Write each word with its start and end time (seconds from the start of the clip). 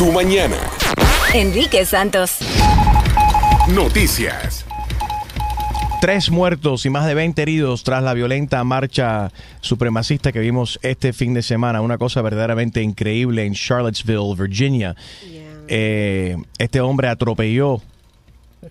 tu 0.00 0.10
mañana. 0.12 0.56
Enrique 1.34 1.84
Santos. 1.84 2.38
Noticias. 3.74 4.64
Tres 6.00 6.30
muertos 6.30 6.86
y 6.86 6.90
más 6.90 7.06
de 7.06 7.12
20 7.12 7.42
heridos 7.42 7.84
tras 7.84 8.02
la 8.02 8.14
violenta 8.14 8.64
marcha 8.64 9.30
supremacista 9.60 10.32
que 10.32 10.38
vimos 10.38 10.78
este 10.80 11.12
fin 11.12 11.34
de 11.34 11.42
semana. 11.42 11.82
Una 11.82 11.98
cosa 11.98 12.22
verdaderamente 12.22 12.80
increíble 12.80 13.44
en 13.44 13.52
Charlottesville, 13.52 14.34
Virginia. 14.38 14.96
Eh, 15.68 16.38
este 16.56 16.80
hombre 16.80 17.08
atropelló, 17.08 17.82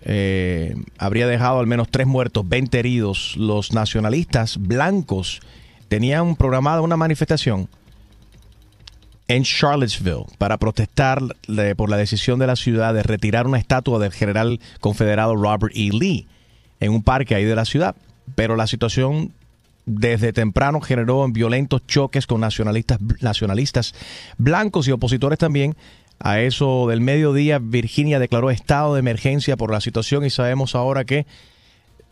eh, 0.05 0.73
habría 0.97 1.27
dejado 1.27 1.59
al 1.59 1.67
menos 1.67 1.89
tres 1.91 2.07
muertos, 2.07 2.49
20 2.49 2.79
heridos. 2.79 3.35
Los 3.37 3.71
nacionalistas 3.71 4.57
blancos 4.57 5.41
tenían 5.89 6.35
programada 6.35 6.81
una 6.81 6.97
manifestación 6.97 7.69
en 9.29 9.43
Charlottesville 9.43 10.25
para 10.37 10.57
protestar 10.57 11.21
por 11.77 11.89
la 11.89 11.97
decisión 11.97 12.39
de 12.39 12.47
la 12.47 12.55
ciudad 12.55 12.93
de 12.93 13.03
retirar 13.03 13.47
una 13.47 13.59
estatua 13.59 13.99
del 13.99 14.11
general 14.11 14.59
confederado 14.81 15.35
Robert 15.35 15.71
E. 15.75 15.91
Lee 15.93 16.27
en 16.79 16.91
un 16.91 17.03
parque 17.03 17.35
ahí 17.35 17.45
de 17.45 17.55
la 17.55 17.65
ciudad. 17.65 17.95
Pero 18.35 18.55
la 18.55 18.67
situación 18.67 19.31
desde 19.85 20.33
temprano 20.33 20.81
generó 20.81 21.27
violentos 21.29 21.85
choques 21.87 22.27
con 22.27 22.41
nacionalistas, 22.41 22.99
nacionalistas 23.21 23.93
blancos 24.37 24.87
y 24.87 24.91
opositores 24.91 25.39
también. 25.39 25.75
A 26.19 26.41
eso 26.41 26.87
del 26.89 26.99
mediodía, 26.99 27.59
Virginia 27.59 28.19
declaró 28.19 28.49
estado 28.49 28.95
de 28.95 28.99
emergencia 28.99 29.55
por 29.57 29.71
la 29.71 29.79
situación 29.79 30.25
y 30.25 30.31
sabemos 30.31 30.75
ahora 30.75 31.05
que 31.05 31.25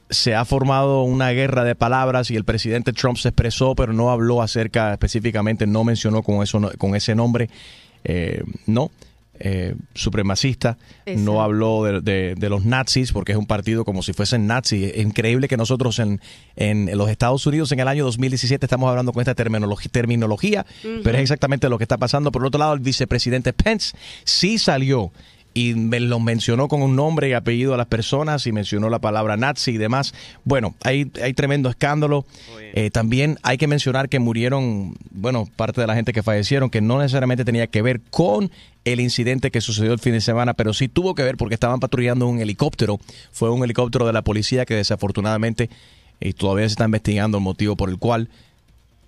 se 0.09 0.35
ha 0.35 0.45
formado 0.45 1.03
una 1.03 1.29
guerra 1.31 1.63
de 1.63 1.75
palabras 1.75 2.31
y 2.31 2.35
el 2.35 2.45
presidente 2.45 2.93
Trump 2.93 3.17
se 3.17 3.29
expresó, 3.29 3.75
pero 3.75 3.93
no 3.93 4.11
habló 4.11 4.41
acerca 4.41 4.93
específicamente, 4.93 5.67
no 5.67 5.83
mencionó 5.83 6.23
con, 6.23 6.41
eso, 6.43 6.71
con 6.77 6.95
ese 6.95 7.15
nombre, 7.15 7.49
eh, 8.03 8.43
no. 8.65 8.91
Eh, 9.39 9.75
supremacista, 9.93 10.79
no 11.05 11.43
habló 11.43 11.83
de, 11.83 12.35
los 12.49 12.65
nazis 12.65 13.11
porque 13.11 13.33
es 13.33 13.37
un 13.37 13.45
partido 13.45 13.85
como 13.85 14.01
si 14.01 14.11
fuesen 14.11 14.47
nazis. 14.47 14.91
Es 14.95 15.05
increíble 15.05 15.47
que 15.47 15.57
nosotros 15.57 15.99
en, 15.99 16.19
en 16.55 16.97
los 16.97 17.07
Estados 17.07 17.45
Unidos 17.45 17.71
en 17.71 17.79
el 17.79 17.87
año 17.87 18.03
2017 18.03 18.65
estamos 18.65 18.89
hablando 18.89 19.13
con 19.13 19.21
esta 19.21 19.35
terminología, 19.35 19.91
terminología 19.91 20.65
pero 21.03 21.17
es 21.17 21.21
exactamente 21.21 21.69
lo 21.69 21.77
que 21.77 21.83
está 21.83 21.99
pasando. 21.99 22.31
Por 22.31 22.43
otro 22.43 22.57
lado, 22.57 22.73
el 22.73 22.79
vicepresidente 22.79 23.53
Pence 23.53 23.95
sí 24.23 24.57
salió 24.57 25.11
y 25.57 25.73
me 25.73 25.99
lo 25.99 26.19
mencionó 26.19 26.67
con 26.67 26.83
un 26.83 26.95
nombre 26.95 27.29
y 27.29 27.33
apellido 27.33 27.73
a 27.73 27.77
las 27.77 27.87
personas 27.87 28.45
y 28.45 28.51
mencionó 28.51 28.91
la 28.91 28.99
palabra 28.99 29.37
nazi 29.37 29.71
y 29.71 29.77
demás. 29.79 30.13
Bueno, 30.43 30.75
hay, 30.83 31.11
hay 31.19 31.33
tremendo 31.33 31.67
escándalo. 31.67 32.27
Eh, 32.75 32.91
también 32.91 33.39
hay 33.41 33.57
que 33.57 33.65
mencionar 33.65 34.07
que 34.07 34.19
murieron, 34.19 34.95
bueno, 35.09 35.49
parte 35.55 35.81
de 35.81 35.87
la 35.87 35.95
gente 35.95 36.13
que 36.13 36.21
fallecieron, 36.21 36.69
que 36.69 36.79
no 36.79 36.99
necesariamente 36.99 37.43
tenía 37.43 37.65
que 37.65 37.81
ver 37.81 38.01
con 38.11 38.51
el 38.85 38.99
incidente 38.99 39.49
que 39.49 39.59
sucedió 39.59 39.93
el 39.93 39.99
fin 39.99 40.13
de 40.13 40.21
semana, 40.21 40.53
pero 40.53 40.75
sí 40.75 40.89
tuvo 40.89 41.15
que 41.15 41.23
ver 41.23 41.37
porque 41.37 41.55
estaban 41.55 41.79
patrullando 41.79 42.27
un 42.27 42.39
helicóptero. 42.39 42.99
Fue 43.31 43.49
un 43.49 43.63
helicóptero 43.63 44.05
de 44.05 44.13
la 44.13 44.21
policía 44.21 44.63
que 44.63 44.75
desafortunadamente, 44.75 45.71
y 46.19 46.33
todavía 46.33 46.67
se 46.67 46.73
está 46.73 46.85
investigando 46.85 47.39
el 47.39 47.43
motivo 47.43 47.75
por 47.75 47.89
el 47.89 47.97
cual 47.97 48.29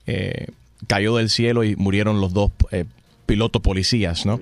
eh, 0.07 0.47
cayó 0.87 1.15
del 1.15 1.29
cielo 1.29 1.63
y 1.63 1.75
murieron 1.75 2.19
los 2.19 2.33
dos 2.33 2.49
eh, 2.71 2.85
pilotos 3.27 3.61
policías, 3.61 4.25
¿no? 4.25 4.39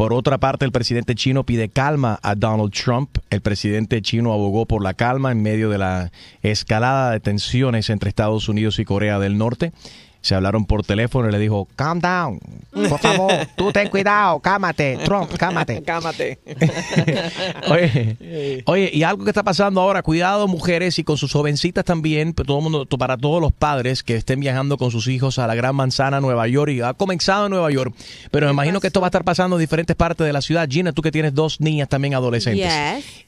Por 0.00 0.14
otra 0.14 0.38
parte, 0.38 0.64
el 0.64 0.72
presidente 0.72 1.14
chino 1.14 1.44
pide 1.44 1.68
calma 1.68 2.18
a 2.22 2.34
Donald 2.34 2.72
Trump. 2.72 3.18
El 3.28 3.42
presidente 3.42 4.00
chino 4.00 4.32
abogó 4.32 4.64
por 4.64 4.82
la 4.82 4.94
calma 4.94 5.30
en 5.30 5.42
medio 5.42 5.68
de 5.68 5.76
la 5.76 6.10
escalada 6.40 7.10
de 7.10 7.20
tensiones 7.20 7.90
entre 7.90 8.08
Estados 8.08 8.48
Unidos 8.48 8.78
y 8.78 8.86
Corea 8.86 9.18
del 9.18 9.36
Norte 9.36 9.74
se 10.22 10.34
hablaron 10.34 10.66
por 10.66 10.84
teléfono 10.84 11.28
y 11.28 11.32
le 11.32 11.38
dijo, 11.38 11.66
calm 11.76 12.00
down, 12.00 12.40
por 12.72 12.98
favor, 12.98 13.32
tú 13.56 13.72
ten 13.72 13.88
cuidado, 13.88 14.38
cámate, 14.40 14.98
Trump, 15.04 15.32
cámate. 15.38 15.82
cámate. 15.86 16.38
oye, 17.68 18.62
oye, 18.66 18.90
y 18.92 19.02
algo 19.02 19.24
que 19.24 19.30
está 19.30 19.42
pasando 19.42 19.80
ahora, 19.80 20.02
cuidado 20.02 20.46
mujeres 20.46 20.98
y 20.98 21.04
con 21.04 21.16
sus 21.16 21.32
jovencitas 21.32 21.84
también, 21.84 22.34
todo 22.34 22.58
el 22.58 22.62
mundo, 22.62 22.86
para 22.98 23.16
todos 23.16 23.40
los 23.40 23.52
padres 23.52 24.02
que 24.02 24.16
estén 24.16 24.40
viajando 24.40 24.76
con 24.76 24.90
sus 24.90 25.08
hijos 25.08 25.38
a 25.38 25.46
la 25.46 25.54
Gran 25.54 25.74
Manzana, 25.74 26.20
Nueva 26.20 26.46
York, 26.48 26.72
y 26.72 26.80
ha 26.82 26.92
comenzado 26.92 27.46
en 27.46 27.52
Nueva 27.52 27.70
York, 27.70 27.94
pero 28.30 28.46
me 28.46 28.52
imagino 28.52 28.80
que 28.80 28.88
esto 28.88 29.00
va 29.00 29.06
a 29.06 29.08
estar 29.08 29.24
pasando 29.24 29.56
en 29.56 29.60
diferentes 29.60 29.96
partes 29.96 30.26
de 30.26 30.32
la 30.32 30.42
ciudad. 30.42 30.68
Gina, 30.68 30.92
tú 30.92 31.00
que 31.00 31.10
tienes 31.10 31.34
dos 31.34 31.60
niñas 31.60 31.88
también 31.88 32.14
adolescentes. 32.14 32.70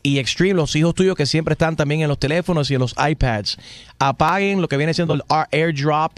Y 0.02 0.18
Extreme, 0.18 0.54
los 0.54 0.76
hijos 0.76 0.94
tuyos 0.94 1.16
que 1.16 1.26
siempre 1.26 1.52
están 1.52 1.76
también 1.76 2.02
en 2.02 2.08
los 2.08 2.18
teléfonos 2.18 2.70
y 2.70 2.74
en 2.74 2.80
los 2.80 2.94
iPads, 2.98 3.56
apaguen 3.98 4.60
lo 4.60 4.68
que 4.68 4.76
viene 4.76 4.92
siendo 4.94 5.14
el 5.14 5.22
airdrop. 5.28 6.12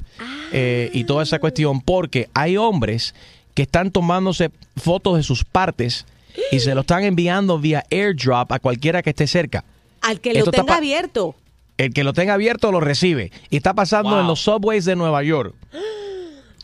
Eh, 0.53 0.64
eh, 0.67 0.91
y 0.95 1.05
toda 1.05 1.23
esa 1.23 1.39
cuestión, 1.39 1.83
porque 1.83 2.29
hay 2.33 2.57
hombres 2.57 3.15
que 3.53 3.63
están 3.63 3.91
tomándose 3.91 4.51
fotos 4.77 5.17
de 5.19 5.23
sus 5.23 5.45
partes 5.45 6.07
y 6.51 6.61
se 6.61 6.75
lo 6.75 6.81
están 6.81 7.05
enviando 7.05 7.59
vía 7.59 7.85
airdrop 7.91 8.51
a 8.51 8.59
cualquiera 8.59 9.03
que 9.03 9.11
esté 9.11 9.27
cerca. 9.27 9.63
Al 10.01 10.21
que 10.21 10.33
lo 10.33 10.51
tenga 10.51 10.77
abierto. 10.77 11.35
El 11.77 11.93
que 11.93 12.03
lo 12.03 12.13
tenga 12.15 12.35
abierto 12.35 12.73
lo 12.73 12.81
recibe. 12.81 13.31
Y 13.51 13.57
está 13.57 13.75
pasando 13.75 14.19
en 14.19 14.27
los 14.27 14.41
subways 14.41 14.85
de 14.85 14.97
Nueva 14.97 15.23
York. 15.23 15.55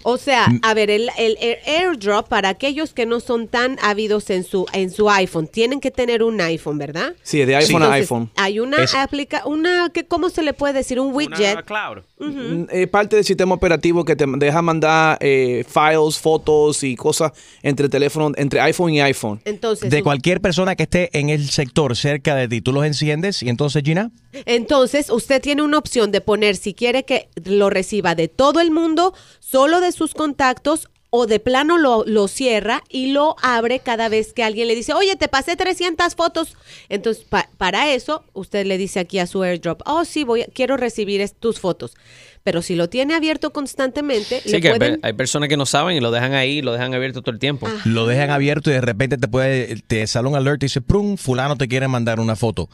O 0.03 0.17
sea, 0.17 0.49
mm. 0.49 0.61
a 0.63 0.75
ver, 0.75 0.91
el, 0.91 1.11
el, 1.19 1.37
airdrop 1.67 2.29
para 2.29 2.49
aquellos 2.49 2.95
que 2.95 3.07
no 3.07 3.21
son 3.21 3.49
tan 3.49 3.79
ávidos 3.83 4.31
en 4.31 4.45
su 4.45 4.67
en 4.73 4.91
su 4.91 5.11
iPhone, 5.11 5.47
tienen 5.47 5.81
que 5.81 5.91
tener 5.91 6.23
un 6.23 6.41
iPhone, 6.41 6.79
¿verdad? 6.79 7.15
Sí, 7.23 7.45
de 7.45 7.57
iPhone 7.57 7.83
a 7.83 7.93
iPhone. 7.93 8.31
Hay 8.37 8.61
una 8.61 8.79
aplica 8.97 9.43
una 9.47 9.91
que 9.93 10.05
cómo 10.05 10.31
se 10.31 10.43
le 10.43 10.55
puede 10.55 10.75
decir 10.75 11.01
un 11.01 11.15
widget. 11.15 11.53
Una 11.53 11.63
cloud. 11.63 12.03
Mm, 12.19 12.65
eh, 12.71 12.87
parte 12.87 13.17
del 13.17 13.25
sistema 13.25 13.55
operativo 13.55 14.05
que 14.05 14.17
te 14.17 14.27
deja 14.27 14.63
mandar 14.63 15.19
eh, 15.21 15.65
files, 15.67 16.19
fotos 16.19 16.83
y 16.83 16.97
cosas 16.97 17.33
entre 17.63 17.89
teléfono, 17.89 18.33
entre 18.37 18.61
iPhone 18.61 18.93
y 18.93 19.01
iPhone. 19.01 19.41
Entonces, 19.45 19.91
de 19.91 20.03
cualquier 20.03 20.41
persona 20.41 20.77
que 20.77 20.85
esté 20.85 21.11
en 21.19 21.31
el 21.31 21.49
sector 21.49 21.97
cerca 21.97 22.35
de 22.37 22.49
ti, 22.49 22.61
tú 22.61 22.73
los 22.73 22.85
enciendes 22.85 23.43
y 23.43 23.49
entonces 23.49 23.83
Gina. 23.85 24.11
Entonces 24.33 25.11
usted 25.11 25.41
tiene 25.43 25.63
una 25.63 25.79
opción 25.79 26.13
de 26.13 26.21
poner 26.21 26.57
si 26.57 26.75
quiere 26.75 27.05
que 27.05 27.29
lo 27.45 27.71
reciba 27.71 28.15
de 28.15 28.29
todo 28.29 28.61
el 28.61 28.71
mundo, 28.71 29.15
solo 29.41 29.81
de 29.81 29.93
sus 29.93 30.15
contactos 30.15 30.89
o 31.11 31.27
de 31.27 31.41
plano 31.41 31.77
lo, 31.77 32.05
lo, 32.07 32.29
cierra 32.29 32.85
y 32.89 33.13
lo 33.13 33.35
abre 33.43 33.81
cada 33.81 34.09
vez 34.09 34.33
que 34.33 34.45
alguien 34.45 34.69
le 34.69 34.77
dice, 34.77 34.95
oye, 34.95 35.17
te 35.17 35.27
pasé 35.27 35.57
300 35.57 36.15
fotos. 36.15 36.57
Entonces, 36.89 37.27
para 37.59 37.93
eso, 37.93 38.23
usted 38.33 38.65
le 38.65 38.79
dice 38.79 39.01
aquí 39.01 39.19
a 39.19 39.27
su 39.27 39.43
airdrop, 39.43 39.83
oh, 39.87 40.05
sí, 40.05 40.23
voy, 40.23 40.45
quiero 40.55 40.77
recibir 40.77 41.29
tus 41.31 41.59
fotos. 41.59 41.97
Pero 42.45 42.63
si 42.63 42.77
lo 42.77 42.89
tiene 42.89 43.15
abierto 43.15 43.53
constantemente, 43.53 44.41
sí, 44.41 44.61
que 44.61 44.99
hay 45.03 45.13
personas 45.13 45.49
que 45.49 45.57
no 45.57 45.67
saben 45.67 45.97
y 45.97 46.01
lo 46.01 46.11
dejan 46.13 46.33
ahí, 46.33 46.63
lo 46.63 46.73
dejan 46.73 46.95
abierto 46.95 47.23
todo 47.23 47.33
el 47.33 47.41
tiempo. 47.41 47.69
Lo 47.85 48.07
dejan 48.07 48.31
abierto 48.31 48.71
y 48.71 48.75
de 48.75 48.81
repente 48.81 49.19
te 49.19 49.29
puede, 49.29 49.77
te 49.87 50.07
sale 50.07 50.29
un 50.29 50.37
alert 50.37 50.63
y 50.63 50.67
dice, 50.67 50.81
prum, 50.81 51.17
fulano 51.17 51.57
te 51.57 51.67
quiere 51.67 51.89
mandar 51.89 52.21
una 52.21 52.37
foto 52.37 52.71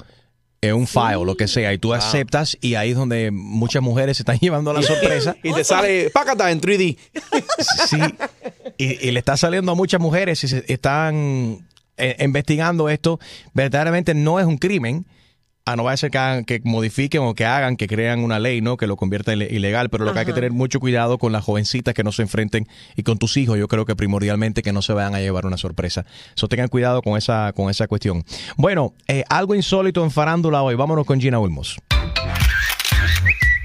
un 0.73 0.87
file, 0.87 1.25
lo 1.25 1.37
que 1.37 1.49
sea, 1.49 1.73
y 1.73 1.79
tú 1.79 1.95
aceptas 1.95 2.57
y 2.61 2.75
ahí 2.75 2.91
es 2.91 2.97
donde 2.97 3.31
muchas 3.31 3.83
mujeres 3.83 4.17
se 4.17 4.23
están 4.23 4.39
llevando 4.41 4.73
la 4.73 4.83
sorpresa. 4.83 5.37
y 5.43 5.53
te 5.53 5.65
sale 5.65 6.11
pácata 6.11 6.51
en 6.51 6.61
3D. 6.61 6.97
sí, 7.89 7.99
y, 8.79 9.11
le 9.11 9.19
está 9.19 9.37
saliendo 9.37 9.73
a 9.73 9.75
muchas 9.75 10.01
mujeres 10.01 10.43
y 10.45 10.49
se 10.49 10.65
están 10.73 11.67
eh, 11.97 12.17
investigando 12.21 12.89
esto. 12.89 13.19
Verdaderamente 13.55 14.15
no 14.15 14.41
es 14.41 14.47
un 14.47 14.59
crimen 14.59 15.07
Ah, 15.69 15.75
no 15.75 15.83
va 15.83 15.91
a 15.91 15.97
ser 15.97 16.13
que, 16.13 16.61
modifiquen 16.63 17.23
o 17.23 17.35
que 17.35 17.45
hagan, 17.45 17.77
que 17.77 17.89
crean 17.89 18.23
una 18.23 18.39
ley, 18.39 18.61
¿no? 18.61 18.77
Que 18.77 18.87
lo 18.87 18.95
convierta 18.95 19.33
en 19.33 19.43
ilegal, 19.43 19.91
pero 19.91 20.05
lo 20.05 20.13
que 20.13 20.21
hay 20.21 20.25
que 20.25 20.33
tener 20.33 20.53
mucho 20.53 20.79
cuidado 20.79 21.19
con 21.19 21.33
las 21.33 21.43
jovencitas 21.43 21.93
que 21.93 22.05
no 22.05 22.13
se 22.13 22.23
enfrenten 22.23 22.69
y 22.95 23.03
con 23.03 23.19
tus 23.19 23.37
hijos, 23.37 23.59
yo 23.59 23.67
creo 23.67 23.85
que 23.85 23.97
primordialmente 23.97 24.63
que 24.63 24.73
no 24.73 24.81
se 24.81 24.93
vayan 24.93 25.17
a 25.17 25.19
llevar 25.19 25.45
una 25.45 25.57
sorpresa. 25.57 26.07
So 26.37 26.47
tengan 26.47 26.69
cuidado 26.69 27.03
con 27.03 27.19
esa, 27.19 27.53
con 27.53 27.69
esa 27.69 27.89
cuestión. 27.89 28.25
Bueno, 28.57 28.95
eh, 29.09 29.25
algo 29.29 29.57
insólito 29.57 30.05
en 30.05 30.13
farándula 30.13 30.63
hoy. 30.63 30.77
Vámonos 30.77 31.05
con 31.05 31.21
Gina 31.21 31.41
Ulmos. 31.41 31.81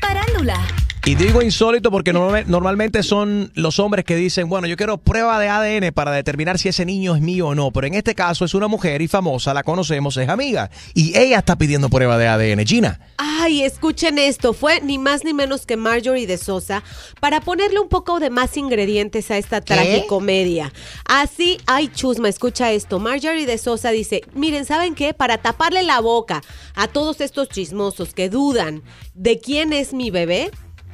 Farándula. 0.02 0.60
Y 1.04 1.16
digo 1.16 1.42
insólito 1.42 1.90
porque 1.90 2.14
normalmente 2.14 3.02
son 3.02 3.52
los 3.56 3.80
hombres 3.80 4.06
que 4.06 4.16
dicen, 4.16 4.48
bueno, 4.48 4.68
yo 4.68 4.78
quiero 4.78 5.00
prueba 5.00 5.40
de 5.40 5.50
ADN 5.50 5.92
para 5.94 6.12
determinar 6.12 6.60
si 6.60 6.70
ese 6.70 6.86
niño 6.86 7.16
es 7.16 7.24
mío 7.24 7.48
o 7.48 7.56
no, 7.56 7.72
pero 7.72 7.88
en 7.88 7.96
este 7.96 8.14
caso 8.14 8.46
es 8.46 8.53
una 8.53 8.68
mujer 8.68 9.02
y 9.02 9.08
famosa, 9.08 9.52
la 9.56 9.64
conocemos, 9.64 10.16
es 10.18 10.30
amiga, 10.30 10.70
y 10.94 11.18
ella 11.18 11.40
está 11.40 11.58
pidiendo 11.58 11.90
prueba 11.90 12.20
de 12.20 12.28
ADN. 12.28 12.68
Gina. 12.68 13.00
Ay, 13.18 13.64
escuchen 13.64 14.20
esto, 14.20 14.53
fue 14.53 14.80
ni 14.82 15.00
más 15.00 15.24
ni 15.24 15.34
menos 15.34 15.66
que 15.66 15.76
Marjorie 15.76 16.28
de 16.28 16.38
Sosa 16.38 16.84
para 17.20 17.42
ponerle 17.42 17.80
un 17.80 17.90
poco 17.90 18.20
de 18.20 18.30
más 18.30 18.56
ingredientes 18.56 19.32
a 19.32 19.40
esta 19.40 19.59
tragicomedia. 19.59 20.72
Así, 21.06 21.58
ay, 21.66 21.88
chusma, 21.88 22.30
escucha 22.30 22.72
esto. 22.72 23.00
Marjorie 23.00 23.47
de 23.47 23.58
Sosa 23.58 23.90
dice, 23.90 24.22
miren, 24.36 24.66
¿saben 24.66 24.94
qué? 24.94 25.16
Para 25.16 25.40
taparle 25.40 25.82
la 25.82 26.00
boca 26.00 26.44
a 26.76 26.88
todos 26.88 27.22
estos 27.22 27.50
chismosos 27.50 28.14
que 28.14 28.30
dudan 28.30 28.84
de 29.16 29.40
quién 29.40 29.74
es 29.74 29.96
mi 29.96 30.12
bebé, 30.12 30.52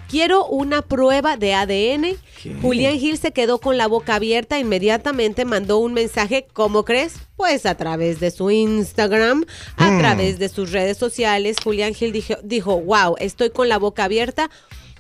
quiero 0.08 0.46
una 0.46 0.82
prueba 0.82 1.38
de 1.38 1.54
ADN. 1.54 2.18
Julián 2.62 2.98
Gil 2.98 3.18
se 3.18 3.32
quedó 3.32 3.60
con 3.60 3.78
la 3.78 3.88
boca 3.88 4.16
abierta, 4.16 4.60
inmediatamente 4.60 5.46
mandó 5.46 5.80
un 5.80 5.94
mensaje, 5.94 6.48
¿cómo 6.54 6.86
crees? 6.86 7.16
Pues 7.36 7.66
a 7.66 7.76
través 7.76 8.20
de 8.20 8.32
su 8.32 8.50
Instagram, 8.52 9.46
a 9.76 9.92
hmm. 9.92 10.00
través 10.00 10.40
de 10.40 10.50
sus 10.50 10.72
redes 10.72 10.98
sociales, 10.98 11.58
Julián 11.64 11.94
Gil 11.94 12.12
dijo, 12.12 12.36
dijo, 12.44 12.80
wow, 12.80 13.16
estoy 13.20 13.50
con 13.50 13.70
la 13.70 13.78
boca 13.78 14.06
abierta 14.06 14.50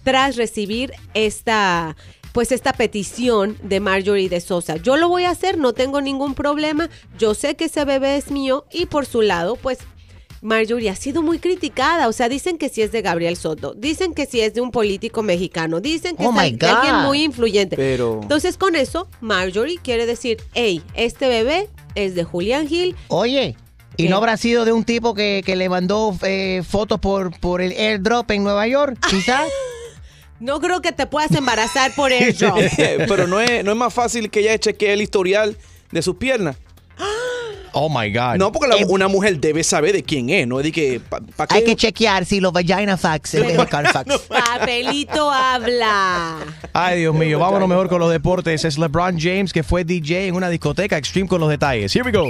tras 0.03 0.35
recibir 0.35 0.93
esta 1.13 1.95
pues 2.37 2.51
esta 2.51 2.71
petición 2.71 3.57
de 3.63 3.79
Marjorie 3.79 4.29
de 4.29 4.41
Sosa. 4.41 4.75
Yo 4.75 4.95
lo 4.95 5.09
voy 5.09 5.23
a 5.23 5.31
hacer, 5.31 5.57
no 5.57 5.73
tengo 5.73 6.01
ningún 6.01 6.35
problema. 6.35 6.87
Yo 7.17 7.33
sé 7.33 7.55
que 7.55 7.65
ese 7.65 7.83
bebé 7.83 8.15
es 8.15 8.29
mío 8.29 8.65
y 8.71 8.85
por 8.85 9.07
su 9.07 9.23
lado, 9.23 9.55
pues 9.55 9.79
Marjorie 10.41 10.89
ha 10.89 10.95
sido 10.95 11.21
muy 11.21 11.39
criticada. 11.39 12.07
O 12.07 12.13
sea, 12.13 12.29
dicen 12.29 12.57
que 12.57 12.69
sí 12.69 12.81
es 12.81 12.91
de 12.91 13.01
Gabriel 13.01 13.35
Soto, 13.37 13.73
dicen 13.73 14.13
que 14.13 14.25
sí 14.25 14.41
es 14.41 14.53
de 14.53 14.61
un 14.61 14.71
político 14.71 15.23
mexicano, 15.23 15.79
dicen 15.81 16.15
que 16.15 16.25
Oh, 16.27 16.39
es 16.41 16.57
de 16.57 16.67
alguien 16.67 16.95
muy 16.97 17.23
influyente. 17.23 17.75
Pero- 17.75 18.19
Entonces, 18.21 18.57
con 18.57 18.75
eso, 18.75 19.07
Marjorie 19.21 19.79
quiere 19.81 20.05
decir, 20.05 20.37
hey, 20.53 20.81
este 20.93 21.27
bebé 21.27 21.69
es 21.95 22.15
de 22.15 22.23
Julián 22.23 22.67
Gil. 22.67 22.95
Oye, 23.07 23.55
¿y 23.97 24.03
¿Qué? 24.03 24.09
no 24.09 24.17
habrá 24.17 24.37
sido 24.37 24.63
de 24.65 24.71
un 24.73 24.83
tipo 24.83 25.13
que, 25.15 25.41
que 25.45 25.55
le 25.55 25.69
mandó 25.69 26.15
eh, 26.23 26.61
fotos 26.67 26.99
por, 26.99 27.37
por 27.39 27.61
el 27.61 27.71
airdrop 27.71 28.29
en 28.31 28.43
Nueva 28.43 28.67
York? 28.67 28.97
Quizás. 29.09 29.43
No 30.39 30.59
creo 30.59 30.83
que 30.83 30.91
te 30.91 31.07
puedas 31.07 31.31
embarazar 31.31 31.95
por 31.95 32.11
eso. 32.11 32.53
Pero 33.07 33.25
no 33.25 33.39
es, 33.41 33.63
no 33.65 33.71
es 33.71 33.77
más 33.77 33.91
fácil 33.91 34.29
que 34.29 34.41
ella 34.41 34.55
chequee 34.59 34.93
el 34.93 35.01
historial 35.01 35.57
de 35.91 36.01
sus 36.03 36.17
piernas. 36.17 36.57
Oh 37.79 37.89
my 37.89 38.11
God. 38.11 38.37
No, 38.37 38.51
porque 38.51 38.67
la- 38.67 38.85
una 38.87 39.07
mujer 39.07 39.39
debe 39.39 39.63
saber 39.63 39.93
de 39.93 40.03
quién 40.03 40.29
es, 40.31 40.47
no 40.47 40.59
es 40.59 40.63
de 40.63 40.71
que... 40.71 40.99
¿Para 40.99 41.23
Eh, 41.23 41.47
Hay 41.49 41.63
que 41.63 41.75
chequear 41.75 42.25
si 42.25 42.39
los 42.39 42.51
vagina 42.51 42.97
facts 42.97 43.35
es 43.35 43.45
de 43.55 43.65
Carfax. 43.67 44.17
Papelito 44.27 45.29
habla. 45.31 46.37
Ay, 46.73 46.99
Dios 47.01 47.13
mío. 47.13 47.37
Vámonos 47.37 47.69
mejor 47.69 47.87
con 47.87 47.99
los 47.99 48.11
deportes. 48.11 48.65
Es 48.65 48.77
LeBron 48.79 49.19
James 49.19 49.53
que 49.53 49.61
fue 49.63 49.83
DJ 49.83 50.27
en 50.27 50.35
una 50.35 50.49
discoteca 50.49 50.97
Extreme 50.97 51.27
con 51.27 51.39
los 51.39 51.49
detalles. 51.49 51.95
Here 51.95 52.03
we 52.03 52.11
go. 52.11 52.25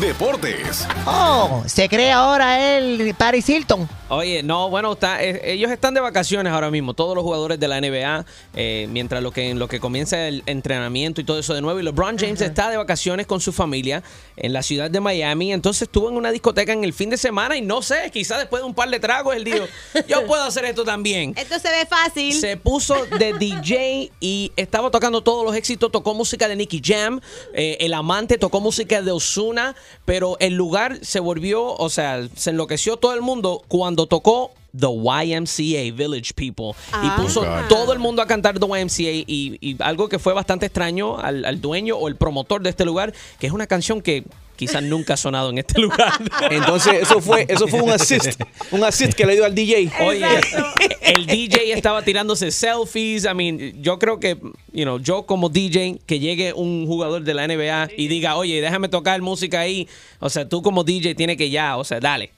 Deportes. 0.00 0.86
Oh, 1.06 1.62
se 1.66 1.88
cree 1.88 2.10
ahora 2.10 2.76
el 2.78 3.14
Paris 3.16 3.48
Hilton. 3.48 3.88
Oye, 4.14 4.42
no, 4.42 4.68
bueno, 4.68 4.92
está, 4.92 5.24
eh, 5.24 5.40
ellos 5.52 5.70
están 5.70 5.94
de 5.94 6.00
vacaciones 6.02 6.52
ahora 6.52 6.70
mismo, 6.70 6.92
todos 6.92 7.14
los 7.14 7.24
jugadores 7.24 7.58
de 7.58 7.66
la 7.66 7.80
NBA, 7.80 8.26
eh, 8.54 8.86
mientras 8.90 9.22
lo 9.22 9.30
que, 9.30 9.48
en 9.48 9.58
lo 9.58 9.68
que 9.68 9.80
comienza 9.80 10.28
el 10.28 10.42
entrenamiento 10.44 11.22
y 11.22 11.24
todo 11.24 11.38
eso 11.38 11.54
de 11.54 11.62
nuevo. 11.62 11.80
Y 11.80 11.82
LeBron 11.82 12.18
James 12.18 12.42
está 12.42 12.68
de 12.68 12.76
vacaciones 12.76 13.26
con 13.26 13.40
su 13.40 13.54
familia 13.54 14.02
en 14.36 14.52
la 14.52 14.62
ciudad 14.62 14.90
de 14.90 15.00
Miami. 15.00 15.54
Entonces 15.54 15.82
estuvo 15.82 16.10
en 16.10 16.16
una 16.18 16.30
discoteca 16.30 16.74
en 16.74 16.84
el 16.84 16.92
fin 16.92 17.08
de 17.08 17.16
semana 17.16 17.56
y 17.56 17.62
no 17.62 17.80
sé, 17.80 18.10
quizás 18.12 18.40
después 18.40 18.60
de 18.60 18.66
un 18.66 18.74
par 18.74 18.90
de 18.90 19.00
tragos 19.00 19.34
él 19.34 19.44
dijo, 19.44 19.64
yo 20.08 20.26
puedo 20.26 20.42
hacer 20.42 20.66
esto 20.66 20.84
también. 20.84 21.32
Esto 21.34 21.58
se 21.58 21.70
ve 21.70 21.86
fácil. 21.86 22.34
Se 22.34 22.58
puso 22.58 23.06
de 23.06 23.32
DJ 23.38 24.12
y 24.20 24.52
estaba 24.56 24.90
tocando 24.90 25.22
todos 25.22 25.42
los 25.42 25.56
éxitos. 25.56 25.90
Tocó 25.90 26.12
música 26.12 26.48
de 26.48 26.56
Nicky 26.56 26.82
Jam. 26.84 27.22
eh, 27.54 27.78
el 27.80 27.94
amante 27.94 28.36
tocó 28.36 28.60
música 28.60 29.00
de 29.00 29.10
Osuna. 29.10 29.74
Pero 30.04 30.36
el 30.38 30.52
lugar 30.52 30.98
se 31.00 31.18
volvió, 31.18 31.64
o 31.64 31.88
sea, 31.88 32.28
se 32.36 32.50
enloqueció 32.50 32.98
todo 32.98 33.14
el 33.14 33.22
mundo 33.22 33.62
cuando 33.68 34.01
tocó 34.06 34.52
The 34.76 34.86
YMCA, 34.86 35.94
Village 35.94 36.32
People. 36.34 36.72
Ah. 36.92 37.02
Y 37.04 37.22
puso 37.22 37.40
God. 37.40 37.68
todo 37.68 37.92
el 37.92 37.98
mundo 37.98 38.22
a 38.22 38.26
cantar 38.26 38.58
The 38.58 38.66
YMCA. 38.66 39.24
Y, 39.26 39.58
y 39.60 39.76
algo 39.80 40.08
que 40.08 40.18
fue 40.18 40.32
bastante 40.32 40.66
extraño 40.66 41.18
al, 41.18 41.44
al 41.44 41.60
dueño 41.60 41.96
o 41.96 42.08
el 42.08 42.16
promotor 42.16 42.62
de 42.62 42.70
este 42.70 42.84
lugar, 42.84 43.12
que 43.38 43.46
es 43.46 43.52
una 43.52 43.66
canción 43.66 44.00
que 44.00 44.24
quizás 44.56 44.82
nunca 44.82 45.14
ha 45.14 45.16
sonado 45.16 45.50
en 45.50 45.58
este 45.58 45.80
lugar. 45.80 46.12
Entonces, 46.50 47.02
eso 47.02 47.20
fue, 47.20 47.46
eso 47.48 47.66
fue 47.66 47.82
un 47.82 47.90
assist. 47.90 48.40
Un 48.70 48.84
assist 48.84 49.12
que 49.14 49.26
le 49.26 49.34
dio 49.34 49.44
al 49.44 49.54
DJ. 49.54 49.90
Oye, 50.00 50.24
el 51.02 51.26
DJ 51.26 51.72
estaba 51.72 52.02
tirándose 52.02 52.50
selfies. 52.52 53.24
I 53.24 53.34
mean, 53.34 53.82
yo 53.82 53.98
creo 53.98 54.20
que, 54.20 54.38
you 54.72 54.84
know, 54.84 54.98
yo 54.98 55.24
como 55.24 55.48
DJ, 55.48 56.00
que 56.06 56.20
llegue 56.20 56.52
un 56.52 56.86
jugador 56.86 57.22
de 57.22 57.34
la 57.34 57.46
NBA 57.48 57.90
y 57.96 58.06
diga, 58.06 58.36
oye, 58.36 58.60
déjame 58.60 58.88
tocar 58.88 59.20
música 59.20 59.60
ahí. 59.60 59.88
O 60.20 60.30
sea, 60.30 60.48
tú 60.48 60.62
como 60.62 60.84
DJ 60.84 61.16
tienes 61.16 61.36
que 61.36 61.50
ya, 61.50 61.76
o 61.76 61.84
sea, 61.84 61.98
dale. 61.98 62.30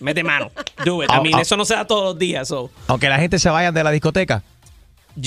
Mete 0.00 0.22
mano. 0.22 0.50
Do 0.84 1.02
it. 1.02 1.10
I 1.10 1.20
mean, 1.22 1.34
Ah, 1.34 1.38
ah. 1.38 1.42
eso 1.42 1.56
no 1.56 1.64
se 1.64 1.74
da 1.74 1.86
todos 1.86 2.04
los 2.14 2.18
días. 2.18 2.48
so. 2.48 2.70
Aunque 2.86 3.08
la 3.08 3.18
gente 3.18 3.38
se 3.38 3.48
vaya 3.50 3.72
de 3.72 3.82
la 3.84 3.90
discoteca 3.90 4.42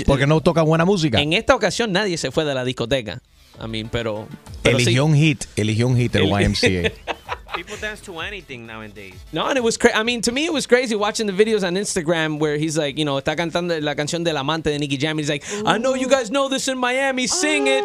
porque 0.05 0.25
no 0.27 0.41
toca 0.41 0.61
buena 0.61 0.85
música. 0.85 1.19
En 1.21 1.33
esta 1.33 1.55
ocasión 1.55 1.91
nadie 1.91 2.17
se 2.17 2.31
fue 2.31 2.45
de 2.45 2.53
la 2.53 2.63
discoteca. 2.63 3.21
I 3.63 3.67
mean, 3.67 3.89
pero. 3.89 4.27
pero 4.63 4.77
sí. 4.79 4.83
Eligió 4.85 5.05
un 5.05 5.15
hit. 5.15 5.43
Eligió 5.55 5.87
un 5.87 5.95
hit 5.97 6.15
el 6.15 6.23
El- 6.23 6.43
YMCA. 6.43 6.91
People 7.55 7.75
dance 7.79 8.01
to 8.03 8.19
anything 8.19 8.65
nowadays. 8.65 9.13
No, 9.31 9.45
and 9.47 9.57
it 9.57 9.63
was 9.63 9.77
crazy. 9.77 9.95
I 9.95 10.01
mean, 10.03 10.21
to 10.21 10.31
me, 10.31 10.45
it 10.45 10.51
was 10.53 10.65
crazy 10.65 10.95
watching 10.95 11.27
the 11.27 11.33
videos 11.33 11.63
on 11.63 11.75
Instagram 11.75 12.39
where 12.39 12.57
he's 12.57 12.75
like, 12.77 12.97
you 12.97 13.05
know, 13.05 13.19
está 13.19 13.35
cantando 13.35 13.79
la 13.79 13.93
canción 13.93 14.23
del 14.23 14.37
amante 14.37 14.71
de 14.71 14.79
Nicky 14.79 14.97
Jam. 14.97 15.19
He's 15.19 15.29
like, 15.29 15.43
I 15.63 15.77
know 15.77 15.93
you 15.93 16.07
guys 16.07 16.31
know 16.31 16.49
this 16.49 16.67
in 16.67 16.79
Miami, 16.79 17.27
sing 17.27 17.67
it. 17.67 17.83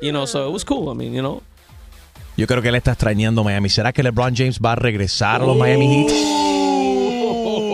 You 0.00 0.12
know, 0.12 0.24
so 0.24 0.48
it 0.48 0.52
was 0.52 0.64
cool. 0.64 0.88
I 0.88 0.94
mean, 0.94 1.12
you 1.12 1.20
know. 1.20 1.42
Yo 2.36 2.46
creo 2.46 2.60
que 2.60 2.68
él 2.68 2.74
está 2.74 2.92
extrañando 2.92 3.42
Miami. 3.42 3.68
¿Será 3.70 3.92
que 3.92 4.02
LeBron 4.02 4.34
James 4.36 4.60
va 4.62 4.72
a 4.72 4.76
regresar 4.76 5.40
a 5.42 5.46
los 5.46 5.56
Miami 5.56 6.06
Heat? 6.06 6.12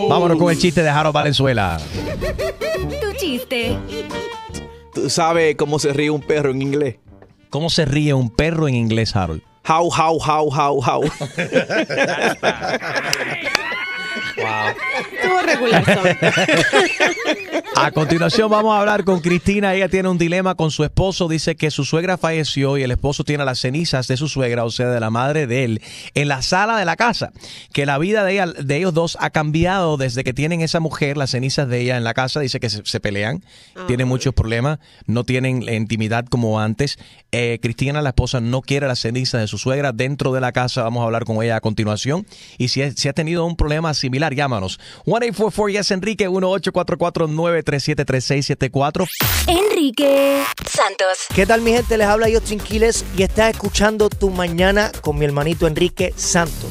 Vámonos 0.09 0.37
con 0.37 0.51
el 0.51 0.57
chiste 0.57 0.81
de 0.81 0.89
Harold 0.89 1.13
Valenzuela. 1.13 1.79
Tu 3.01 3.13
chiste. 3.17 3.77
Tú 4.93 5.09
sabes 5.09 5.55
cómo 5.55 5.79
se 5.79 5.91
ríe 5.91 6.09
un 6.09 6.21
perro 6.21 6.51
en 6.51 6.61
inglés. 6.61 6.97
¿Cómo 7.49 7.69
se 7.69 7.85
ríe 7.85 8.13
un 8.13 8.29
perro 8.29 8.67
en 8.67 8.75
inglés, 8.75 9.15
Harold? 9.15 9.41
How, 9.67 9.89
how, 9.89 10.19
how, 10.19 10.49
how, 10.51 10.81
how. 10.81 11.03
Estuvo 14.35 15.41
regular. 15.41 15.83
A 17.75 17.91
continuación 17.91 18.49
vamos 18.49 18.75
a 18.75 18.79
hablar 18.79 19.03
con 19.03 19.19
Cristina. 19.19 19.73
Ella 19.73 19.89
tiene 19.89 20.09
un 20.09 20.17
dilema 20.17 20.55
con 20.55 20.71
su 20.71 20.83
esposo. 20.83 21.27
Dice 21.27 21.55
que 21.55 21.71
su 21.71 21.85
suegra 21.85 22.17
falleció 22.17 22.77
y 22.77 22.83
el 22.83 22.91
esposo 22.91 23.23
tiene 23.23 23.45
las 23.45 23.59
cenizas 23.59 24.07
de 24.07 24.17
su 24.17 24.27
suegra, 24.27 24.63
o 24.63 24.71
sea, 24.71 24.89
de 24.89 24.99
la 24.99 25.09
madre 25.09 25.47
de 25.47 25.63
él, 25.63 25.81
en 26.13 26.27
la 26.27 26.41
sala 26.41 26.77
de 26.77 26.85
la 26.85 26.95
casa. 26.95 27.31
Que 27.73 27.85
la 27.85 27.97
vida 27.97 28.23
de, 28.23 28.33
ella, 28.33 28.47
de 28.47 28.77
ellos 28.77 28.93
dos 28.93 29.17
ha 29.19 29.31
cambiado 29.31 29.97
desde 29.97 30.23
que 30.23 30.33
tienen 30.33 30.61
esa 30.61 30.79
mujer, 30.79 31.17
las 31.17 31.31
cenizas 31.31 31.67
de 31.67 31.81
ella 31.81 31.97
en 31.97 32.03
la 32.03 32.13
casa. 32.13 32.39
Dice 32.39 32.59
que 32.59 32.69
se, 32.69 32.85
se 32.85 32.99
pelean, 32.99 33.43
tienen 33.87 34.07
muchos 34.07 34.33
problemas, 34.33 34.79
no 35.07 35.23
tienen 35.23 35.63
intimidad 35.67 36.25
como 36.25 36.59
antes. 36.59 36.97
Eh, 37.31 37.59
Cristina, 37.61 38.01
la 38.01 38.09
esposa, 38.09 38.39
no 38.39 38.61
quiere 38.61 38.87
las 38.87 38.99
cenizas 38.99 39.41
de 39.41 39.47
su 39.47 39.57
suegra 39.57 39.91
dentro 39.91 40.31
de 40.33 40.41
la 40.41 40.51
casa. 40.51 40.83
Vamos 40.83 41.01
a 41.01 41.05
hablar 41.05 41.25
con 41.25 41.41
ella 41.41 41.55
a 41.55 41.61
continuación. 41.61 42.27
Y 42.57 42.67
si, 42.67 42.91
si 42.91 43.07
ha 43.07 43.13
tenido 43.13 43.45
un 43.45 43.55
problema 43.55 43.93
similar, 44.03 44.35
llámanos. 44.35 44.79
1-844 45.05 45.71
yes 45.71 45.91
Enrique 45.91 46.27
1-844-937-3674. 46.29 49.07
Enrique 49.47 50.43
Santos. 50.69 51.19
¿Qué 51.33 51.45
tal 51.45 51.61
mi 51.61 51.71
gente? 51.71 51.97
Les 51.97 52.07
habla 52.07 52.27
Justin 52.31 52.59
Quiles 52.59 53.05
y 53.17 53.23
estás 53.23 53.51
escuchando 53.51 54.09
Tu 54.09 54.29
Mañana 54.29 54.91
con 55.01 55.17
mi 55.17 55.23
hermanito 55.25 55.65
Enrique 55.67 56.13
Santos. 56.17 56.69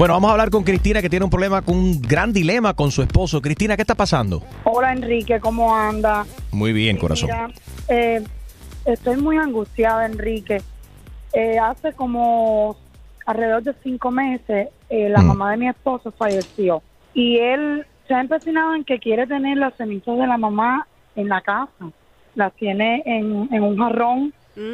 Bueno, 0.00 0.14
vamos 0.14 0.30
a 0.30 0.32
hablar 0.32 0.48
con 0.48 0.64
Cristina 0.64 1.02
que 1.02 1.10
tiene 1.10 1.26
un 1.26 1.30
problema, 1.30 1.60
con 1.60 1.76
un 1.76 2.00
gran 2.00 2.32
dilema 2.32 2.72
con 2.72 2.90
su 2.90 3.02
esposo. 3.02 3.42
Cristina, 3.42 3.76
¿qué 3.76 3.82
está 3.82 3.94
pasando? 3.94 4.42
Hola 4.64 4.94
Enrique, 4.94 5.38
¿cómo 5.40 5.76
anda? 5.76 6.24
Muy 6.52 6.72
bien, 6.72 6.96
corazón. 6.96 7.28
Mira, 7.28 7.50
eh, 7.88 8.24
estoy 8.86 9.18
muy 9.18 9.36
angustiada, 9.36 10.06
Enrique. 10.06 10.62
Eh, 11.34 11.58
hace 11.58 11.92
como 11.92 12.78
alrededor 13.26 13.62
de 13.62 13.74
cinco 13.82 14.10
meses, 14.10 14.68
eh, 14.88 15.10
la 15.10 15.20
Mm. 15.20 15.26
mamá 15.26 15.50
de 15.50 15.56
mi 15.58 15.68
esposo 15.68 16.10
falleció 16.12 16.82
y 17.12 17.36
él 17.36 17.84
se 18.08 18.14
ha 18.14 18.20
empecinado 18.22 18.74
en 18.74 18.84
que 18.84 18.98
quiere 19.00 19.26
tener 19.26 19.58
las 19.58 19.76
cenizas 19.76 20.16
de 20.16 20.26
la 20.26 20.38
mamá 20.38 20.86
en 21.14 21.28
la 21.28 21.42
casa. 21.42 21.90
Las 22.34 22.54
tiene 22.54 23.02
en, 23.04 23.50
en 23.52 23.62
un 23.62 23.76
jarrón 23.76 24.32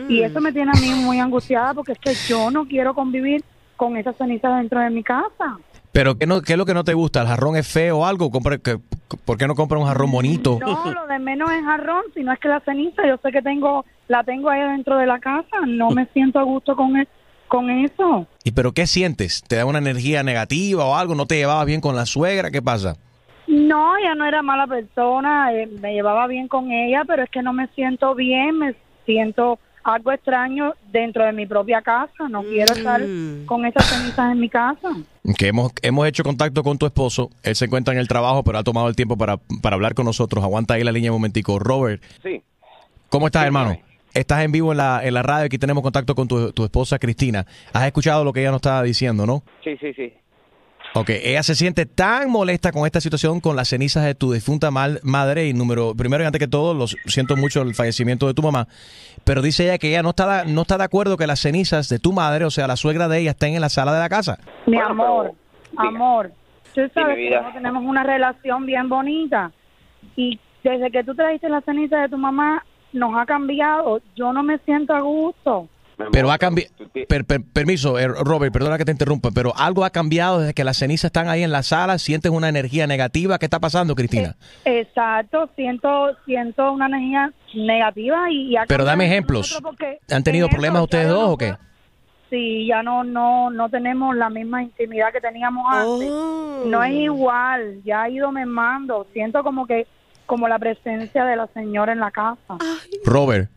y 0.08 0.22
eso 0.22 0.40
me 0.40 0.52
tiene 0.52 0.70
a 0.72 0.80
mí 0.80 0.88
muy 1.04 1.18
angustiada 1.18 1.74
porque 1.74 1.92
es 1.94 1.98
que 1.98 2.14
yo 2.28 2.48
no 2.52 2.64
quiero 2.64 2.94
convivir 2.94 3.42
con 3.76 3.96
esas 3.96 4.16
cenizas 4.16 4.56
dentro 4.58 4.80
de 4.80 4.90
mi 4.90 5.02
casa. 5.02 5.58
Pero 5.92 6.16
¿qué, 6.18 6.26
no, 6.26 6.42
¿qué 6.42 6.52
es 6.52 6.58
lo 6.58 6.66
que 6.66 6.74
no 6.74 6.84
te 6.84 6.92
gusta? 6.94 7.22
¿El 7.22 7.28
jarrón 7.28 7.56
es 7.56 7.66
feo 7.66 7.98
o 7.98 8.04
algo? 8.06 8.30
Que- 8.62 8.78
¿Por 9.24 9.38
qué 9.38 9.46
no 9.46 9.54
compra 9.54 9.78
un 9.78 9.86
jarrón 9.86 10.10
bonito? 10.10 10.58
No, 10.60 10.92
lo 10.92 11.06
de 11.06 11.18
menos 11.18 11.50
es 11.52 11.62
jarrón, 11.64 12.02
sino 12.14 12.32
es 12.32 12.38
que 12.40 12.48
la 12.48 12.60
ceniza, 12.60 13.06
yo 13.06 13.16
sé 13.22 13.30
que 13.32 13.40
tengo, 13.40 13.84
la 14.08 14.22
tengo 14.24 14.50
ahí 14.50 14.60
dentro 14.60 14.96
de 14.98 15.06
la 15.06 15.18
casa, 15.20 15.56
no 15.66 15.90
me 15.90 16.06
siento 16.06 16.38
a 16.38 16.42
gusto 16.42 16.76
con 16.76 16.96
e- 16.96 17.08
con 17.48 17.70
eso. 17.70 18.26
¿Y 18.44 18.50
pero 18.52 18.72
qué 18.72 18.86
sientes? 18.88 19.42
¿Te 19.46 19.56
da 19.56 19.64
una 19.66 19.78
energía 19.78 20.22
negativa 20.24 20.84
o 20.84 20.96
algo? 20.96 21.14
¿No 21.14 21.26
te 21.26 21.36
llevabas 21.36 21.64
bien 21.66 21.80
con 21.80 21.94
la 21.94 22.04
suegra? 22.04 22.50
¿Qué 22.50 22.60
pasa? 22.60 22.96
No, 23.46 23.96
ella 23.96 24.16
no 24.16 24.26
era 24.26 24.42
mala 24.42 24.66
persona, 24.66 25.52
eh, 25.52 25.68
me 25.80 25.92
llevaba 25.94 26.26
bien 26.26 26.48
con 26.48 26.72
ella, 26.72 27.04
pero 27.06 27.22
es 27.22 27.30
que 27.30 27.42
no 27.42 27.52
me 27.52 27.68
siento 27.68 28.16
bien, 28.16 28.58
me 28.58 28.74
siento 29.06 29.60
algo 29.86 30.12
extraño 30.12 30.74
dentro 30.90 31.24
de 31.24 31.32
mi 31.32 31.46
propia 31.46 31.80
casa, 31.80 32.28
no 32.28 32.42
quiero 32.42 32.74
estar 32.74 33.00
con 33.46 33.64
esas 33.64 33.84
cenizas 33.86 34.32
en 34.32 34.40
mi 34.40 34.48
casa. 34.48 34.88
Que 35.38 35.48
hemos, 35.48 35.72
hemos 35.82 36.06
hecho 36.08 36.22
contacto 36.24 36.62
con 36.62 36.76
tu 36.78 36.86
esposo. 36.86 37.30
Él 37.42 37.54
se 37.54 37.66
encuentra 37.66 37.94
en 37.94 38.00
el 38.00 38.08
trabajo, 38.08 38.42
pero 38.42 38.58
ha 38.58 38.64
tomado 38.64 38.88
el 38.88 38.96
tiempo 38.96 39.16
para, 39.16 39.38
para 39.62 39.74
hablar 39.74 39.94
con 39.94 40.04
nosotros. 40.04 40.42
Aguanta 40.44 40.74
ahí 40.74 40.84
la 40.84 40.92
línea 40.92 41.12
un 41.12 41.16
momentico. 41.18 41.58
Robert, 41.58 42.02
Sí. 42.22 42.42
¿cómo 43.08 43.26
estás, 43.26 43.44
hermano? 43.46 43.78
Estás 44.12 44.44
en 44.44 44.50
vivo 44.52 44.72
en 44.72 44.78
la, 44.78 45.00
en 45.04 45.12
la 45.14 45.22
radio. 45.22 45.46
Aquí 45.46 45.58
tenemos 45.58 45.82
contacto 45.82 46.14
con 46.14 46.26
tu, 46.26 46.50
tu 46.52 46.64
esposa, 46.64 46.98
Cristina. 46.98 47.46
Has 47.72 47.84
escuchado 47.86 48.24
lo 48.24 48.32
que 48.32 48.40
ella 48.40 48.50
nos 48.50 48.58
estaba 48.58 48.82
diciendo, 48.82 49.26
¿no? 49.26 49.42
Sí, 49.62 49.76
sí, 49.78 49.92
sí. 49.94 50.12
Ok, 50.98 51.10
ella 51.10 51.42
se 51.42 51.54
siente 51.54 51.84
tan 51.84 52.30
molesta 52.30 52.72
con 52.72 52.86
esta 52.86 53.02
situación, 53.02 53.40
con 53.40 53.54
las 53.54 53.68
cenizas 53.68 54.02
de 54.02 54.14
tu 54.14 54.32
difunta 54.32 54.70
mal- 54.70 54.98
madre. 55.02 55.46
Y 55.46 55.52
número, 55.52 55.94
primero 55.94 56.24
y 56.24 56.26
antes 56.26 56.38
que 56.38 56.48
todo, 56.48 56.72
lo 56.72 56.86
siento 56.86 57.36
mucho 57.36 57.60
el 57.60 57.74
fallecimiento 57.74 58.26
de 58.26 58.32
tu 58.32 58.40
mamá. 58.40 58.66
Pero 59.22 59.42
dice 59.42 59.64
ella 59.64 59.76
que 59.76 59.88
ella 59.90 60.02
no 60.02 60.10
está, 60.10 60.44
no 60.46 60.62
está 60.62 60.78
de 60.78 60.84
acuerdo 60.84 61.18
que 61.18 61.26
las 61.26 61.40
cenizas 61.40 61.90
de 61.90 61.98
tu 61.98 62.14
madre, 62.14 62.46
o 62.46 62.50
sea, 62.50 62.66
la 62.66 62.76
suegra 62.76 63.08
de 63.08 63.18
ella, 63.18 63.32
estén 63.32 63.54
en 63.54 63.60
la 63.60 63.68
sala 63.68 63.92
de 63.92 63.98
la 64.00 64.08
casa. 64.08 64.38
Mi 64.64 64.78
amor, 64.78 65.32
amor, 65.76 66.32
tú 66.74 66.80
sabes 66.94 67.16
que 67.16 67.38
tenemos 67.52 67.84
una 67.84 68.02
relación 68.02 68.64
bien 68.64 68.88
bonita 68.88 69.52
y 70.16 70.40
desde 70.64 70.90
que 70.90 71.04
tú 71.04 71.14
trajiste 71.14 71.50
la 71.50 71.60
ceniza 71.60 71.98
de 71.98 72.08
tu 72.08 72.16
mamá 72.16 72.64
nos 72.94 73.14
ha 73.18 73.26
cambiado. 73.26 74.00
Yo 74.16 74.32
no 74.32 74.42
me 74.42 74.56
siento 74.60 74.94
a 74.94 75.00
gusto. 75.00 75.68
Pero 76.12 76.30
ha 76.30 76.38
cambiado. 76.38 76.70
permiso, 77.52 77.98
eh, 77.98 78.06
Robert, 78.08 78.52
perdona 78.52 78.76
que 78.76 78.84
te 78.84 78.92
interrumpa, 78.92 79.30
pero 79.34 79.52
algo 79.56 79.84
ha 79.84 79.90
cambiado 79.90 80.40
desde 80.40 80.54
que 80.54 80.64
las 80.64 80.76
cenizas 80.76 81.06
están 81.06 81.28
ahí 81.28 81.42
en 81.42 81.52
la 81.52 81.62
sala. 81.62 81.98
¿Sientes 81.98 82.30
una 82.30 82.48
energía 82.48 82.86
negativa? 82.86 83.38
¿Qué 83.38 83.46
está 83.46 83.60
pasando, 83.60 83.94
Cristina? 83.94 84.36
Exacto, 84.64 85.48
siento 85.56 86.08
siento 86.26 86.72
una 86.72 86.86
energía 86.86 87.32
negativa 87.54 88.30
y, 88.30 88.52
y 88.52 88.56
ha 88.56 88.66
Pero 88.66 88.84
dame 88.84 89.06
ejemplos. 89.06 89.58
¿Han 90.10 90.22
tenido 90.22 90.48
problemas 90.48 90.82
ustedes 90.82 91.08
dos 91.08 91.22
no 91.22 91.32
o 91.32 91.38
qué? 91.38 91.54
Sí, 92.28 92.66
ya 92.66 92.82
no, 92.82 93.04
no, 93.04 93.50
no 93.50 93.68
tenemos 93.68 94.16
la 94.16 94.28
misma 94.28 94.62
intimidad 94.62 95.12
que 95.12 95.20
teníamos 95.20 95.64
antes. 95.72 96.10
No 96.66 96.82
es 96.82 96.92
igual, 96.92 97.80
ya 97.84 98.02
ha 98.02 98.10
ido 98.10 98.32
mermando. 98.32 99.06
Siento 99.12 99.42
como 99.44 99.66
que, 99.66 99.86
como 100.26 100.48
la 100.48 100.58
presencia 100.58 101.24
de 101.24 101.36
la 101.36 101.46
señora 101.48 101.92
en 101.92 102.00
la 102.00 102.10
casa. 102.10 102.58
Robert. 103.04 103.48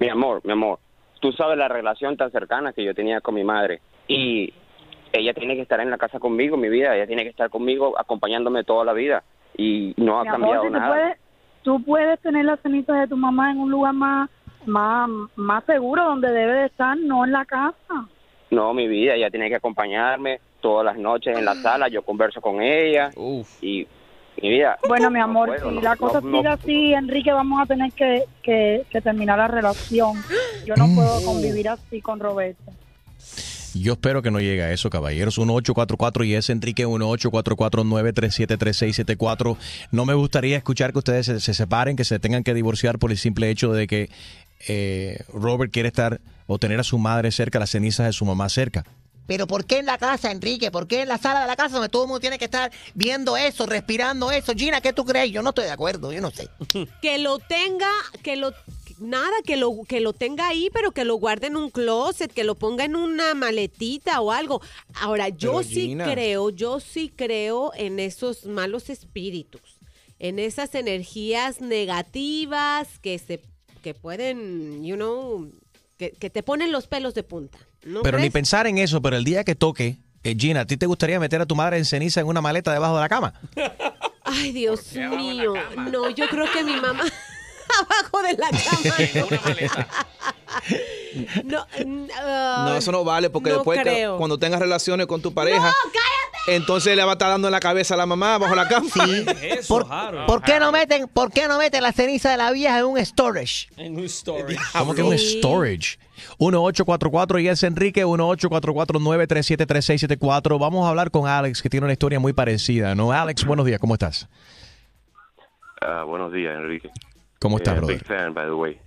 Mi 0.00 0.08
amor, 0.08 0.40
mi 0.44 0.52
amor, 0.52 0.78
tú 1.20 1.32
sabes 1.32 1.56
la 1.58 1.68
relación 1.68 2.16
tan 2.16 2.30
cercana 2.30 2.72
que 2.72 2.84
yo 2.84 2.94
tenía 2.94 3.20
con 3.20 3.34
mi 3.34 3.44
madre. 3.44 3.80
Y 4.08 4.52
ella 5.12 5.34
tiene 5.34 5.54
que 5.54 5.62
estar 5.62 5.80
en 5.80 5.90
la 5.90 5.98
casa 5.98 6.18
conmigo, 6.18 6.56
mi 6.56 6.68
vida, 6.68 6.94
ella 6.94 7.06
tiene 7.06 7.22
que 7.22 7.30
estar 7.30 7.50
conmigo 7.50 7.98
acompañándome 7.98 8.64
toda 8.64 8.84
la 8.84 8.92
vida. 8.92 9.22
Y 9.56 9.94
no 9.96 10.18
ha 10.20 10.22
Mi 10.22 10.28
amor, 10.28 10.40
cambiado 10.40 10.64
tú 10.64 10.70
nada. 10.70 10.88
puedes, 10.88 11.18
tú 11.62 11.82
puedes 11.84 12.20
tener 12.20 12.44
las 12.44 12.60
cenizas 12.60 12.98
de 13.00 13.08
tu 13.08 13.16
mamá 13.16 13.50
en 13.50 13.58
un 13.58 13.70
lugar 13.70 13.92
más, 13.92 14.30
más, 14.66 15.08
más 15.36 15.64
seguro 15.64 16.04
donde 16.04 16.30
debe 16.32 16.52
de 16.52 16.66
estar, 16.66 16.96
no 16.96 17.24
en 17.24 17.32
la 17.32 17.44
casa. 17.44 18.06
No, 18.50 18.72
mi 18.74 18.88
vida, 18.88 19.14
ella 19.14 19.30
tiene 19.30 19.48
que 19.48 19.56
acompañarme 19.56 20.40
todas 20.60 20.84
las 20.84 20.98
noches 20.98 21.36
en 21.36 21.44
la 21.44 21.54
sala, 21.54 21.88
yo 21.88 22.02
converso 22.02 22.40
con 22.40 22.60
ella 22.62 23.10
y 23.60 23.86
mi 24.40 24.50
vida. 24.50 24.78
Bueno, 24.88 25.10
mi 25.10 25.20
amor, 25.20 25.48
puedo, 25.48 25.70
si 25.70 25.76
no, 25.76 25.82
la 25.82 25.96
cosa 25.96 26.20
no. 26.20 26.38
sigue 26.38 26.48
así, 26.48 26.94
Enrique, 26.94 27.32
vamos 27.32 27.60
a 27.62 27.66
tener 27.66 27.92
que, 27.92 28.24
que, 28.42 28.84
que 28.90 29.00
terminar 29.00 29.38
la 29.38 29.48
relación. 29.48 30.22
Yo 30.66 30.74
no 30.76 30.86
puedo 30.94 31.22
convivir 31.24 31.68
así 31.68 32.00
con 32.00 32.20
Roberto. 32.20 32.72
Yo 33.74 33.92
espero 33.92 34.20
que 34.22 34.32
no 34.32 34.40
llegue 34.40 34.62
a 34.62 34.72
eso, 34.72 34.88
caballeros. 34.90 35.38
1844 35.38 36.24
y 36.24 36.34
es 36.34 36.50
Enrique 36.50 36.84
1844-937-3674. 36.86 39.56
No 39.92 40.06
me 40.06 40.14
gustaría 40.14 40.56
escuchar 40.56 40.92
que 40.92 40.98
ustedes 40.98 41.26
se, 41.26 41.38
se 41.40 41.54
separen, 41.54 41.94
que 41.96 42.04
se 42.04 42.18
tengan 42.18 42.42
que 42.42 42.54
divorciar 42.54 42.98
por 42.98 43.12
el 43.12 43.18
simple 43.18 43.50
hecho 43.50 43.72
de 43.72 43.86
que 43.86 44.10
eh, 44.66 45.22
Robert 45.32 45.72
quiere 45.72 45.88
estar 45.88 46.20
o 46.46 46.58
tener 46.58 46.80
a 46.80 46.84
su 46.84 46.98
madre 46.98 47.30
cerca, 47.30 47.58
las 47.58 47.70
cenizas 47.70 48.06
de 48.06 48.12
su 48.12 48.24
mamá 48.24 48.48
cerca. 48.48 48.84
Pero 49.30 49.46
¿por 49.46 49.64
qué 49.64 49.78
en 49.78 49.86
la 49.86 49.96
casa, 49.96 50.32
Enrique? 50.32 50.72
¿Por 50.72 50.88
qué 50.88 51.02
en 51.02 51.08
la 51.08 51.16
sala 51.16 51.42
de 51.42 51.46
la 51.46 51.54
casa 51.54 51.74
donde 51.74 51.88
todo 51.88 52.02
el 52.02 52.08
mundo 52.08 52.18
tiene 52.18 52.36
que 52.36 52.46
estar 52.46 52.72
viendo 52.94 53.36
eso, 53.36 53.64
respirando 53.64 54.32
eso? 54.32 54.54
Gina, 54.54 54.80
¿qué 54.80 54.92
tú 54.92 55.04
crees? 55.04 55.30
Yo 55.30 55.40
no 55.40 55.50
estoy 55.50 55.66
de 55.66 55.70
acuerdo, 55.70 56.12
yo 56.12 56.20
no 56.20 56.32
sé. 56.32 56.48
Que 57.00 57.18
lo 57.20 57.38
tenga, 57.38 57.92
que 58.24 58.34
lo 58.34 58.52
nada, 58.98 59.30
que 59.44 59.56
lo 59.56 59.84
que 59.86 60.00
lo 60.00 60.12
tenga 60.12 60.48
ahí, 60.48 60.68
pero 60.72 60.90
que 60.90 61.04
lo 61.04 61.14
guarde 61.14 61.46
en 61.46 61.56
un 61.56 61.70
closet, 61.70 62.32
que 62.32 62.42
lo 62.42 62.56
ponga 62.56 62.84
en 62.84 62.96
una 62.96 63.34
maletita 63.34 64.20
o 64.20 64.32
algo. 64.32 64.62
Ahora, 64.94 65.28
yo 65.28 65.58
Pero, 65.58 65.62
sí 65.62 65.80
Gina. 65.86 66.12
creo, 66.12 66.50
yo 66.50 66.80
sí 66.80 67.12
creo 67.14 67.70
en 67.76 68.00
esos 68.00 68.46
malos 68.46 68.90
espíritus, 68.90 69.78
en 70.18 70.40
esas 70.40 70.74
energías 70.74 71.60
negativas 71.60 72.98
que 72.98 73.16
se 73.20 73.40
que 73.80 73.94
pueden, 73.94 74.84
you 74.84 74.96
know, 74.96 75.50
que, 76.00 76.12
que 76.12 76.30
te 76.30 76.42
ponen 76.42 76.72
los 76.72 76.86
pelos 76.86 77.12
de 77.12 77.22
punta. 77.24 77.58
¿no 77.84 78.00
pero 78.00 78.18
ni 78.18 78.30
pensar 78.30 78.66
en 78.66 78.78
eso, 78.78 79.02
pero 79.02 79.16
el 79.18 79.24
día 79.24 79.44
que 79.44 79.54
toque, 79.54 79.98
eh, 80.24 80.34
Gina, 80.38 80.60
¿a 80.62 80.64
ti 80.66 80.78
te 80.78 80.86
gustaría 80.86 81.20
meter 81.20 81.42
a 81.42 81.46
tu 81.46 81.54
madre 81.54 81.76
en 81.76 81.84
ceniza 81.84 82.20
en 82.22 82.26
una 82.26 82.40
maleta 82.40 82.72
debajo 82.72 82.94
de 82.94 83.00
la 83.02 83.08
cama? 83.10 83.34
Ay, 84.24 84.52
Dios 84.52 84.94
mío. 84.94 85.52
No, 85.92 86.08
yo 86.08 86.26
creo 86.28 86.50
que 86.50 86.64
mi 86.64 86.76
mamá 86.76 87.04
abajo 87.82 88.22
de 88.22 88.32
la 88.38 88.48
cama. 89.76 89.86
no, 91.44 91.66
ah, 92.18 92.64
No, 92.68 92.76
eso 92.76 92.92
no 92.92 93.04
vale 93.04 93.28
porque 93.28 93.50
no 93.50 93.56
después 93.56 93.78
creo. 93.82 94.16
cuando 94.16 94.38
tengas 94.38 94.58
relaciones 94.60 95.06
con 95.06 95.20
tu 95.20 95.34
pareja, 95.34 95.70
entonces 96.46 96.96
le 96.96 97.02
va 97.04 97.10
a 97.10 97.12
estar 97.14 97.28
dando 97.28 97.48
en 97.48 97.52
la 97.52 97.60
cabeza 97.60 97.94
a 97.94 97.96
la 97.96 98.06
mamá 98.06 98.38
bajo 98.38 98.54
la 98.54 98.68
cama. 98.68 98.88
¿Por, 99.68 99.86
¿por 100.26 100.42
qué 100.42 100.58
no 100.60 100.70
meten, 100.72 101.08
¿Por 101.08 101.32
qué 101.32 101.48
no 101.48 101.58
meten 101.58 101.82
la 101.82 101.92
ceniza 101.92 102.30
de 102.30 102.36
la 102.36 102.50
vieja 102.52 102.78
en 102.80 102.84
un 102.86 102.98
storage? 103.04 103.68
En 103.76 103.96
un 103.96 104.04
story. 104.04 104.56
¿Cómo 104.72 104.94
que 104.94 105.02
un 105.02 105.16
storage? 105.18 105.98
1844 106.38 107.38
y 107.38 107.48
es 107.48 107.62
Enrique 107.62 108.04
1844-937-3674. 108.06 110.58
Vamos 110.58 110.86
a 110.86 110.90
hablar 110.90 111.10
con 111.10 111.26
Alex, 111.26 111.62
que 111.62 111.70
tiene 111.70 111.84
una 111.84 111.92
historia 111.92 112.20
muy 112.20 112.32
parecida, 112.32 112.94
¿no? 112.94 113.12
Alex, 113.12 113.44
buenos 113.44 113.66
días, 113.66 113.80
¿cómo 113.80 113.94
estás? 113.94 114.28
Ah, 115.80 116.04
buenos 116.04 116.32
días, 116.32 116.54
Enrique. 116.58 116.90
¿Cómo 117.38 117.56
estás, 117.56 117.74
Eh, 117.74 117.78
brother? 117.78 117.96
Big 117.98 118.06
fan, 118.06 118.34
by 118.34 118.44
the 118.44 118.52
way. 118.52 118.78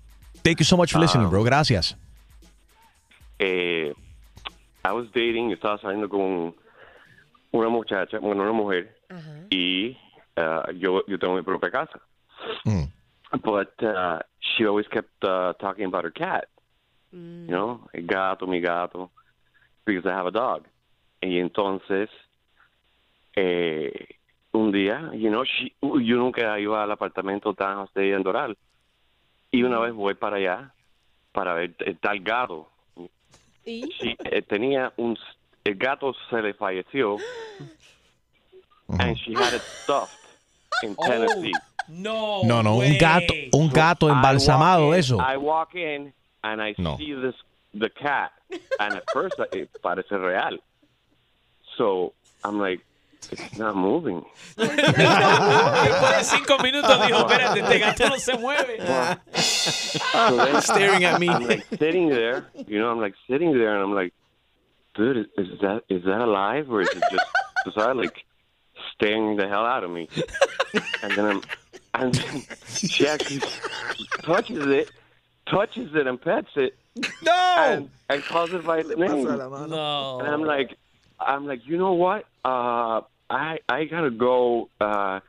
Thank 0.44 0.60
you 0.60 0.66
so 0.66 0.78
much 0.78 0.92
for 0.92 1.02
listening, 1.02 1.26
Ah. 1.28 1.30
bro. 1.30 1.44
Gracias. 1.44 1.98
Eh, 3.40 3.94
I 4.86 4.92
was 4.92 5.08
dating, 5.14 5.52
estaba 5.52 5.80
saliendo 5.80 6.08
con 6.10 6.54
una 7.54 7.70
muchacha, 7.70 8.20
bueno, 8.20 8.44
una 8.44 8.52
mujer, 8.52 8.96
y 9.50 9.96
ah, 10.36 10.66
yo, 10.76 11.06
yo 11.08 11.18
tengo 11.18 11.36
mi 11.36 11.44
propia 11.44 11.72
casa. 11.72 12.00
Mm. 12.66 12.92
But 13.42 13.82
uh, 13.82 14.20
she 14.40 14.66
always 14.66 14.88
kept 14.88 15.24
uh, 15.24 15.54
talking 15.54 15.86
about 15.86 16.04
her 16.04 16.12
cat. 16.12 16.48
You 17.12 17.48
know, 17.48 17.88
el 17.94 18.08
gato, 18.08 18.48
mi 18.48 18.60
gato, 18.60 19.12
because 19.86 20.04
I 20.06 20.14
have 20.14 20.26
a 20.26 20.32
dog. 20.32 20.66
Y 21.22 21.38
entonces, 21.38 22.10
eh, 23.36 24.18
un 24.52 24.72
día, 24.72 25.12
you 25.14 25.30
know, 25.30 25.44
she, 25.44 25.74
yo 25.82 26.18
nunca 26.18 26.60
iba 26.60 26.84
al 26.84 26.92
apartamento 26.92 27.54
tan 27.54 27.88
de 27.94 28.14
en 28.14 28.24
Doral. 28.24 28.58
Y 29.52 29.62
una 29.62 29.80
vez 29.80 29.94
voy 29.94 30.16
para 30.16 30.38
allá 30.38 30.74
para 31.32 31.54
ver 31.54 31.76
el 31.80 32.00
tal 32.00 32.20
gato. 32.22 32.70
Sí, 33.64 34.18
eh, 34.24 34.42
tenía 34.42 34.92
un 34.98 35.16
el 35.66 35.76
gato 35.76 36.14
se 36.30 36.42
le 36.42 36.54
falleció 36.54 37.18
and 39.00 39.18
she 39.18 39.34
had 39.34 39.54
it 39.54 39.62
stuffed 39.84 40.14
in 40.84 40.96
oh, 40.98 41.08
Tennessee. 41.08 41.54
No. 41.88 42.44
No, 42.44 42.62
no, 42.62 42.76
un 42.80 42.98
gato, 42.98 43.34
un 43.54 43.70
gato 43.70 44.10
embalsamado 44.10 44.92
de 44.92 45.00
eso. 45.00 45.20
I 45.20 45.38
walk 45.38 45.76
in 45.76 46.14
and 46.44 46.62
I 46.62 46.76
No. 46.78 46.98
see 46.98 47.14
this 47.14 47.36
the 47.74 47.90
cat 47.90 48.32
and 48.80 48.96
at 48.96 49.04
first 49.12 49.36
it 49.54 49.70
parece 49.82 50.12
real. 50.12 50.60
So 51.78 52.14
I'm 52.44 52.60
like 52.60 52.82
it's 53.32 53.58
not 53.58 53.76
moving. 53.76 54.24
Después 54.58 56.18
de 56.18 56.24
cinco 56.24 56.58
minutos 56.60 57.08
dijo, 57.08 57.20
espérate, 57.20 57.62
este 57.62 57.80
gato 57.80 58.10
no 58.10 58.18
se 58.18 58.38
mueve. 58.38 58.78
So 59.36 60.36
then 60.46 60.62
Staring 60.62 61.06
at 61.06 61.20
me. 61.20 61.30
I'm 61.30 61.48
like 61.48 61.66
sitting 61.80 62.10
there, 62.10 62.48
you 62.68 62.80
know, 62.80 62.92
I'm 62.92 63.00
like 63.00 63.16
sitting 63.30 63.54
there, 63.54 63.76
and 63.76 63.84
I'm 63.84 63.94
like, 63.96 64.14
dude, 64.96 65.18
is, 65.18 65.26
is 65.38 65.60
that 65.62 65.84
is 65.90 66.04
that 66.04 66.22
alive 66.22 66.70
or 66.70 66.82
is 66.82 66.90
it 66.90 67.04
just 67.12 67.26
is 67.68 67.74
that 67.76 67.96
like 67.96 68.24
staring 68.94 69.38
the 69.38 69.48
hell 69.48 69.66
out 69.66 69.84
of 69.84 69.92
me? 69.92 70.10
And 71.02 71.12
then 71.14 71.26
I'm, 71.26 71.42
and 71.94 72.14
then 72.16 72.44
she 72.68 73.08
actually 73.08 73.42
touches 74.24 74.66
it, 74.68 74.92
touches 75.48 75.94
it, 75.96 76.08
and 76.08 76.20
pets 76.20 76.50
it. 76.56 76.76
No. 77.22 77.56
And, 77.58 77.90
and 78.10 78.24
calls 78.24 78.54
it 78.54 78.66
by 78.66 78.82
name. 78.82 79.24
No. 79.24 80.20
And 80.20 80.28
I'm 80.28 80.44
like, 80.44 80.78
I'm 81.20 81.46
like, 81.46 81.66
you 81.66 81.78
know 81.78 81.94
what? 81.94 82.26
Uh, 82.46 83.02
I 83.30 83.60
I 83.70 83.86
gotta 83.86 84.12
go. 84.12 84.70
Uh, 84.80 85.20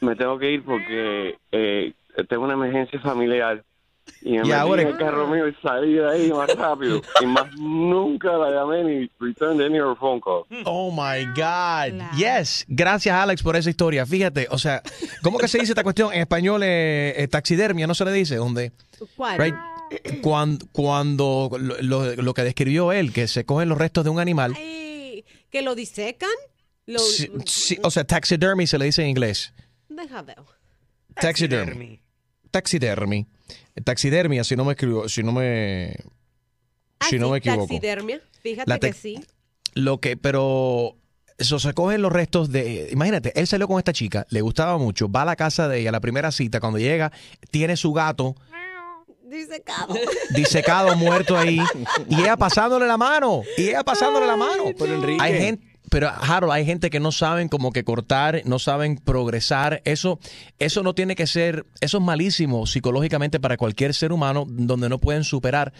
me 0.00 0.14
tengo 0.14 0.38
que 0.38 0.50
ir 0.52 0.62
porque 0.62 1.38
eh, 1.52 1.92
tengo 2.28 2.44
una 2.44 2.54
emergencia 2.54 3.00
familiar. 3.00 3.64
Y 4.22 4.30
me 4.32 4.36
Y 4.36 4.38
metí 4.40 4.52
ahora- 4.52 4.82
en 4.82 4.88
el 4.88 4.96
carro 4.96 5.26
mío 5.28 5.48
y 5.48 5.54
salí 5.62 5.94
de 5.94 6.08
ahí 6.10 6.32
más 6.32 6.52
rápido. 6.56 7.00
y 7.20 7.26
más 7.26 7.46
nunca 7.56 8.32
la 8.36 8.50
llamé 8.50 8.84
ni 8.84 9.10
returned 9.20 9.60
any 9.64 9.78
of 9.78 9.90
her 9.92 9.96
phone 9.98 10.20
call. 10.20 10.42
Oh 10.64 10.90
my 10.90 11.24
God. 11.36 12.16
Yes. 12.16 12.64
Gracias, 12.68 13.14
Alex, 13.14 13.42
por 13.42 13.56
esa 13.56 13.70
historia. 13.70 14.04
Fíjate, 14.06 14.48
o 14.50 14.58
sea, 14.58 14.82
¿cómo 15.22 15.38
que 15.38 15.48
se 15.48 15.58
dice 15.58 15.72
esta 15.72 15.82
cuestión? 15.84 16.12
En 16.12 16.20
español, 16.20 16.62
eh, 16.64 17.14
eh, 17.16 17.28
taxidermia, 17.28 17.86
¿no 17.86 17.94
se 17.94 18.04
le 18.04 18.12
dice? 18.12 18.36
Donde, 18.36 18.72
¿Cuál? 19.16 19.38
right, 19.38 19.54
cuando, 20.22 20.66
cuando 20.72 21.50
lo, 21.60 21.76
lo- 21.82 22.14
lo 22.16 22.34
que 22.34 22.42
describió 22.42 22.92
él, 22.92 23.12
que 23.12 23.28
se 23.28 23.44
cogen 23.44 23.68
los 23.68 23.78
restos 23.78 24.02
de 24.04 24.10
un 24.10 24.18
animal. 24.18 24.54
Ay, 24.56 25.24
¿Que 25.50 25.62
lo 25.62 25.74
disecan? 25.74 26.28
Lo, 26.86 26.98
Sí, 26.98 27.30
sí, 27.46 27.78
o 27.82 27.90
sea, 27.90 28.04
taxidermy 28.04 28.66
se 28.66 28.78
le 28.78 28.84
dice 28.86 29.02
en 29.02 29.08
inglés. 29.08 29.52
Deja 29.88 30.22
ver. 30.22 30.36
Taxidermy. 31.14 32.00
Taxidermy. 32.50 33.26
Taxidermia, 33.84 34.44
si 34.44 34.56
no 34.56 34.64
me 34.64 34.72
escribo, 34.72 35.08
si 35.08 35.22
no 35.22 35.32
me, 35.32 35.96
si 37.08 37.18
no 37.18 37.30
me 37.30 37.38
equivoco. 37.38 37.66
Taxidermia. 37.66 38.20
Fíjate 38.42 38.80
que 38.80 38.92
sí. 38.92 39.24
Lo 39.74 40.00
que, 40.00 40.16
pero 40.16 40.96
eso 41.38 41.58
se 41.58 41.74
cogen 41.74 42.02
los 42.02 42.12
restos 42.12 42.50
de. 42.50 42.88
Imagínate, 42.92 43.32
él 43.38 43.46
salió 43.46 43.68
con 43.68 43.78
esta 43.78 43.92
chica, 43.92 44.26
le 44.30 44.40
gustaba 44.40 44.78
mucho, 44.78 45.10
va 45.10 45.22
a 45.22 45.26
la 45.26 45.36
casa 45.36 45.68
de 45.68 45.80
ella, 45.80 45.92
la 45.92 46.00
primera 46.00 46.32
cita, 46.32 46.60
cuando 46.60 46.78
llega, 46.78 47.12
tiene 47.50 47.76
su 47.76 47.92
gato 47.92 48.34
Disecado. 49.28 49.94
disecado, 50.30 50.96
muerto 50.96 51.36
ahí, 51.36 51.60
y 52.08 52.20
ella 52.20 52.36
pasándole 52.36 52.86
la 52.86 52.96
mano, 52.96 53.42
y 53.56 53.70
ella 53.70 53.82
pasándole 53.82 54.24
la 54.24 54.36
mano. 54.36 54.66
Pero 54.78 54.94
Enrique. 54.94 55.22
Hay 55.22 55.38
gente. 55.38 55.65
Pero, 55.90 56.10
Harold, 56.10 56.52
hay 56.52 56.66
gente 56.66 56.90
que 56.90 57.00
no 57.00 57.12
saben 57.12 57.48
como 57.48 57.72
que 57.72 57.84
cortar, 57.84 58.42
no 58.44 58.58
saben 58.58 58.96
progresar. 58.96 59.82
Eso, 59.84 60.18
eso 60.58 60.82
no 60.82 60.94
tiene 60.94 61.14
que 61.14 61.26
ser, 61.26 61.66
eso 61.80 61.98
es 61.98 62.04
malísimo 62.04 62.66
psicológicamente 62.66 63.38
para 63.38 63.56
cualquier 63.56 63.94
ser 63.94 64.12
humano, 64.12 64.44
donde 64.48 64.88
no 64.88 64.98
pueden 64.98 65.24
superar 65.24 65.72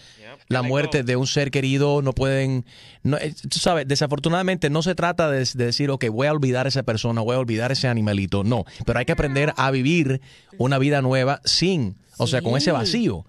la 0.47 0.61
muerte 0.61 1.03
de 1.03 1.15
un 1.15 1.27
ser 1.27 1.51
querido, 1.51 2.01
no 2.01 2.13
pueden, 2.13 2.65
no, 3.03 3.17
eh, 3.17 3.33
tú 3.49 3.59
sabes, 3.59 3.87
desafortunadamente 3.87 4.69
no 4.69 4.81
se 4.81 4.95
trata 4.95 5.29
de, 5.29 5.39
de 5.39 5.65
decir, 5.65 5.89
ok, 5.89 6.05
voy 6.09 6.27
a 6.27 6.31
olvidar 6.31 6.65
a 6.65 6.69
esa 6.69 6.83
persona, 6.83 7.21
voy 7.21 7.35
a 7.35 7.39
olvidar 7.39 7.71
ese 7.71 7.87
animalito, 7.87 8.43
no, 8.43 8.63
pero 8.85 8.99
hay 8.99 9.05
que 9.05 9.11
aprender 9.11 9.53
a 9.57 9.71
vivir 9.71 10.21
una 10.57 10.77
vida 10.77 11.01
nueva 11.01 11.41
sin, 11.43 11.97
o 12.17 12.27
sea, 12.27 12.41
con 12.41 12.57
ese 12.57 12.71
vacío. 12.71 13.25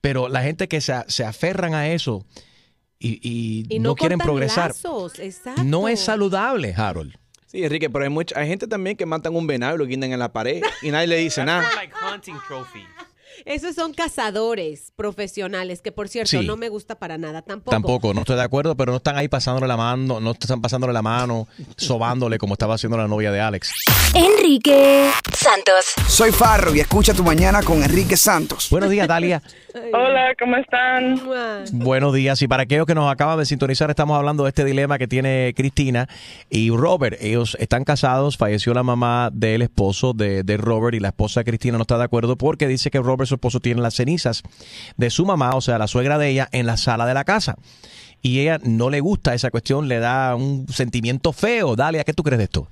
Pero 0.00 0.28
la 0.28 0.42
gente 0.42 0.66
que 0.66 0.80
se, 0.80 0.94
se 1.06 1.24
aferran 1.24 1.74
a 1.74 1.88
eso 1.88 2.24
y, 3.02 3.20
y 3.22 3.66
Y 3.68 3.78
no, 3.78 3.90
no, 3.90 3.94
quieren 3.96 4.18
progresar, 4.18 4.68
lazos, 4.68 5.18
exacto. 5.18 5.64
no 5.64 5.88
es 5.88 6.00
saludable, 6.00 6.74
Harold. 6.76 7.14
Sí, 7.46 7.62
Enrique, 7.64 7.90
pero 7.90 8.04
hay, 8.04 8.10
mucha, 8.10 8.38
hay 8.38 8.48
gente 8.48 8.66
también 8.66 8.96
que 8.96 9.04
matan 9.04 9.36
un 9.36 9.46
venado 9.46 9.74
y 9.74 9.78
lo 9.78 9.86
guindan 9.86 10.12
en 10.12 10.18
la 10.18 10.32
pared 10.32 10.62
y 10.80 10.90
nadie 10.90 11.06
le 11.06 11.16
dice 11.16 11.44
nada. 11.44 11.68
Esos 13.44 13.74
son 13.74 13.92
cazadores 13.92 14.92
profesionales, 14.96 15.82
que 15.82 15.92
por 15.92 16.08
cierto 16.08 16.30
Sí. 16.30 16.46
no 16.46 16.56
me 16.56 16.68
gusta 16.68 16.98
para 16.98 17.18
nada 17.18 17.42
tampoco. 17.42 17.70
Tampoco, 17.70 18.14
no 18.14 18.20
estoy 18.20 18.36
de 18.36 18.42
acuerdo, 18.42 18.76
pero 18.76 18.92
no 18.92 18.96
están 18.98 19.16
ahí 19.16 19.28
pasándole 19.28 19.66
la 19.66 19.76
mano, 19.76 20.20
no 20.20 20.30
están 20.32 20.60
pasándole 20.60 20.92
la 20.92 21.02
mano, 21.02 21.48
sobándole 21.76 22.38
como 22.38 22.54
estaba 22.54 22.74
haciendo 22.74 22.96
la 22.96 23.08
novia 23.08 23.32
de 23.32 23.40
Alex. 23.40 23.72
Enrique 24.14 25.10
Santos. 25.32 25.84
Soy 26.06 26.30
Farro 26.32 26.74
y 26.74 26.80
escucha 26.80 27.14
tu 27.14 27.24
mañana 27.24 27.62
con 27.62 27.82
Enrique 27.82 28.16
Santos. 28.16 28.68
Buenos 28.70 28.90
días, 28.90 29.08
Dalia. 29.08 29.42
Hola, 29.94 30.34
¿cómo 30.38 30.56
están? 30.56 31.20
Buenos 31.72 32.12
días. 32.14 32.40
Y 32.42 32.48
para 32.48 32.64
aquellos 32.64 32.86
que 32.86 32.94
nos 32.94 33.10
acaban 33.10 33.38
de 33.38 33.46
sintonizar, 33.46 33.88
estamos 33.90 34.16
hablando 34.16 34.42
de 34.44 34.50
este 34.50 34.64
dilema 34.64 34.98
que 34.98 35.08
tiene 35.08 35.54
Cristina 35.56 36.08
y 36.50 36.70
Robert. 36.70 37.16
Ellos 37.20 37.56
están 37.58 37.84
casados, 37.84 38.36
falleció 38.36 38.74
la 38.74 38.82
mamá 38.82 39.30
del 39.32 39.62
esposo 39.62 40.12
de, 40.12 40.42
de 40.42 40.56
Robert 40.58 40.94
y 40.94 41.00
la 41.00 41.08
esposa 41.08 41.42
Cristina 41.42 41.78
no 41.78 41.82
está 41.82 41.96
de 41.98 42.04
acuerdo 42.04 42.36
porque 42.36 42.68
dice 42.68 42.90
que 42.90 42.98
Robert, 42.98 43.31
su 43.32 43.36
esposo, 43.36 43.60
tiene 43.60 43.80
las 43.80 43.94
cenizas 43.94 44.42
de 44.96 45.10
su 45.10 45.26
mamá, 45.26 45.50
o 45.54 45.60
sea, 45.60 45.78
la 45.78 45.86
suegra 45.86 46.18
de 46.18 46.28
ella, 46.28 46.48
en 46.52 46.66
la 46.66 46.76
sala 46.76 47.06
de 47.06 47.14
la 47.14 47.24
casa. 47.24 47.56
Y 48.20 48.40
ella 48.40 48.58
no 48.62 48.90
le 48.90 49.00
gusta 49.00 49.34
esa 49.34 49.50
cuestión, 49.50 49.88
le 49.88 49.98
da 49.98 50.36
un 50.36 50.68
sentimiento 50.68 51.32
feo. 51.32 51.74
Dalia, 51.74 52.04
¿qué 52.04 52.12
tú 52.12 52.22
crees 52.22 52.38
de 52.38 52.44
esto? 52.44 52.68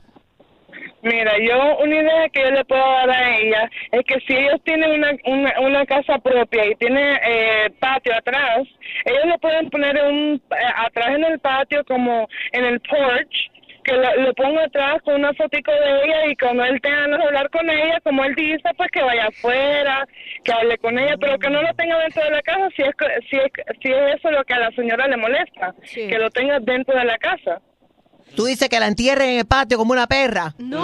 Mira, 1.03 1.33
yo 1.39 1.79
una 1.79 1.97
idea 1.97 2.29
que 2.29 2.43
yo 2.43 2.51
le 2.51 2.65
puedo 2.67 2.83
dar 2.83 3.11
a 3.11 3.39
ella 3.39 3.71
es 3.91 4.05
que 4.05 4.21
si 4.21 4.37
ellos 4.37 4.61
tienen 4.65 4.91
una, 4.91 5.13
una, 5.25 5.61
una 5.61 5.87
casa 5.87 6.19
propia 6.19 6.67
y 6.67 6.75
tienen 6.75 7.19
eh, 7.25 7.71
patio 7.81 8.15
atrás, 8.15 8.69
ellos 9.07 9.25
le 9.25 9.39
pueden 9.39 9.71
poner 9.71 9.97
un 10.05 10.35
eh, 10.51 10.57
atrás 10.77 11.17
en 11.17 11.25
el 11.25 11.39
patio 11.39 11.83
como 11.87 12.29
en 12.53 12.65
el 12.65 12.81
porch 12.81 13.51
que 13.85 13.93
lo, 13.93 14.15
lo 14.23 14.35
ponga 14.35 14.65
atrás 14.65 15.01
con 15.03 15.15
una 15.17 15.33
fotico 15.35 15.73
de 15.73 16.05
ella 16.05 16.27
y 16.27 16.37
cuando 16.37 16.65
él 16.65 16.81
tenga 16.81 17.17
de 17.17 17.25
hablar 17.25 17.51
con 17.51 17.69
ella, 17.69 17.99
como 18.05 18.25
él 18.25 18.35
dice, 18.35 18.69
pues 18.77 18.91
que 18.91 19.03
vaya 19.03 19.27
afuera, 19.29 20.07
que 20.45 20.53
hable 20.53 20.77
con 20.79 20.99
ella, 20.99 21.17
pero 21.21 21.39
que 21.39 21.51
no 21.51 21.63
lo 21.63 21.73
tenga 21.75 21.99
dentro 21.99 22.23
de 22.25 22.31
la 22.31 22.43
casa 22.43 22.69
si 22.77 22.83
es, 22.83 22.95
que- 22.97 23.21
si 23.29 23.37
es, 23.37 23.51
si 23.83 23.91
es 23.93 24.15
eso 24.17 24.31
lo 24.31 24.45
que 24.45 24.55
a 24.55 24.59
la 24.59 24.71
señora 24.73 25.07
le 25.07 25.17
molesta, 25.17 25.75
que 26.09 26.19
lo 26.19 26.31
tenga 26.31 26.59
dentro 26.61 26.99
de 26.99 27.05
la 27.05 27.19
casa. 27.19 27.61
Tú 28.37 28.45
dices 28.47 28.69
que 28.69 28.79
la 28.81 28.87
entierren 28.87 29.31
en 29.31 29.39
el 29.41 29.47
patio 29.47 29.77
como 29.79 29.93
una 29.93 30.07
perra. 30.07 30.53
No, 30.59 30.79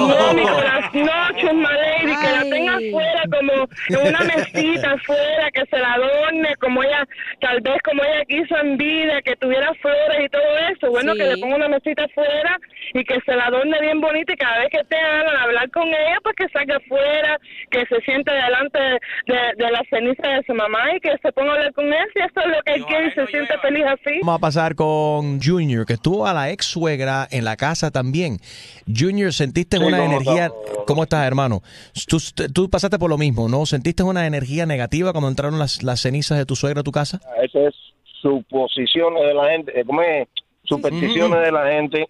no, 0.00 0.34
mi 0.34 0.42
corazón, 0.42 0.90
no, 1.06 1.38
chusma 1.40 1.70
lady, 1.72 2.16
que 2.16 2.32
la 2.32 2.42
tenga 2.42 2.74
afuera 2.76 3.22
como 3.30 3.52
en 4.00 4.08
una 4.08 4.20
mesita 4.20 4.92
afuera, 4.92 5.50
que 5.52 5.64
se 5.70 5.78
la 5.78 5.94
adorne 5.94 6.54
como 6.60 6.82
ella, 6.82 7.06
tal 7.40 7.60
vez 7.60 7.80
como 7.84 8.02
ella 8.02 8.24
quiso 8.28 8.56
en 8.58 8.76
vida, 8.76 9.22
que 9.22 9.36
tuviera 9.36 9.72
flores 9.80 10.20
y 10.24 10.28
todo 10.28 10.58
eso. 10.74 10.90
Bueno, 10.90 11.12
Sí. 11.12 11.18
que 11.18 11.24
le 11.26 11.36
ponga 11.38 11.56
una 11.56 11.68
mesita 11.68 12.04
afuera 12.04 12.58
y 12.94 13.04
que 13.04 13.18
se 13.24 13.34
la 13.34 13.46
adorne 13.46 13.80
bien 13.80 14.00
bonita 14.00 14.32
y 14.32 14.36
cada 14.36 14.58
vez 14.60 14.68
que 14.70 14.84
tenga 14.84 15.08
ganas 15.08 15.32
de 15.32 15.38
hablar 15.40 15.70
con 15.70 15.88
ella, 15.88 16.18
pues 16.22 16.34
que 16.36 16.48
salga 16.48 16.76
afuera, 16.76 17.38
que 17.70 17.86
se 17.86 18.00
siente 18.02 18.32
delante 18.32 18.78
de, 18.78 19.38
de 19.56 19.70
la 19.70 19.82
ceniza 19.88 20.28
de 20.28 20.42
su 20.46 20.54
mamá 20.54 20.94
y 20.96 21.00
que 21.00 21.16
se 21.22 21.32
ponga 21.32 21.52
a 21.52 21.54
hablar 21.56 21.72
con 21.74 21.86
él, 21.92 22.04
si 22.14 22.20
eso 22.20 22.40
es 22.40 22.46
lo 22.56 22.62
que 22.64 22.72
él 22.74 22.84
quiere 22.86 23.08
y 23.08 23.10
se 23.12 23.26
siente 23.28 23.58
feliz 23.58 23.84
así. 23.86 24.18
Vamos 24.20 24.36
a 24.36 24.40
pasar 24.40 24.74
con 24.74 25.40
Junior, 25.40 25.86
que 25.86 25.94
estuvo 25.94 26.26
a 26.26 26.32
la 26.34 26.50
ex 26.50 26.71
suegra 26.72 27.28
en 27.30 27.44
la 27.44 27.56
casa 27.56 27.90
también. 27.90 28.38
Junior, 28.86 29.32
¿sentiste 29.32 29.76
Sí, 29.78 29.82
una 29.84 29.98
¿cómo 29.98 30.10
energía? 30.12 30.46
estamos? 30.46 30.84
¿Cómo 30.86 31.02
estás, 31.04 31.26
hermano? 31.26 31.62
Tú, 32.08 32.18
tú 32.52 32.68
pasaste 32.70 32.98
por 32.98 33.10
lo 33.10 33.18
mismo, 33.18 33.48
¿no? 33.48 33.64
¿Sentiste 33.66 34.02
una 34.02 34.26
energía 34.26 34.66
negativa 34.66 35.12
cuando 35.12 35.28
entraron 35.28 35.58
las, 35.58 35.82
las 35.82 36.00
cenizas 36.00 36.38
de 36.38 36.46
tu 36.46 36.56
suegra 36.56 36.80
a 36.80 36.82
tu 36.82 36.92
casa? 36.92 37.20
Esa 37.42 37.68
es 37.68 37.74
suposiciones 38.20 39.22
de 39.22 39.34
la 39.34 39.50
gente, 39.50 39.78
eh, 39.80 39.84
¿cómo 39.86 40.02
es? 40.02 40.28
supersticiones 40.64 41.40
de 41.44 41.50
la 41.52 41.66
gente 41.72 42.06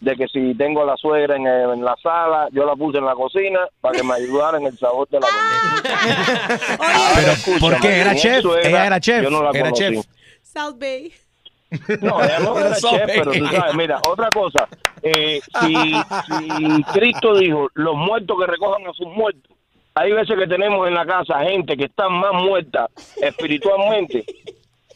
de 0.00 0.16
que 0.16 0.26
si 0.26 0.54
tengo 0.56 0.82
a 0.82 0.84
la 0.86 0.96
suegra 0.96 1.36
en, 1.36 1.46
el- 1.46 1.70
en 1.74 1.84
la 1.84 1.94
sala, 2.02 2.48
yo 2.52 2.64
la 2.66 2.74
puse 2.74 2.98
en 2.98 3.04
la 3.04 3.14
cocina 3.14 3.60
para 3.80 3.96
que 3.96 4.02
me 4.02 4.14
ayudara 4.14 4.58
en 4.58 4.66
el 4.66 4.76
sabor 4.78 5.08
de 5.08 5.20
la 5.20 5.28
comida. 5.28 6.78
Pero, 7.14 7.60
¿por 7.60 7.80
qué? 7.80 8.00
¿Era 8.00 8.14
chef? 8.16 8.42
suegra, 8.42 8.68
Ella 8.68 8.86
era 8.86 9.00
chef. 9.00 9.22
Yo 9.22 9.30
no 9.30 9.42
la 9.44 9.50
Era 9.50 9.70
conocí. 9.70 9.84
chef. 9.94 10.04
South 10.42 10.78
Bay. 10.80 11.12
No, 12.00 12.18
no 12.18 12.58
era 12.58 12.74
chef, 12.76 13.06
pero 13.06 13.32
tú 13.32 13.46
sabes, 13.46 13.74
mira, 13.74 14.00
otra 14.08 14.28
cosa, 14.30 14.68
eh, 15.02 15.40
si, 15.60 15.74
si 15.74 16.82
Cristo 16.92 17.34
dijo, 17.36 17.68
los 17.74 17.94
muertos 17.96 18.36
que 18.38 18.46
recojan 18.46 18.86
a 18.86 18.92
sus 18.92 19.06
muertos, 19.08 19.52
hay 19.94 20.12
veces 20.12 20.38
que 20.38 20.46
tenemos 20.46 20.86
en 20.88 20.94
la 20.94 21.04
casa 21.06 21.40
gente 21.40 21.76
que 21.76 21.84
está 21.84 22.08
más 22.08 22.32
muerta 22.34 22.88
espiritualmente 23.20 24.24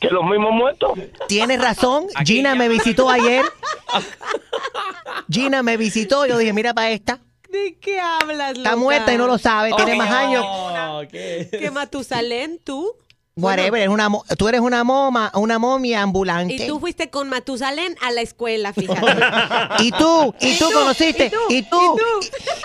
que 0.01 0.09
los 0.11 0.25
mismos 0.25 0.53
muertos. 0.53 0.93
Tienes 1.27 1.61
razón. 1.61 2.07
Gina 2.25 2.55
me 2.55 2.69
visitó 2.69 3.09
ayer. 3.09 3.45
Gina 5.31 5.63
me 5.63 5.77
visitó. 5.77 6.27
Yo 6.27 6.39
dije, 6.39 6.53
mira 6.53 6.75
para 6.75 6.91
esta. 6.91 7.21
¿De 7.51 7.79
qué 7.81 8.01
hablas, 8.01 8.57
Está 8.57 8.77
muerta 8.77 9.13
y 9.15 9.19
no 9.19 9.27
lo 9.27 9.39
sabe. 9.39 9.71
Tiene 9.77 9.97
más 9.97 10.11
años. 10.11 10.45
¿Qué 11.11 11.71
Matusalén, 11.73 12.59
tú? 12.63 12.95
Whatever. 13.39 13.79
Es 13.83 13.89
una, 13.89 14.09
mo- 14.09 14.25
tú 14.39 14.49
eres 14.49 14.63
una 14.63 14.83
moma, 14.83 15.31
una 15.35 15.59
momia 15.59 16.01
ambulante. 16.01 16.55
Y 16.55 16.67
tú 16.67 16.81
fuiste 16.81 17.11
con 17.11 17.29
Matusalén 17.29 17.95
a 18.01 18.11
la 18.11 18.23
escuela, 18.23 18.73
fíjate. 18.73 19.03
Y 19.81 19.93
tú, 19.93 20.35
y 20.41 20.59
tú 20.59 20.71
conociste, 20.73 21.31
y 21.51 21.63
tú, 21.63 21.99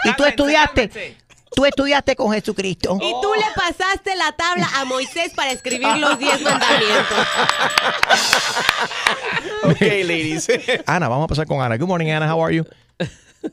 y 0.05 0.13
tú 0.15 0.23
estudiaste, 0.23 1.17
tú 1.53 1.65
estudiaste 1.65 2.15
con 2.15 2.31
Jesucristo. 2.31 2.97
Y 3.01 3.11
tú 3.21 3.33
le 3.35 3.45
pasaste 3.53 4.15
la 4.15 4.31
tabla 4.31 4.65
a 4.77 4.85
Moisés 4.85 5.33
para 5.35 5.51
escribir 5.51 5.97
los 5.97 6.17
diez 6.17 6.41
mandamientos. 6.41 7.17
Ok, 9.63 9.79
ladies. 9.79 10.47
Ana, 10.87 11.07
vamos 11.07 11.25
a 11.25 11.27
pasar 11.27 11.45
con 11.45 11.61
Ana. 11.61 11.77
Good 11.77 11.87
morning, 11.87 12.09
Ana. 12.11 12.27
How 12.33 12.43
are 12.43 12.55
you? 12.55 12.65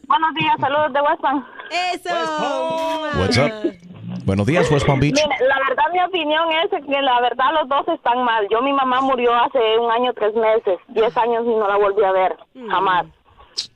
Buenos 0.07 0.35
días, 0.35 0.55
saludos 0.59 0.93
de 0.93 1.01
West 1.03 1.21
Palm. 1.21 1.45
Eso. 1.93 3.19
What's 3.19 3.37
up? 3.37 3.98
Buenos 4.29 4.45
días, 4.47 4.71
West 4.71 4.87
Palm 4.87 5.01
Beach. 5.01 5.15
Mire, 5.15 5.49
la 5.49 5.59
verdad, 5.67 5.85
mi 5.91 6.01
opinión 6.05 6.45
es 6.53 6.69
que 6.85 7.01
la 7.01 7.19
verdad 7.23 7.47
los 7.55 7.67
dos 7.67 7.89
están 7.89 8.23
mal. 8.25 8.47
Yo, 8.51 8.61
mi 8.61 8.75
mamá 8.75 9.01
murió 9.01 9.33
hace 9.35 9.79
un 9.79 9.91
año, 9.91 10.13
tres 10.13 10.35
meses, 10.35 10.79
diez 10.89 11.17
años 11.17 11.47
y 11.47 11.49
no 11.49 11.67
la 11.67 11.77
volví 11.79 12.05
a 12.05 12.13
ver, 12.13 12.37
jamás. 12.69 13.07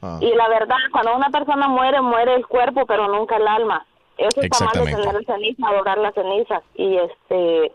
Ah. 0.03 0.19
Y 0.21 0.31
la 0.35 0.49
verdad, 0.49 0.77
cuando 0.93 1.17
una 1.17 1.31
persona 1.31 1.69
muere, 1.69 2.03
muere 2.03 2.35
el 2.35 2.47
cuerpo, 2.47 2.85
pero 2.85 3.09
nunca 3.09 3.37
el 3.38 3.49
alma. 3.49 3.87
Eso 4.19 4.43
está 4.43 4.67
mal 4.67 4.85
de 4.85 4.93
tener 4.95 5.25
ceniza, 5.25 5.69
adorar 5.69 5.97
las 5.97 6.12
cenizas. 6.12 6.62
Y 6.75 6.99
este, 6.99 7.73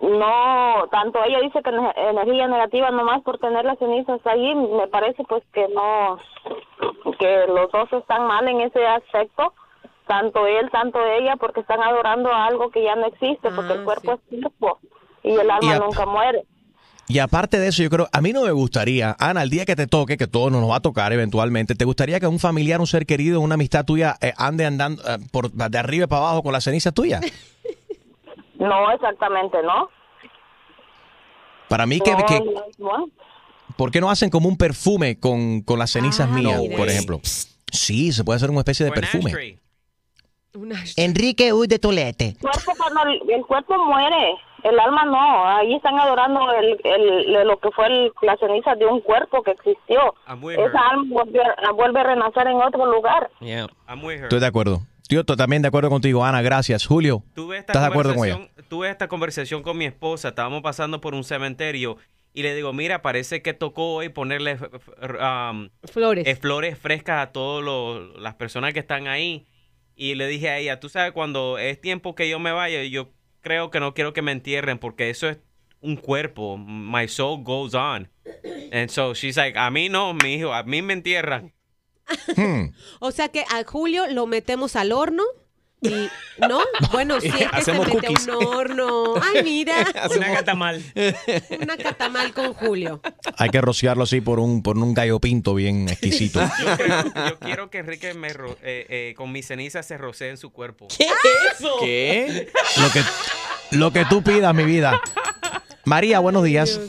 no, 0.00 0.86
tanto 0.92 1.24
ella 1.24 1.40
dice 1.40 1.60
que 1.60 1.70
ener- 1.70 1.92
energía 1.96 2.46
negativa 2.46 2.92
nomás 2.92 3.20
por 3.22 3.38
tener 3.38 3.64
las 3.64 3.80
cenizas 3.80 4.24
ahí, 4.28 4.54
me 4.54 4.86
parece 4.86 5.24
pues 5.24 5.42
que 5.52 5.66
no, 5.74 6.18
que 7.18 7.46
los 7.48 7.68
dos 7.72 7.92
están 7.94 8.28
mal 8.28 8.46
en 8.46 8.60
ese 8.60 8.86
aspecto, 8.86 9.52
tanto 10.08 10.46
él, 10.46 10.68
tanto 10.72 10.98
ella, 11.04 11.36
porque 11.36 11.60
están 11.60 11.80
adorando 11.80 12.32
a 12.32 12.46
algo 12.46 12.70
que 12.70 12.82
ya 12.82 12.96
no 12.96 13.06
existe, 13.06 13.50
porque 13.50 13.74
el 13.74 13.84
cuerpo 13.84 14.14
es 14.14 14.40
cuerpo 14.40 14.80
y 15.22 15.30
el 15.30 15.50
alma 15.50 15.76
Y 15.76 15.78
nunca 15.78 16.04
muere. 16.06 16.42
Y 17.10 17.20
aparte 17.20 17.58
de 17.58 17.68
eso, 17.68 17.82
yo 17.82 17.88
creo, 17.88 18.08
a 18.12 18.20
mí 18.20 18.32
no 18.32 18.42
me 18.42 18.50
gustaría, 18.50 19.16
Ana, 19.18 19.42
el 19.42 19.48
día 19.48 19.64
que 19.64 19.76
te 19.76 19.86
toque, 19.86 20.16
que 20.18 20.26
todo 20.26 20.50
nos 20.50 20.68
va 20.70 20.76
a 20.76 20.80
tocar 20.80 21.12
eventualmente, 21.12 21.74
¿te 21.74 21.84
gustaría 21.86 22.20
que 22.20 22.26
un 22.26 22.38
familiar, 22.38 22.80
un 22.80 22.86
ser 22.86 23.06
querido, 23.06 23.40
una 23.40 23.54
amistad 23.54 23.84
tuya 23.86 24.16
eh, 24.20 24.34
ande 24.36 24.66
andando 24.66 25.02
eh, 25.08 25.16
por 25.32 25.50
de 25.50 25.78
arriba 25.78 26.06
para 26.06 26.22
abajo 26.22 26.42
con 26.42 26.52
la 26.52 26.60
ceniza 26.60 26.90
tuya? 26.92 27.20
No, 28.58 28.90
exactamente, 28.90 29.56
¿no? 29.62 29.88
Para 31.68 31.86
mí, 31.86 32.00
que, 32.00 32.10
No, 32.10 32.26
que- 32.26 32.40
no, 32.40 32.64
no. 32.98 33.08
¿por 33.76 33.92
qué 33.92 34.00
no 34.00 34.10
hacen 34.10 34.30
como 34.30 34.48
un 34.48 34.56
perfume 34.56 35.20
con, 35.20 35.60
con 35.62 35.78
las 35.78 35.92
cenizas 35.92 36.28
mías, 36.28 36.60
no 36.60 36.76
por 36.76 36.88
ejemplo? 36.88 37.20
Sí, 37.70 38.10
se 38.12 38.24
puede 38.24 38.38
hacer 38.38 38.50
una 38.50 38.58
especie 38.60 38.84
de 38.84 38.90
perfume. 38.90 39.58
Enrique 40.96 41.52
Uy 41.52 41.66
de 41.66 41.78
Tolete. 41.78 42.28
El 42.28 42.38
cuerpo, 42.38 42.72
cuando 42.76 43.02
el, 43.04 43.30
el 43.30 43.44
cuerpo 43.46 43.84
muere, 43.84 44.34
el 44.64 44.78
alma 44.78 45.04
no, 45.04 45.48
ahí 45.48 45.74
están 45.74 45.98
adorando 45.98 46.40
el, 46.52 46.78
el, 46.84 47.32
lo 47.46 47.58
que 47.58 47.70
fue 47.70 47.86
el, 47.86 48.12
la 48.22 48.36
ceniza 48.38 48.74
de 48.74 48.86
un 48.86 49.00
cuerpo 49.00 49.42
que 49.42 49.52
existió. 49.52 50.14
Esa 50.66 50.88
alma 50.90 51.04
vuelve, 51.08 51.40
a- 51.42 51.72
vuelve 51.72 52.00
a 52.00 52.04
renacer 52.04 52.46
en 52.48 52.56
otro 52.56 52.86
lugar. 52.92 53.30
Estoy 54.24 54.40
de 54.40 54.46
acuerdo. 54.46 54.80
Yo 55.10 55.24
también 55.24 55.62
de 55.62 55.68
acuerdo 55.68 55.88
contigo, 55.88 56.22
Ana, 56.24 56.42
gracias. 56.42 56.84
Julio, 56.86 57.22
Tuve 57.34 57.56
esta 57.58 57.72
¿estás 57.72 57.82
de 57.84 57.88
acuerdo 57.88 58.14
con 58.14 58.26
ella? 58.26 58.34
conversación- 58.34 58.68
Tuve 58.68 58.90
esta 58.90 59.08
conversación 59.08 59.62
con 59.62 59.78
mi 59.78 59.86
esposa. 59.86 60.28
Estábamos 60.28 60.60
pasando 60.60 61.00
por 61.00 61.14
un 61.14 61.24
cementerio 61.24 61.96
y 62.34 62.42
le 62.42 62.54
digo, 62.54 62.74
mira, 62.74 63.00
parece 63.00 63.40
que 63.40 63.54
tocó 63.54 63.94
hoy 63.94 64.10
ponerle 64.10 64.58
um, 64.60 65.70
Flores. 65.90 66.26
eh, 66.26 66.36
flores 66.36 66.78
frescas 66.78 67.26
a 67.26 67.32
todas 67.32 67.64
las 68.18 68.34
personas 68.34 68.74
que 68.74 68.80
están 68.80 69.06
ahí. 69.08 69.46
Y 70.00 70.14
le 70.14 70.28
dije 70.28 70.48
a 70.48 70.58
ella, 70.58 70.78
tú 70.78 70.88
sabes, 70.88 71.10
cuando 71.10 71.58
es 71.58 71.80
tiempo 71.80 72.14
que 72.14 72.28
yo 72.28 72.38
me 72.38 72.52
vaya, 72.52 72.84
yo 72.84 73.10
creo 73.40 73.72
que 73.72 73.80
no 73.80 73.94
quiero 73.94 74.12
que 74.12 74.22
me 74.22 74.30
entierren 74.30 74.78
porque 74.78 75.10
eso 75.10 75.28
es 75.28 75.38
un 75.80 75.96
cuerpo. 75.96 76.56
My 76.56 77.08
soul 77.08 77.42
goes 77.42 77.74
on. 77.74 78.08
And 78.70 78.90
so 78.90 79.12
she's 79.12 79.36
like, 79.36 79.58
a 79.58 79.72
mí 79.72 79.88
no, 79.88 80.14
mi 80.14 80.34
hijo, 80.34 80.54
a 80.54 80.62
mí 80.62 80.82
me 80.82 80.92
entierran. 80.92 81.52
O 83.00 83.10
sea 83.10 83.28
que 83.28 83.44
a 83.50 83.64
Julio 83.64 84.06
lo 84.06 84.26
metemos 84.26 84.76
al 84.76 84.92
horno 84.92 85.24
y 85.80 86.08
no, 86.48 86.60
bueno, 86.92 87.20
sí 87.20 87.28
es 87.28 87.34
que 87.36 87.44
Hacemos 87.52 87.86
se 87.86 87.94
mete 87.94 88.06
a 88.08 88.36
un 88.36 88.44
horno. 88.46 89.14
Ay, 89.22 89.42
mira, 89.44 89.86
Una 90.16 90.32
catamal. 90.34 90.82
una 91.60 91.76
catamal 91.76 92.32
con 92.34 92.52
Julio. 92.54 93.00
Hay 93.36 93.48
que 93.50 93.60
rociarlo 93.60 94.02
así 94.04 94.20
por 94.20 94.40
un, 94.40 94.62
por 94.62 94.76
un 94.76 94.92
gallo 94.94 95.20
pinto 95.20 95.54
bien 95.54 95.88
exquisito. 95.88 96.40
Yo, 96.60 96.76
creo- 96.76 97.04
yo 97.28 97.38
quiero 97.38 97.70
que 97.70 97.78
Enrique 97.78 98.14
me 98.14 98.28
ro- 98.32 98.56
eh, 98.62 98.86
eh, 98.88 99.14
con 99.16 99.30
mi 99.30 99.42
ceniza 99.42 99.82
se 99.82 99.96
rocee 99.98 100.30
en 100.30 100.36
su 100.36 100.50
cuerpo. 100.50 100.88
¿Qué 100.96 101.04
es 101.04 101.60
eso? 101.60 101.76
¿Qué? 101.80 102.48
Lo 102.80 102.90
que, 102.90 103.02
lo 103.76 103.92
que 103.92 104.04
tú 104.06 104.22
pidas, 104.22 104.54
mi 104.54 104.64
vida. 104.64 105.00
María, 105.84 106.18
buenos 106.18 106.42
días. 106.44 106.80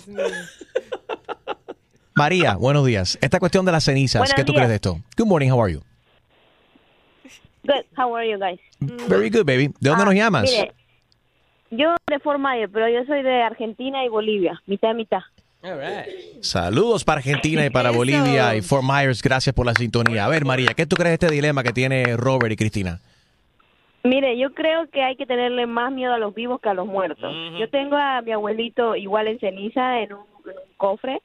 María, 2.15 2.55
buenos 2.55 2.85
días. 2.85 3.17
Esta 3.21 3.39
cuestión 3.39 3.65
de 3.65 3.71
las 3.71 3.83
cenizas, 3.85 4.19
Buenos 4.19 4.35
¿qué 4.35 4.43
tú 4.43 4.51
días. 4.51 4.57
crees 4.65 4.69
de 4.69 4.75
esto? 4.75 4.99
Good 5.17 5.27
morning, 5.27 5.51
how 5.51 5.63
are 5.63 5.71
you? 5.73 5.81
Good. 7.63 7.85
How 7.97 8.15
are 8.15 8.27
you 8.29 8.37
guys? 8.39 8.59
Very 9.07 9.29
good, 9.29 9.45
baby. 9.45 9.67
¿De 9.79 9.89
dónde 9.89 10.03
Ah, 10.03 10.05
nos 10.05 10.15
llamas? 10.15 10.43
Mire, 10.51 10.71
yo 11.71 11.95
de 12.07 12.19
Fort 12.19 12.39
Myers, 12.39 12.69
pero 12.73 12.87
yo 12.89 13.03
soy 13.05 13.21
de 13.21 13.41
Argentina 13.43 14.03
y 14.05 14.09
Bolivia, 14.09 14.61
mitad 14.65 14.93
mitad. 14.95 15.21
Saludos 16.41 17.03
para 17.03 17.17
Argentina 17.19 17.65
y 17.65 17.69
para 17.69 17.89
Eso. 17.89 17.97
Bolivia 17.97 18.55
y 18.55 18.61
Fort 18.61 18.83
Myers. 18.83 19.21
Gracias 19.21 19.53
por 19.53 19.65
la 19.65 19.73
sintonía. 19.73 20.25
A 20.25 20.29
ver, 20.29 20.45
María, 20.45 20.73
¿qué 20.75 20.85
tú 20.85 20.95
crees 20.95 21.19
de 21.19 21.25
este 21.25 21.35
dilema 21.35 21.63
que 21.63 21.73
tiene 21.73 22.15
Robert 22.15 22.51
y 22.53 22.55
Cristina? 22.55 22.99
Mire, 24.03 24.37
yo 24.37 24.53
creo 24.53 24.89
que 24.89 25.03
hay 25.03 25.17
que 25.17 25.25
tenerle 25.25 25.65
más 25.67 25.91
miedo 25.91 26.13
a 26.13 26.17
los 26.17 26.33
vivos 26.33 26.61
que 26.61 26.69
a 26.69 26.73
los 26.73 26.87
muertos. 26.87 27.33
Yo 27.59 27.69
tengo 27.69 27.97
a 27.97 28.21
mi 28.21 28.31
abuelito 28.31 28.95
igual 28.95 29.27
en 29.27 29.39
ceniza 29.39 29.99
en 29.99 30.13
un, 30.13 30.19
en 30.45 30.51
un 30.51 30.73
cofre 30.77 31.21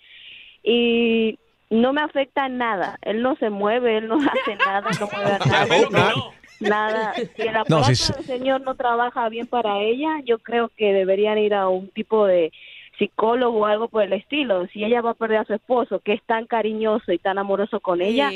y 0.64 1.38
no 1.80 1.92
me 1.92 2.00
afecta 2.02 2.48
nada. 2.48 2.98
Él 3.02 3.22
no 3.22 3.36
se 3.36 3.50
mueve, 3.50 3.98
él 3.98 4.08
no 4.08 4.16
hace 4.18 4.56
nada, 4.56 4.88
no 5.00 5.08
mueve 5.12 5.32
a 5.32 5.38
nada. 5.38 6.14
Nada. 6.60 7.14
Si 7.14 7.42
el 7.42 7.52
No, 7.54 7.60
aparato 7.60 7.94
sí. 7.94 8.12
del 8.12 8.24
señor 8.24 8.60
no 8.62 8.74
trabaja 8.74 9.28
bien 9.28 9.46
para 9.46 9.80
ella, 9.80 10.20
yo 10.24 10.38
creo 10.38 10.70
que 10.76 10.92
deberían 10.92 11.38
ir 11.38 11.52
a 11.54 11.68
un 11.68 11.88
tipo 11.88 12.26
de 12.26 12.52
psicólogo 12.98 13.58
o 13.60 13.66
algo 13.66 13.88
por 13.88 14.02
el 14.04 14.12
estilo. 14.12 14.66
Si 14.68 14.84
ella 14.84 15.00
va 15.02 15.10
a 15.10 15.14
perder 15.14 15.38
a 15.38 15.44
su 15.44 15.52
esposo, 15.54 15.98
que 15.98 16.12
es 16.12 16.22
tan 16.22 16.46
cariñoso 16.46 17.12
y 17.12 17.18
tan 17.18 17.38
amoroso 17.38 17.80
con 17.80 18.00
ella, 18.00 18.30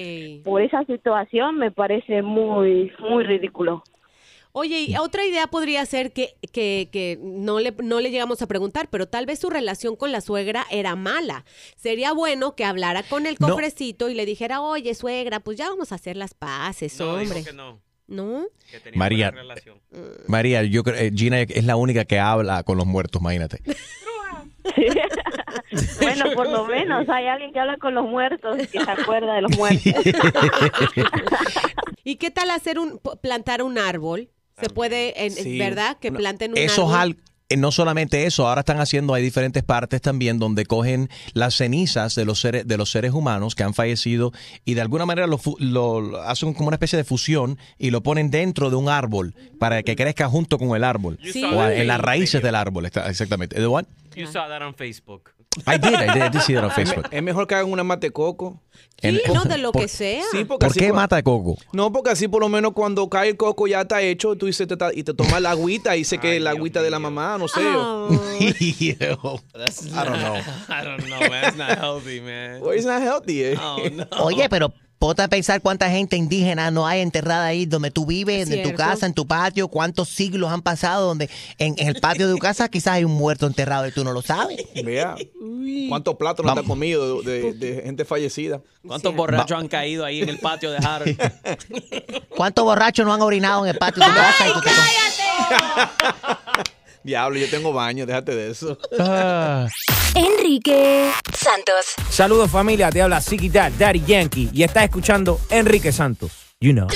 por 0.44 0.61
esa 0.62 0.85
situación 0.85 1.57
me 1.59 1.70
parece 1.70 2.22
muy, 2.22 2.92
muy 2.98 3.22
ridículo. 3.24 3.85
Oye, 4.52 4.80
y 4.80 4.96
otra 4.96 5.24
idea 5.24 5.46
podría 5.46 5.84
ser 5.87 6.12
que, 6.12 6.37
que, 6.52 6.88
que 6.92 7.18
no, 7.22 7.61
le, 7.61 7.72
no 7.82 8.00
le 8.00 8.11
llegamos 8.11 8.42
a 8.42 8.46
preguntar, 8.46 8.88
pero 8.90 9.06
tal 9.06 9.26
vez 9.26 9.38
su 9.38 9.50
relación 9.50 9.96
con 9.96 10.12
la 10.12 10.20
suegra 10.20 10.66
era 10.70 10.96
mala. 10.96 11.44
Sería 11.76 12.12
bueno 12.12 12.54
que 12.56 12.64
hablara 12.64 13.02
con 13.02 13.26
el 13.26 13.37
No. 13.38 13.48
cofrecito 13.48 14.08
y 14.08 14.14
le 14.14 14.26
dijera, 14.26 14.61
oye, 14.61 14.94
suegra, 14.94 15.40
pues 15.40 15.58
ya 15.58 15.68
vamos 15.68 15.92
a 15.92 15.96
hacer 15.96 16.16
las 16.16 16.34
paces, 16.34 16.98
No, 16.98 17.18
dijo 17.18 17.32
hombre. 17.32 17.44
que 17.44 17.52
no. 17.52 17.80
¿No? 18.06 18.46
María, 18.94 19.34
María, 20.28 20.62
yo 20.62 20.82
creo, 20.82 20.96
eh, 20.96 21.12
Gina 21.14 21.42
es 21.42 21.64
la 21.64 21.76
única 21.76 22.06
que 22.06 22.18
habla 22.18 22.62
con 22.62 22.78
los 22.78 22.87
muertos, 22.87 23.20
imagínate. 23.20 23.61
Bueno, 26.00 26.24
por 26.34 26.48
lo 26.48 26.66
menos 26.66 27.08
hay 27.08 27.26
alguien 27.26 27.52
que 27.52 27.61
habla 27.61 27.76
con 27.76 27.94
los 27.94 28.06
muertos 28.06 28.56
y 28.62 28.66
que 28.66 28.80
se 28.82 28.90
acuerda 28.90 29.34
de 29.34 29.42
los 29.42 29.56
muertos. 29.56 29.92
¿Y 32.04 32.16
qué 32.16 32.30
tal 32.30 32.50
hacer 32.50 32.78
un, 32.78 33.00
plantar 33.22 33.62
un 33.62 33.78
árbol? 33.78 34.30
Se 34.61 34.68
puede, 34.71 35.25
en- 35.27 35.33
Sí. 35.33 35.59
¿verdad? 35.59 35.97
Que 36.01 36.11
planten 36.12 36.53
un 36.53 36.59
Eso 36.59 36.73
es 36.73 36.79
árbol. 36.94 36.94
al- 37.01 37.16
eh, 37.51 37.57
no 37.57 37.73
solamente 37.73 38.27
eso, 38.27 38.47
ahora 38.47 38.61
están 38.61 38.79
haciendo, 38.79 39.14
hay 39.14 39.23
diferentes 39.23 39.62
partes 39.64 40.03
también 40.03 40.38
donde 40.38 40.66
cogen 40.66 41.09
las 41.33 41.55
cenizas 41.55 42.14
de 42.14 42.27
los 42.27 42.40
seres, 42.40 42.68
de 42.68 42.77
los 42.77 42.90
seres 42.90 43.12
humanos 43.12 43.55
que 43.55 43.62
han 43.62 43.73
fallecido 43.73 44.33
y 44.66 44.75
de 44.75 44.83
alguna 44.83 45.07
manera 45.07 45.27
lo, 45.27 45.40
lo- 45.59 46.01
lo 46.03 46.21
hacen 46.23 46.53
como 46.53 46.68
una 46.68 46.75
especie 46.75 46.99
de 46.99 47.05
fusión 47.05 47.57
y 47.79 47.90
lo 47.90 48.03
ponen 48.03 48.31
dentro 48.31 48.68
de 48.68 48.77
un 48.77 48.90
árbol 48.90 49.35
para 49.59 49.83
que 49.83 49.97
crezca 49.97 50.29
junto 50.29 50.59
con 50.59 50.77
el 50.77 50.85
árbol 50.85 51.18
Sí. 51.33 51.42
o 51.42 51.64
en 51.66 51.87
las 51.87 52.01
raíces 52.01 52.42
del 52.42 52.55
árbol, 52.55 52.85
está- 52.85 53.09
exactamente. 53.09 53.57
You 53.59 54.27
saw 54.27 54.47
that 54.49 54.61
on 54.61 54.75
Facebook. 54.75 55.31
I 55.66 55.76
did, 55.76 55.94
I 55.94 56.06
did, 56.12 56.22
I 56.22 56.28
did 56.28 56.40
see 56.42 56.54
that 56.54 56.62
on 56.64 56.70
Facebook. 56.76 57.08
Es 57.11 57.22
mejor 57.22 57.46
que 57.46 57.54
hagan 57.56 57.70
una 57.72 57.82
mate 57.82 58.11
coco. 58.12 58.62
Sí, 59.02 59.20
no, 59.32 59.44
de 59.44 59.58
lo 59.58 59.72
que 59.72 59.88
sea. 59.88 60.22
Sí, 60.30 60.44
porque 60.44 60.66
¿Por 60.66 60.70
así 60.70 60.80
qué 60.80 60.88
cu- 60.90 60.94
mata 60.94 61.16
de 61.16 61.22
coco? 61.24 61.56
No, 61.72 61.90
porque 61.92 62.11
así 62.11 62.28
por 62.28 62.40
lo 62.40 62.48
menos 62.48 62.72
cuando 62.74 63.08
cae 63.08 63.30
el 63.30 63.37
coco 63.37 63.66
ya 63.66 63.80
está 63.80 64.00
hecho, 64.02 64.37
tú 64.37 64.46
dices, 64.46 64.68
te 64.68 64.76
ta- 64.76 64.92
y 64.94 65.02
te 65.02 65.14
tomas 65.14 65.40
la 65.42 65.50
agüita 65.50 65.96
y 65.96 66.04
sé 66.04 66.18
que 66.18 66.38
la 66.38 66.50
agüita 66.50 66.80
de 66.82 66.90
la 66.90 66.98
mamá, 67.00 67.38
no 67.38 67.48
sé. 67.48 67.61
Oh. 67.64 68.08
I 68.38 68.94
don't 69.00 70.20
know. 70.20 70.37
I 70.68 70.84
don't 70.84 71.04
know, 71.06 71.20
man. 71.28 71.44
It's 71.48 71.56
not 71.56 71.78
healthy, 71.78 72.20
man. 72.20 72.61
Well, 72.61 72.72
it's 72.72 72.87
not 72.87 73.02
healthy, 73.02 73.44
eh. 73.44 73.56
Oh, 73.61 73.78
no. 73.92 74.06
Oye, 74.24 74.48
pero 74.48 74.72
ponte 74.98 75.22
a 75.22 75.28
pensar 75.28 75.61
cuánta 75.61 75.88
gente 75.90 76.16
indígena 76.16 76.70
no 76.70 76.87
hay 76.87 77.00
enterrada 77.00 77.46
ahí 77.46 77.66
donde 77.66 77.90
tú 77.90 78.04
vives, 78.06 78.50
en 78.50 78.62
tu 78.62 78.74
casa, 78.74 79.06
en 79.06 79.14
tu 79.14 79.26
patio, 79.26 79.68
cuántos 79.68 80.08
siglos 80.08 80.50
han 80.50 80.62
pasado 80.62 81.06
donde 81.06 81.30
en, 81.58 81.74
en 81.78 81.88
el 81.88 82.00
patio 82.00 82.26
de 82.26 82.32
tu 82.34 82.38
casa 82.38 82.68
quizás 82.68 82.94
hay 82.94 83.04
un 83.04 83.12
muerto 83.12 83.46
enterrado 83.46 83.87
y 83.87 83.92
tú 83.92 84.02
no 84.04 84.12
lo 84.12 84.22
sabes. 84.22 84.64
Vea. 84.84 85.14
¿Cuántos 85.88 86.16
platos 86.16 86.44
no 86.44 86.54
te 86.54 86.61
has 86.61 86.66
comido 86.66 87.22
de, 87.22 87.52
de- 87.52 87.52
de 87.74 87.82
gente 87.82 88.04
fallecida? 88.04 88.61
¿Cuántos 88.87 89.14
borrachos 89.14 89.58
han 89.58 89.68
caído 89.68 90.04
ahí 90.04 90.22
en 90.22 90.28
el 90.28 90.38
patio 90.38 90.70
de 90.70 90.78
Harold? 90.78 91.16
¿Cuántos 92.37 92.64
borrachos 92.64 93.04
no 93.06 93.12
han 93.14 93.20
orinado 93.22 93.64
en 93.66 93.70
el 93.72 93.78
patio 93.78 94.02
de 94.04 94.11
tu 94.11 94.16
casa? 94.16 94.48
Y 94.48 94.52
tú 94.52 94.61
te- 94.61 94.70
Diablo, 97.09 97.38
yo 97.38 97.49
tengo 97.49 97.73
baño, 97.73 98.05
déjate 98.05 98.35
de 98.35 98.51
eso. 98.51 98.77
Enrique 100.14 101.11
Santos. 101.33 101.94
Saludos 102.11 102.51
familia, 102.51 102.90
te 102.90 103.01
habla 103.01 103.23
Ziggy 103.23 103.49
Dad, 103.49 103.73
Daddy 103.79 104.03
Yankee 104.05 104.51
y 104.53 104.62
estás 104.62 104.85
escuchando 104.85 105.40
Enrique 105.49 105.90
Santos. 105.90 106.53
You 106.61 106.75
know. 106.75 106.87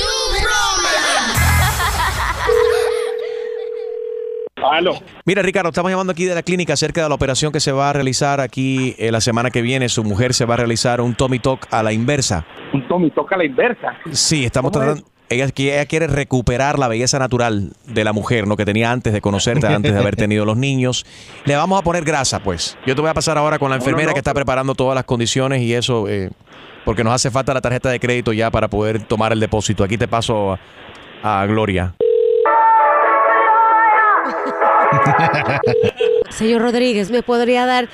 Mira, 5.25 5.41
Ricardo, 5.41 5.71
estamos 5.71 5.91
llamando 5.91 6.13
aquí 6.13 6.27
de 6.27 6.35
la 6.35 6.43
clínica 6.43 6.75
acerca 6.75 7.03
de 7.03 7.09
la 7.09 7.15
operación 7.15 7.51
que 7.51 7.61
se 7.61 7.73
va 7.73 7.89
a 7.89 7.93
realizar 7.95 8.41
aquí 8.41 8.95
eh, 8.99 9.11
la 9.11 9.23
semana 9.23 9.51
que 9.51 9.63
viene. 9.63 9.89
Su 9.89 10.05
mujer 10.05 10.35
se 10.35 10.45
va 10.45 10.55
a 10.55 10.57
realizar 10.59 11.01
un 11.01 11.15
Tommy 11.15 11.39
Talk 11.39 11.69
a 11.71 11.83
la 11.83 11.93
inversa. 11.93 12.47
Un 12.75 12.87
Tommy 12.87 13.11
toca 13.13 13.35
a 13.35 13.39
la 13.39 13.45
inversa. 13.45 13.97
Sí, 14.11 14.45
estamos 14.45 14.73
¿Cómo 14.73 14.85
tratando. 14.85 15.12
Ella, 15.33 15.49
ella 15.57 15.87
quiere 15.87 16.07
recuperar 16.07 16.79
la 16.79 16.89
belleza 16.89 17.19
natural 17.19 17.73
de 17.87 18.05
la 18.05 18.13
mujer, 18.13 18.47
¿no? 18.47 18.57
Que 18.57 18.65
tenía 18.65 18.91
antes 18.93 19.13
de 19.13 19.21
conocerte, 19.21 19.67
antes 19.67 19.93
de 19.93 19.99
haber 19.99 20.17
tenido 20.17 20.45
los 20.45 20.57
niños. 20.57 21.05
Le 21.45 21.57
vamos 21.57 21.81
a 21.81 21.83
poner 21.83 22.05
grasa, 22.05 22.41
pues. 22.41 22.77
Yo 22.87 22.95
te 22.95 23.01
voy 23.01 23.11
a 23.11 23.15
pasar 23.15 23.39
ahora 23.39 23.59
con 23.59 23.71
la 23.71 23.77
No, 23.77 23.81
no, 23.81 23.85
enfermera 23.85 24.09
no, 24.09 24.15
que 24.15 24.21
está 24.21 24.35
preparando 24.35 24.75
todas 24.75 24.95
las 24.95 25.05
condiciones 25.05 25.63
y 25.63 25.75
eso, 25.75 26.09
eh, 26.09 26.31
porque 26.85 27.03
nos 27.05 27.13
hace 27.15 27.31
falta 27.31 27.55
la 27.55 27.61
tarjeta 27.61 27.91
de 27.91 27.99
crédito 28.01 28.33
ya 28.33 28.51
para 28.51 28.69
poder 28.69 29.03
tomar 29.05 29.33
el 29.33 29.41
depósito. 29.41 29.85
Aquí 29.85 29.99
te 29.99 30.09
paso 30.09 30.53
a, 31.23 31.41
a 31.43 31.47
Gloria. 31.47 31.95
Señor 36.37 36.63
Rodríguez, 36.63 37.11
¿me 37.11 37.23
podría 37.23 37.67
dar 37.67 37.89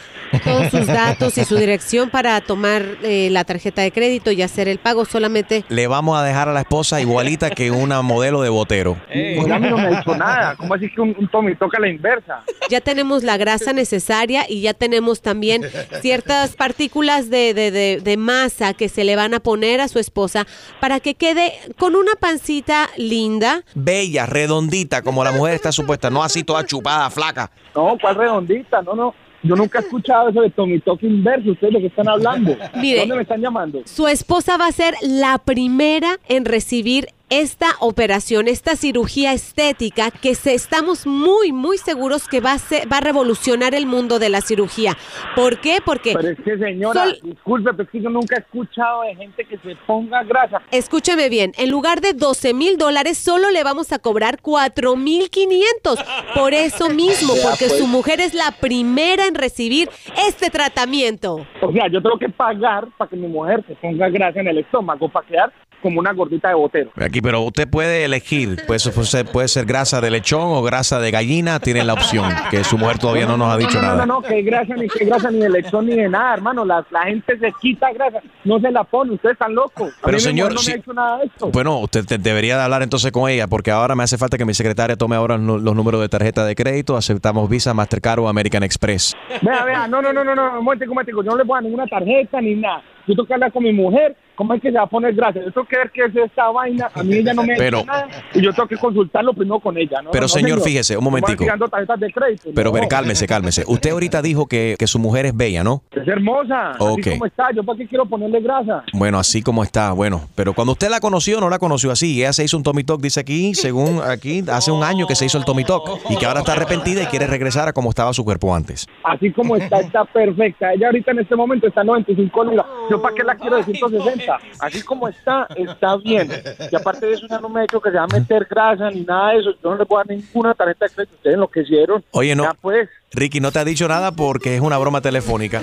todos 0.44 0.70
sus 0.70 0.86
datos 0.86 1.36
y 1.38 1.44
su 1.44 1.56
dirección 1.56 2.10
para 2.10 2.40
tomar 2.40 2.82
eh, 3.02 3.28
la 3.30 3.44
tarjeta 3.44 3.82
de 3.82 3.90
crédito 3.92 4.30
y 4.30 4.42
hacer 4.42 4.68
el 4.68 4.78
pago 4.78 5.04
solamente? 5.04 5.64
Le 5.68 5.86
vamos 5.86 6.18
a 6.18 6.22
dejar 6.22 6.48
a 6.48 6.52
la 6.52 6.60
esposa 6.60 7.00
igualita 7.00 7.50
que 7.50 7.70
una 7.70 8.00
modelo 8.02 8.40
de 8.42 8.48
botero. 8.48 8.96
Pues 9.12 9.50
a 9.50 9.58
mí 9.58 9.68
no 9.68 9.76
me 9.78 9.86
ha 9.88 9.98
dicho 9.98 10.14
nada. 10.16 10.54
¿Cómo 10.56 10.74
así 10.74 10.90
que 10.90 11.00
un, 11.00 11.14
un 11.18 11.28
Tommy 11.28 11.54
toca 11.56 11.78
a 11.78 11.80
la 11.80 11.88
inversa? 11.88 12.42
Ya 12.70 12.80
tenemos 12.80 13.22
la 13.24 13.36
grasa 13.36 13.72
necesaria 13.72 14.44
y 14.48 14.60
ya 14.62 14.74
tenemos 14.74 15.20
también 15.22 15.62
ciertas 16.00 16.56
partículas 16.56 17.30
de, 17.30 17.54
de- 17.54 17.70
de- 17.70 18.00
de 18.02 18.16
masa 18.16 18.74
que 18.74 18.88
se 18.88 19.04
le 19.04 19.16
van 19.16 19.34
a 19.34 19.40
poner 19.40 19.80
a 19.80 19.88
su 19.88 19.98
esposa 19.98 20.46
para 20.80 21.00
que 21.00 21.14
quede 21.14 21.52
con 21.78 21.96
una 21.96 22.12
pancita 22.18 22.88
linda. 22.96 23.62
Bella, 23.74 24.26
redondita, 24.26 25.02
como 25.02 25.24
la 25.24 25.32
mujer 25.32 25.54
está 25.54 25.72
supuesta, 25.72 26.10
no 26.10 26.22
así 26.22 26.44
toda 26.44 26.64
chupada, 26.64 27.08
flaca. 27.10 27.50
No, 27.74 27.96
¿cuál 28.00 28.16
redondita? 28.28 28.82
No, 28.82 28.94
no. 28.94 29.14
Yo 29.42 29.54
nunca 29.54 29.78
he 29.78 29.82
escuchado 29.82 30.30
eso 30.30 30.40
de 30.40 30.50
Tommy 30.50 30.80
Toque 30.80 31.06
inverso. 31.06 31.52
¿Ustedes 31.52 31.74
de 31.74 31.80
qué 31.80 31.86
están 31.86 32.08
hablando? 32.08 32.56
Mire. 32.80 33.00
¿Dónde 33.00 33.16
me 33.16 33.22
están 33.22 33.40
llamando? 33.40 33.82
Su 33.84 34.08
esposa 34.08 34.56
va 34.56 34.66
a 34.66 34.72
ser 34.72 34.94
la 35.00 35.38
primera 35.38 36.18
en 36.28 36.44
recibir 36.44 37.08
esta 37.30 37.66
operación, 37.80 38.48
esta 38.48 38.76
cirugía 38.76 39.32
estética 39.32 40.10
que 40.10 40.34
se, 40.34 40.54
estamos 40.54 41.06
muy, 41.06 41.52
muy 41.52 41.78
seguros 41.78 42.28
que 42.28 42.40
va 42.40 42.52
a, 42.52 42.58
ser- 42.58 42.90
va 42.92 42.98
a 42.98 43.00
revolucionar 43.00 43.74
el 43.74 43.86
mundo 43.86 44.18
de 44.18 44.28
la 44.28 44.40
cirugía. 44.40 44.96
¿Por 45.36 45.60
qué? 45.60 45.78
Porque... 45.84 46.14
Pero 46.14 46.28
es 46.28 46.38
que, 46.40 46.58
señora, 46.58 47.04
Sol- 47.04 47.18
disculpe, 47.22 47.70
pero 47.72 47.82
es 47.84 47.90
que 47.90 48.00
yo 48.02 48.10
nunca 48.10 48.36
he 48.36 48.40
escuchado 48.40 49.02
de 49.02 49.14
gente 49.16 49.44
que 49.44 49.58
se 49.58 49.76
ponga 49.86 50.22
grasa. 50.24 50.62
Escúcheme 50.70 51.28
bien, 51.28 51.52
en 51.58 51.70
lugar 51.70 52.00
de 52.00 52.12
12 52.12 52.54
mil 52.54 52.76
dólares, 52.78 53.18
solo 53.18 53.50
le 53.50 53.62
vamos 53.64 53.92
a 53.92 53.98
cobrar 53.98 54.38
4 54.40 54.96
mil 54.96 55.30
500. 55.30 55.98
Por 56.34 56.54
eso 56.54 56.88
mismo, 56.90 57.34
porque 57.42 57.66
pues. 57.66 57.78
su 57.78 57.86
mujer 57.86 58.20
es 58.20 58.34
la 58.34 58.52
primera 58.60 59.26
en 59.26 59.34
recibir 59.34 59.88
este 60.26 60.50
tratamiento. 60.50 61.46
O 61.60 61.72
sea, 61.72 61.88
yo 61.90 62.00
tengo 62.02 62.18
que 62.18 62.28
pagar 62.28 62.88
para 62.96 63.10
que 63.10 63.16
mi 63.16 63.28
mujer 63.28 63.64
se 63.66 63.74
ponga 63.76 64.08
grasa 64.08 64.40
en 64.40 64.48
el 64.48 64.58
estómago 64.58 65.08
para 65.08 65.26
quedar 65.26 65.52
como 65.82 66.00
una 66.00 66.12
gordita 66.12 66.48
de 66.48 66.54
botero. 66.54 66.90
Aquí, 66.96 67.20
pero 67.20 67.40
usted 67.42 67.68
puede 67.68 68.04
elegir, 68.04 68.62
pues 68.66 68.88
puede 68.88 69.06
ser, 69.06 69.26
puede 69.26 69.48
ser 69.48 69.64
grasa 69.66 70.00
de 70.00 70.10
lechón 70.10 70.42
o 70.42 70.62
grasa 70.62 70.98
de 71.00 71.10
gallina, 71.10 71.60
tiene 71.60 71.84
la 71.84 71.94
opción, 71.94 72.32
que 72.50 72.64
su 72.64 72.78
mujer 72.78 72.98
todavía 72.98 73.26
no 73.26 73.36
nos 73.36 73.52
ha 73.54 73.56
dicho 73.56 73.74
no, 73.76 73.82
no, 73.82 73.88
nada. 73.88 74.06
No, 74.06 74.14
no, 74.20 74.22
que 74.22 74.42
grasa 74.42 74.74
ni 74.74 74.88
que 74.88 75.04
grasa 75.04 75.30
ni 75.30 75.38
de 75.38 75.50
lechón 75.50 75.86
ni 75.86 75.94
de 75.96 76.08
nada, 76.08 76.34
hermano. 76.34 76.64
La, 76.64 76.84
la 76.90 77.02
gente 77.04 77.38
se 77.38 77.52
quita 77.60 77.92
grasa, 77.92 78.18
no 78.44 78.58
se 78.60 78.70
la 78.70 78.84
pone. 78.84 79.12
Ustedes 79.12 79.34
están 79.34 79.54
locos. 79.54 79.92
A 80.02 80.06
Pero, 80.06 80.18
señor, 80.20 80.52
no 80.52 80.58
si- 80.58 80.70
me 80.70 80.74
ha 80.74 80.78
hecho 80.78 80.92
nada 80.92 81.18
de 81.18 81.26
esto. 81.26 81.50
Bueno, 81.50 81.78
usted 81.78 82.04
te- 82.04 82.18
debería 82.18 82.56
de 82.56 82.62
hablar 82.64 82.82
entonces 82.82 83.12
con 83.12 83.30
ella, 83.30 83.46
porque 83.46 83.70
ahora 83.70 83.94
me 83.94 84.02
hace 84.04 84.18
falta 84.18 84.36
que 84.38 84.44
mi 84.44 84.54
secretaria 84.54 84.96
tome 84.96 85.16
ahora 85.16 85.36
los 85.38 85.62
números 85.76 86.00
de 86.00 86.08
tarjeta 86.08 86.44
de 86.44 86.54
crédito. 86.54 86.96
Aceptamos 86.96 87.48
Visa, 87.48 87.74
Mastercard 87.74 88.20
o 88.20 88.28
American 88.28 88.62
Express. 88.62 89.16
Vea, 89.42 89.64
vea, 89.64 89.88
no, 89.88 90.02
no, 90.02 90.12
no, 90.12 90.24
no, 90.24 90.34
no, 90.34 90.58
un 90.58 90.64
momentico. 90.64 91.22
Yo 91.22 91.30
no 91.30 91.36
le 91.36 91.42
a 91.42 91.46
dar 91.54 91.62
ninguna 91.62 91.86
tarjeta 91.86 92.40
ni 92.40 92.54
nada. 92.54 92.82
Yo 93.06 93.14
tengo 93.14 93.26
que 93.26 93.34
hablar 93.34 93.52
con 93.52 93.62
mi 93.62 93.72
mujer. 93.72 94.16
¿Cómo 94.38 94.54
es 94.54 94.62
que 94.62 94.70
se 94.70 94.78
va 94.78 94.84
a 94.84 94.86
poner 94.86 95.14
grasa? 95.16 95.40
Yo 95.40 95.50
tengo 95.50 95.66
que 95.66 95.76
ver 95.76 95.90
qué 95.92 96.04
es 96.04 96.14
esta 96.14 96.48
vaina. 96.50 96.88
A 96.94 97.02
mí 97.02 97.16
ella 97.16 97.34
no 97.34 97.42
me 97.42 97.56
Pero- 97.56 97.84
nada. 97.84 98.06
Y 98.32 98.40
yo 98.40 98.52
tengo 98.52 98.68
que 98.68 98.76
consultarlo 98.76 99.32
primero 99.32 99.58
con 99.58 99.76
ella, 99.76 100.00
¿no? 100.00 100.12
Pero, 100.12 100.22
No, 100.26 100.28
señor, 100.28 100.60
fíjese, 100.60 100.96
un 100.96 101.02
momentico. 101.02 101.44
de 101.44 102.12
crédito. 102.12 102.50
Pero, 102.54 102.70
no. 102.70 102.74
ver, 102.74 102.86
cálmese, 102.86 103.26
cálmese. 103.26 103.64
Usted 103.66 103.90
ahorita 103.90 104.22
dijo 104.22 104.46
que, 104.46 104.76
que 104.78 104.86
su 104.86 105.00
mujer 105.00 105.26
es 105.26 105.36
bella, 105.36 105.64
¿no? 105.64 105.82
Es 105.90 106.06
hermosa. 106.06 106.76
Ok. 106.78 107.00
Así 107.00 107.10
como 107.10 107.26
está. 107.26 107.50
¿Yo 107.52 107.64
para 107.64 107.78
qué 107.78 107.88
quiero 107.88 108.06
ponerle 108.06 108.40
grasa? 108.40 108.84
Bueno, 108.92 109.18
así 109.18 109.42
como 109.42 109.64
está, 109.64 109.90
bueno. 109.90 110.28
Pero 110.36 110.52
cuando 110.52 110.70
usted 110.74 110.88
la 110.88 111.00
conoció, 111.00 111.40
no 111.40 111.50
la 111.50 111.58
conoció 111.58 111.90
así. 111.90 112.20
Ella 112.20 112.32
se 112.32 112.44
hizo 112.44 112.56
un 112.56 112.62
Tommy 112.62 112.84
Talk, 112.84 113.00
dice 113.00 113.18
aquí, 113.18 113.56
según 113.56 114.00
aquí, 114.06 114.44
hace 114.52 114.70
un 114.70 114.84
año 114.84 115.08
que 115.08 115.16
se 115.16 115.24
hizo 115.26 115.36
el 115.38 115.44
Tommy 115.44 115.64
Talk. 115.64 115.82
Y 116.10 116.16
que 116.16 116.26
ahora 116.26 116.40
está 116.40 116.52
arrepentida 116.52 117.02
y 117.02 117.06
quiere 117.06 117.26
regresar 117.26 117.66
a 117.66 117.72
como 117.72 117.90
estaba 117.90 118.12
su 118.12 118.24
cuerpo 118.24 118.54
antes. 118.54 118.86
Así 119.02 119.32
como 119.32 119.56
está, 119.56 119.80
está 119.80 120.04
perfecta. 120.04 120.72
Ella 120.74 120.86
ahorita 120.86 121.10
en 121.10 121.18
este 121.18 121.34
momento 121.34 121.66
está 121.66 121.80
en 121.80 121.88
95 121.88 122.44
libras. 122.44 122.66
¿Yo 122.88 123.02
para 123.02 123.16
qué 123.16 123.24
la 123.24 123.34
quiero 123.34 123.56
de 123.56 123.64
160? 123.64 124.27
Así 124.60 124.82
como 124.82 125.08
está, 125.08 125.46
está 125.56 125.96
bien. 125.96 126.30
Y 126.70 126.76
aparte 126.76 127.06
de 127.06 127.14
eso, 127.14 127.26
ya 127.28 127.38
no 127.38 127.48
me 127.48 127.60
ha 127.60 127.62
dicho 127.62 127.80
que 127.80 127.90
se 127.90 127.96
va 127.96 128.04
a 128.04 128.06
meter 128.06 128.46
grasa 128.48 128.90
ni 128.90 129.02
nada 129.02 129.32
de 129.32 129.40
eso. 129.40 129.50
Yo 129.62 129.70
no 129.70 129.76
le 129.76 129.84
voy 129.84 130.00
a 130.00 130.04
dar 130.04 130.16
ninguna 130.16 130.54
tarjeta 130.54 130.86
de 130.86 130.94
crédito. 130.94 131.16
Ustedes 131.16 131.34
enloquecieron. 131.34 132.04
Oye, 132.12 132.34
no. 132.34 132.44
Ya 132.44 132.54
pues. 132.54 132.88
Ricky 133.12 133.40
no 133.40 133.52
te 133.52 133.58
ha 133.58 133.64
dicho 133.64 133.88
nada 133.88 134.12
porque 134.12 134.54
es 134.56 134.60
una 134.60 134.78
broma 134.78 135.00
telefónica. 135.00 135.62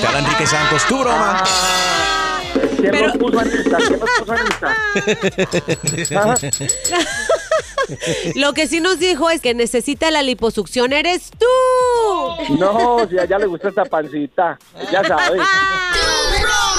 Te 0.00 0.06
habla 0.06 0.20
Enrique 0.20 0.46
Santos, 0.46 0.84
tu 0.86 0.98
broma. 0.98 1.44
¿Quién 2.76 3.06
nos 3.06 3.16
puso 3.16 3.40
en 3.40 3.50
Insta? 3.50 3.76
¿Quién 3.76 4.00
nos 4.00 4.10
puso 4.18 4.34
en? 4.34 6.18
Ajá. 6.18 6.34
Lo 8.36 8.52
que 8.52 8.66
sí 8.66 8.80
nos 8.80 8.98
dijo 8.98 9.30
es 9.30 9.40
que 9.40 9.54
necesita 9.54 10.10
la 10.10 10.22
liposucción 10.22 10.92
eres 10.92 11.30
tú. 11.30 11.46
No, 12.56 13.06
si 13.08 13.18
a 13.18 13.24
ella 13.24 13.38
le 13.38 13.46
gusta 13.46 13.68
esta 13.68 13.84
pancita. 13.84 14.58
Ya 14.90 15.04
sabes. 15.04 15.42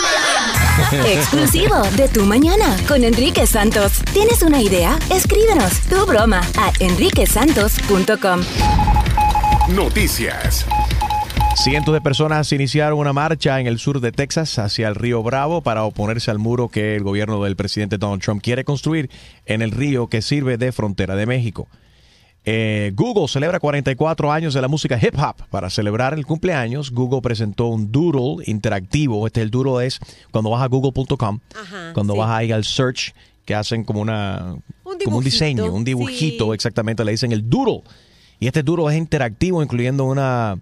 Exclusivo 1.06 1.82
de 1.98 2.08
Tu 2.08 2.24
Mañana 2.26 2.78
con 2.88 3.04
Enrique 3.04 3.46
Santos. 3.46 4.02
¿Tienes 4.14 4.42
una 4.42 4.62
idea? 4.62 4.98
Escríbenos 5.10 5.82
tu 5.82 6.06
broma 6.06 6.42
a 6.58 6.72
enriquesantos.com. 6.80 8.42
Noticias. 9.76 10.66
Cientos 11.56 11.94
de 11.94 12.02
personas 12.02 12.52
iniciaron 12.54 13.00
una 13.00 13.14
marcha 13.14 13.60
en 13.60 13.68
el 13.68 13.78
sur 13.78 14.00
de 14.00 14.12
Texas 14.12 14.58
hacia 14.58 14.88
el 14.88 14.96
río 14.96 15.22
Bravo 15.22 15.62
para 15.62 15.84
oponerse 15.84 16.32
al 16.32 16.40
muro 16.40 16.70
que 16.70 16.96
el 16.96 17.04
gobierno 17.04 17.44
del 17.44 17.56
presidente 17.56 17.98
Donald 17.98 18.22
Trump 18.22 18.42
quiere 18.42 18.64
construir 18.64 19.10
en 19.46 19.62
el 19.62 19.72
río 19.72 20.08
que 20.08 20.22
sirve 20.22 20.58
de 20.58 20.72
frontera 20.72 21.16
de 21.16 21.26
México. 21.26 21.68
Eh, 22.44 22.92
Google 22.96 23.28
celebra 23.28 23.60
44 23.60 24.32
años 24.32 24.54
de 24.54 24.62
la 24.62 24.68
música 24.68 25.00
hip 25.02 25.16
hop. 25.18 25.36
Para 25.50 25.70
celebrar 25.70 26.14
el 26.14 26.26
cumpleaños, 26.26 26.92
Google 26.92 27.22
presentó 27.22 27.68
un 27.68 27.92
doodle 27.92 28.44
interactivo. 28.48 29.28
Este 29.28 29.42
el 29.42 29.52
doodle 29.52 29.86
es 29.86 30.00
cuando 30.32 30.50
vas 30.50 30.64
a 30.64 30.68
google.com, 30.68 31.40
cuando 31.94 32.16
vas 32.16 32.30
ahí 32.32 32.52
al 32.52 32.64
search, 32.64 33.14
que 33.46 33.54
hacen 33.54 33.84
como 33.84 34.02
una 34.02 34.56
como 35.04 35.18
un 35.18 35.24
diseño, 35.24 35.72
un 35.72 35.84
dibujito, 35.84 36.54
exactamente, 36.54 37.06
le 37.06 37.12
dicen 37.12 37.32
el 37.32 37.48
doodle. 37.50 37.84
Y 38.40 38.48
este 38.48 38.64
doodle 38.64 38.92
es 38.92 38.98
interactivo, 38.98 39.62
incluyendo 39.62 40.06
una 40.06 40.58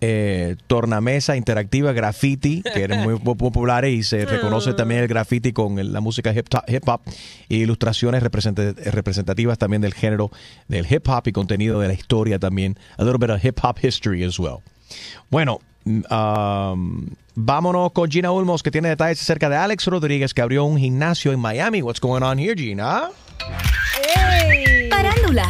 eh, 0.00 0.56
tornamesa 0.66 1.36
interactiva 1.36 1.92
graffiti, 1.92 2.62
que 2.62 2.82
eran 2.82 3.02
muy 3.02 3.18
po- 3.18 3.34
populares 3.36 3.92
y 3.94 4.02
se 4.02 4.26
reconoce 4.26 4.74
también 4.74 5.00
el 5.00 5.08
graffiti 5.08 5.52
con 5.52 5.92
la 5.92 6.00
música 6.00 6.32
hip, 6.32 6.48
to- 6.48 6.62
hip 6.68 6.86
hop 6.86 7.00
y 7.48 7.62
ilustraciones 7.62 8.22
representa- 8.22 8.74
representativas 8.92 9.56
también 9.58 9.80
del 9.82 9.94
género 9.94 10.30
del 10.68 10.86
hip 10.90 11.08
hop 11.08 11.22
y 11.26 11.32
contenido 11.32 11.80
de 11.80 11.88
la 11.88 11.94
historia 11.94 12.38
también. 12.38 12.78
A 12.98 13.04
little 13.04 13.18
bit 13.18 13.30
of 13.30 13.42
hip 13.44 13.58
hop 13.62 13.78
history 13.82 14.22
as 14.24 14.38
well. 14.38 14.58
Bueno, 15.30 15.60
mm, 15.84 16.02
um, 16.12 17.06
vámonos 17.34 17.92
con 17.92 18.10
Gina 18.10 18.30
Ulmos 18.32 18.62
que 18.62 18.70
tiene 18.70 18.88
detalles 18.90 19.20
acerca 19.22 19.48
de 19.48 19.56
Alex 19.56 19.86
Rodríguez 19.86 20.34
que 20.34 20.42
abrió 20.42 20.64
un 20.64 20.78
gimnasio 20.78 21.32
en 21.32 21.40
Miami. 21.40 21.80
What's 21.82 22.00
going 22.00 22.22
on 22.22 22.38
here, 22.38 22.54
Gina? 22.54 23.08
Parándula. 24.90 25.48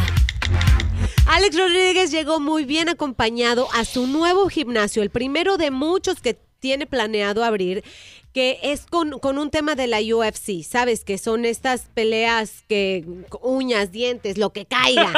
Alex 1.24 1.58
Rodríguez 1.58 2.10
llegó 2.10 2.38
muy 2.40 2.64
bien 2.64 2.88
acompañado 2.88 3.68
a 3.72 3.84
su 3.84 4.06
nuevo 4.06 4.48
gimnasio, 4.48 5.02
el 5.02 5.10
primero 5.10 5.56
de 5.56 5.70
muchos 5.70 6.20
que 6.20 6.38
tiene 6.60 6.86
planeado 6.86 7.44
abrir, 7.44 7.84
que 8.36 8.58
es 8.62 8.84
con, 8.84 9.18
con 9.18 9.38
un 9.38 9.48
tema 9.48 9.76
de 9.76 9.86
la 9.86 9.98
UFC, 9.98 10.62
¿sabes? 10.62 11.04
Que 11.04 11.16
son 11.16 11.46
estas 11.46 11.86
peleas 11.94 12.64
que 12.68 13.02
uñas, 13.40 13.92
dientes, 13.92 14.36
lo 14.36 14.52
que 14.52 14.66
caiga, 14.66 15.10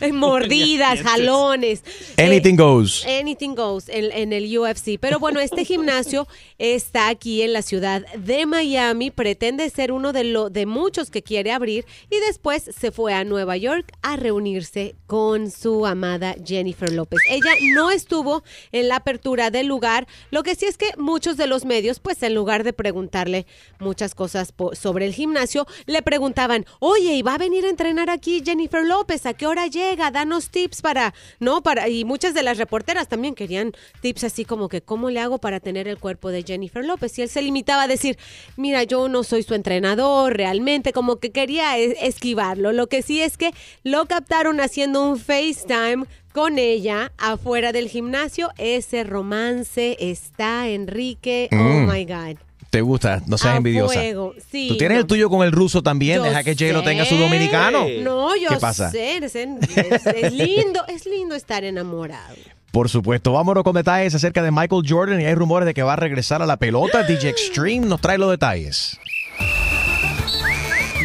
mordidas, 0.12 1.00
jalones. 1.00 1.82
Anything 2.16 2.54
goes. 2.54 3.04
Anything 3.04 3.56
goes 3.56 3.88
en, 3.88 4.12
en 4.12 4.32
el 4.32 4.56
UFC. 4.56 5.00
Pero 5.00 5.18
bueno, 5.18 5.40
este 5.40 5.64
gimnasio 5.64 6.28
está 6.58 7.08
aquí 7.08 7.42
en 7.42 7.52
la 7.52 7.62
ciudad 7.62 8.06
de 8.14 8.46
Miami. 8.46 9.10
Pretende 9.10 9.68
ser 9.68 9.90
uno 9.90 10.12
de, 10.12 10.22
lo, 10.22 10.48
de 10.48 10.64
muchos 10.64 11.10
que 11.10 11.24
quiere 11.24 11.50
abrir. 11.50 11.86
Y 12.08 12.18
después 12.28 12.70
se 12.78 12.92
fue 12.92 13.14
a 13.14 13.24
Nueva 13.24 13.56
York 13.56 13.90
a 14.00 14.14
reunirse 14.14 14.94
con 15.08 15.50
su 15.50 15.86
amada 15.86 16.36
Jennifer 16.46 16.92
López. 16.92 17.18
Ella 17.28 17.50
no 17.74 17.90
estuvo 17.90 18.44
en 18.70 18.86
la 18.86 18.94
apertura 18.94 19.50
del 19.50 19.66
lugar. 19.66 20.06
Lo 20.30 20.44
que 20.44 20.54
sí 20.54 20.66
es 20.66 20.78
que 20.78 20.90
muchos 20.96 21.36
de 21.36 21.48
los 21.48 21.64
medios, 21.64 21.98
pues 21.98 22.11
en 22.22 22.34
lugar 22.34 22.64
de 22.64 22.72
preguntarle 22.72 23.46
muchas 23.78 24.14
cosas 24.14 24.52
sobre 24.72 25.06
el 25.06 25.14
gimnasio, 25.14 25.66
le 25.86 26.02
preguntaban, 26.02 26.66
oye, 26.80 27.14
¿y 27.14 27.22
va 27.22 27.34
a 27.34 27.38
venir 27.38 27.64
a 27.64 27.68
entrenar 27.70 28.10
aquí 28.10 28.42
Jennifer 28.44 28.84
López? 28.84 29.24
¿A 29.26 29.34
qué 29.34 29.46
hora 29.46 29.68
llega? 29.68 30.10
Danos 30.10 30.50
tips 30.50 30.82
para, 30.82 31.14
¿no? 31.38 31.62
Para, 31.62 31.88
y 31.88 32.04
muchas 32.04 32.34
de 32.34 32.42
las 32.42 32.58
reporteras 32.58 33.08
también 33.08 33.34
querían 33.36 33.72
tips 34.00 34.24
así 34.24 34.44
como 34.44 34.68
que, 34.68 34.82
¿cómo 34.82 35.10
le 35.10 35.20
hago 35.20 35.38
para 35.38 35.60
tener 35.60 35.86
el 35.86 35.98
cuerpo 35.98 36.30
de 36.30 36.42
Jennifer 36.42 36.84
López? 36.84 37.18
Y 37.18 37.22
él 37.22 37.28
se 37.28 37.42
limitaba 37.42 37.84
a 37.84 37.88
decir, 37.88 38.18
mira, 38.56 38.82
yo 38.82 39.08
no 39.08 39.22
soy 39.22 39.42
su 39.44 39.54
entrenador 39.54 40.36
realmente, 40.36 40.92
como 40.92 41.16
que 41.20 41.30
quería 41.30 41.78
es- 41.78 41.96
esquivarlo. 42.02 42.72
Lo 42.72 42.88
que 42.88 43.02
sí 43.02 43.22
es 43.22 43.36
que 43.36 43.52
lo 43.84 44.06
captaron 44.06 44.60
haciendo 44.60 45.02
un 45.02 45.18
FaceTime 45.18 46.06
con 46.32 46.58
ella 46.58 47.12
afuera 47.18 47.72
del 47.72 47.88
gimnasio. 47.88 48.50
Ese 48.58 49.04
romance 49.04 49.96
está, 50.00 50.68
Enrique. 50.68 51.48
Oh 51.52 51.56
Mm. 51.56 51.90
my 51.90 52.04
God. 52.04 52.36
¿Te 52.70 52.80
gusta? 52.80 53.20
No 53.26 53.36
seas 53.36 53.52
A 53.52 53.56
envidiosa. 53.58 53.92
fuego, 53.92 54.34
sí, 54.50 54.66
Tú 54.68 54.78
tienes 54.78 54.96
no. 54.96 55.00
el 55.02 55.06
tuyo 55.06 55.28
con 55.28 55.42
el 55.46 55.52
ruso 55.52 55.82
también. 55.82 56.16
Yo 56.16 56.22
Deja 56.24 56.42
que 56.42 56.54
Jay 56.56 56.72
lo 56.72 56.82
tenga 56.82 57.04
su 57.04 57.16
dominicano. 57.18 57.84
No, 58.00 58.34
yo 58.34 58.48
¿Qué 58.48 58.56
pasa? 58.56 58.90
sé. 58.90 59.18
Es, 59.18 59.34
es- 59.36 60.06
es 60.06 60.32
lindo, 60.32 60.80
es 60.88 61.04
lindo 61.04 61.34
estar 61.34 61.64
enamorado. 61.64 62.34
Por 62.70 62.88
supuesto, 62.88 63.32
vámonos 63.32 63.62
con 63.64 63.74
detalles 63.74 64.14
acerca 64.14 64.42
de 64.42 64.50
Michael 64.50 64.84
Jordan 64.88 65.20
y 65.20 65.26
hay 65.26 65.34
rumores 65.34 65.66
de 65.66 65.74
que 65.74 65.82
va 65.82 65.92
a 65.92 65.96
regresar 65.96 66.40
a 66.40 66.46
la 66.46 66.56
pelota. 66.56 67.02
DJ 67.02 67.28
Extreme 67.28 67.84
nos 67.86 68.00
trae 68.00 68.16
los 68.16 68.30
detalles. 68.30 68.98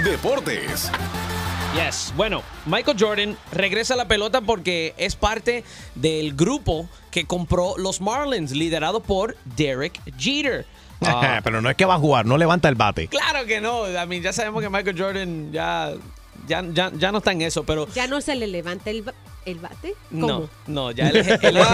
Deportes. 0.05 0.89
Yes. 1.77 2.11
Bueno, 2.15 2.41
Michael 2.65 2.97
Jordan 2.99 3.37
regresa 3.51 3.93
a 3.93 3.97
la 3.97 4.07
pelota 4.07 4.41
porque 4.41 4.93
es 4.97 5.15
parte 5.15 5.63
del 5.95 6.33
grupo 6.35 6.89
que 7.11 7.25
compró 7.25 7.75
los 7.77 8.01
Marlins, 8.01 8.51
liderado 8.51 8.99
por 9.01 9.35
Derek 9.55 9.99
Jeter. 10.17 10.65
Ah, 11.05 11.41
Pero 11.43 11.61
no 11.61 11.69
es 11.69 11.75
que 11.75 11.85
va 11.85 11.93
a 11.93 11.99
jugar, 11.99 12.25
no 12.25 12.39
levanta 12.39 12.67
el 12.69 12.73
bate. 12.73 13.07
claro 13.07 13.45
que 13.45 13.61
no. 13.61 13.87
I 13.87 14.07
mean, 14.07 14.23
ya 14.23 14.33
sabemos 14.33 14.63
que 14.63 14.69
Michael 14.69 14.99
Jordan 14.99 15.51
ya, 15.51 15.93
ya, 16.47 16.63
ya, 16.73 16.91
ya 16.91 17.11
no 17.11 17.19
está 17.19 17.33
en 17.33 17.43
eso, 17.43 17.63
pero 17.63 17.87
Ya 17.93 18.07
no 18.07 18.19
se 18.19 18.33
le 18.33 18.47
levanta 18.47 18.89
el, 18.89 19.03
ba- 19.03 19.13
¿El 19.47 19.59
bate? 19.59 19.95
No, 20.11 20.27
¿Cómo? 20.27 20.49
no, 20.67 20.91
ya 20.91 21.07
él, 21.07 21.15
es- 21.17 21.27
él 21.41 21.55
es- 21.57 21.67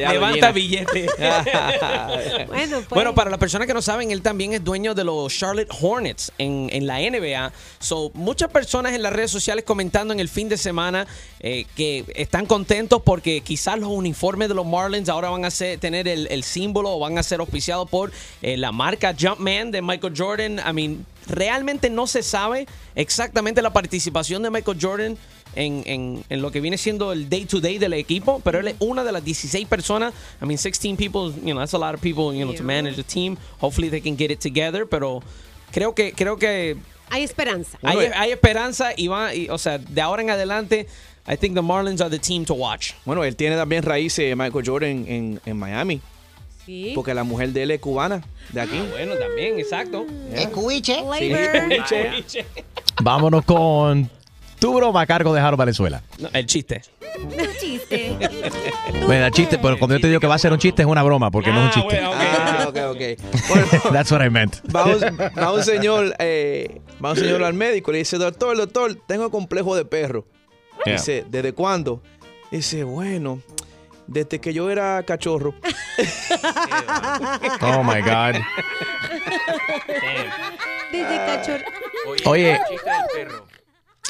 Ya, 0.00 0.12
levanta 0.12 0.52
Bellina. 0.52 0.86
billete. 0.86 1.06
Bueno, 2.46 2.76
pues. 2.76 2.88
Bueno, 2.90 3.14
para 3.14 3.28
las 3.30 3.38
personas 3.40 3.66
que 3.66 3.74
no 3.74 3.82
saben, 3.82 4.10
él 4.12 4.22
también 4.22 4.52
es 4.52 4.62
dueño 4.62 4.94
de 4.94 5.02
los 5.04 5.36
Charlotte 5.36 5.68
Hornets 5.80 6.30
en, 6.38 6.68
en 6.72 6.86
la 6.86 6.98
NBA. 7.00 7.52
So, 7.80 8.10
muchas 8.14 8.50
personas 8.50 8.92
en 8.94 9.02
las 9.02 9.12
redes 9.12 9.30
sociales 9.32 9.64
comentando 9.64 10.14
en 10.14 10.20
el 10.20 10.28
fin 10.28 10.48
de 10.48 10.56
semana 10.56 11.06
eh, 11.40 11.66
que 11.74 12.04
están 12.14 12.46
contentos 12.46 13.02
porque 13.04 13.40
quizás 13.40 13.78
los 13.78 13.88
uniformes 13.90 14.48
de 14.48 14.54
los 14.54 14.64
Marlins 14.66 15.08
ahora 15.08 15.30
van 15.30 15.44
a 15.44 15.50
ser, 15.50 15.78
tener 15.80 16.06
el, 16.06 16.28
el 16.30 16.44
símbolo 16.44 16.92
o 16.92 16.98
van 17.00 17.18
a 17.18 17.22
ser 17.24 17.40
auspiciados 17.40 17.90
por 17.90 18.12
eh, 18.42 18.56
la 18.56 18.70
marca 18.70 19.14
Jumpman 19.18 19.70
de 19.72 19.82
Michael 19.82 20.14
Jordan. 20.16 20.60
I 20.68 20.72
mean, 20.72 21.06
realmente 21.28 21.90
no 21.90 22.06
se 22.06 22.22
sabe 22.22 22.66
exactamente 22.94 23.62
la 23.62 23.72
participación 23.72 24.42
de 24.42 24.50
Michael 24.50 24.78
Jordan 24.80 25.16
en, 25.54 25.82
en- 25.86 26.24
en 26.28 26.42
lo 26.42 26.50
que 26.50 26.60
viene 26.60 26.76
siendo 26.78 27.12
el 27.12 27.28
day 27.28 27.44
to 27.46 27.60
day 27.60 27.78
del 27.78 27.94
equipo, 27.94 28.40
pero 28.44 28.58
él 28.60 28.68
es 28.68 28.74
una 28.78 29.04
de 29.04 29.12
las 29.12 29.24
16 29.24 29.66
personas. 29.68 30.12
I 30.42 30.44
mean, 30.46 30.58
16 30.58 30.96
people, 30.96 31.32
you 31.42 31.52
know, 31.52 31.58
that's 31.58 31.74
a 31.74 31.78
lot 31.78 31.94
of 31.94 32.00
people, 32.00 32.34
you 32.36 32.44
know, 32.44 32.54
to 32.54 32.62
manage 32.62 32.98
a 33.00 33.02
team. 33.04 33.36
Hopefully 33.60 33.88
they 33.88 34.00
can 34.00 34.16
get 34.16 34.30
it 34.30 34.40
together, 34.40 34.86
pero 34.86 35.22
creo 35.72 35.94
que 35.94 36.12
creo 36.12 36.36
que 36.36 36.76
Hay 37.08 37.22
esperanza. 37.22 37.78
hay, 37.82 37.98
hay 38.14 38.32
esperanza 38.32 38.90
y 38.96 39.06
va, 39.06 39.32
y, 39.34 39.48
o 39.48 39.58
sea, 39.58 39.78
de 39.78 40.00
ahora 40.00 40.22
en 40.22 40.30
adelante, 40.30 40.86
I 41.28 41.36
think 41.36 41.54
the 41.54 41.62
Marlins 41.62 42.00
are 42.00 42.10
the 42.10 42.18
team 42.18 42.44
to 42.44 42.54
watch. 42.54 42.92
Bueno, 43.04 43.22
él 43.24 43.34
tiene 43.36 43.56
también 43.56 43.82
raíces 43.82 44.36
Michael 44.36 44.64
Jordan 44.66 45.04
en, 45.08 45.40
en 45.46 45.56
Miami. 45.56 46.00
Sí. 46.66 46.92
Porque 46.94 47.14
la 47.14 47.24
mujer 47.24 47.50
de 47.50 47.62
él 47.62 47.70
es 47.70 47.80
cubana, 47.80 48.22
de 48.52 48.60
aquí. 48.60 48.78
bueno, 48.90 49.14
también, 49.14 49.58
exacto. 49.58 50.04
Es 50.32 50.48
cuiche. 50.48 50.98
Sí. 52.26 52.38
Vámonos 53.02 53.44
con 53.44 54.10
tu 54.58 54.74
broma 54.74 55.02
a 55.02 55.06
cargo 55.06 55.32
de 55.32 55.40
Jaro 55.40 55.56
Valenzuela. 55.56 56.02
No, 56.18 56.28
el 56.32 56.46
chiste. 56.46 56.82
Un 57.18 57.32
chiste. 57.60 58.16
Bueno, 59.06 59.26
el 59.26 59.32
chiste, 59.32 59.58
pero 59.58 59.78
cuando 59.78 59.94
yo 59.94 60.00
te 60.00 60.08
digo 60.08 60.18
que 60.18 60.26
va 60.26 60.34
a 60.34 60.38
ser 60.38 60.52
un 60.52 60.58
chiste, 60.58 60.82
es 60.82 60.88
una 60.88 61.00
broma, 61.04 61.30
porque 61.30 61.52
no 61.52 61.60
es 61.60 61.76
un 61.76 61.82
chiste. 61.82 62.00
Ah, 62.02 62.66
ok, 62.68 62.76
ok. 62.90 63.92
That's 63.92 64.10
what 64.10 64.20
I 64.24 64.30
meant. 64.30 64.56
Va 64.74 64.84
un, 64.84 65.00
va 65.38 65.52
un 65.52 65.62
señor, 65.62 66.16
eh, 66.18 66.80
va 67.04 67.10
un 67.12 67.16
señor 67.16 67.44
al 67.44 67.54
médico 67.54 67.92
y 67.92 67.94
le 67.94 67.98
dice, 68.00 68.18
doctor, 68.18 68.56
doctor, 68.56 68.96
tengo 69.06 69.30
complejo 69.30 69.76
de 69.76 69.84
perro. 69.84 70.26
Yeah. 70.84 70.94
Dice, 70.94 71.24
¿desde 71.28 71.52
cuándo? 71.52 72.02
Dice, 72.50 72.82
bueno, 72.82 73.40
desde 74.06 74.40
que 74.40 74.52
yo 74.52 74.70
era 74.70 75.02
cachorro. 75.04 75.54
Oh 77.60 77.82
my 77.82 78.00
God. 78.00 78.40
Desde 80.92 81.16
cachorro. 81.26 81.64
Oye. 82.26 82.60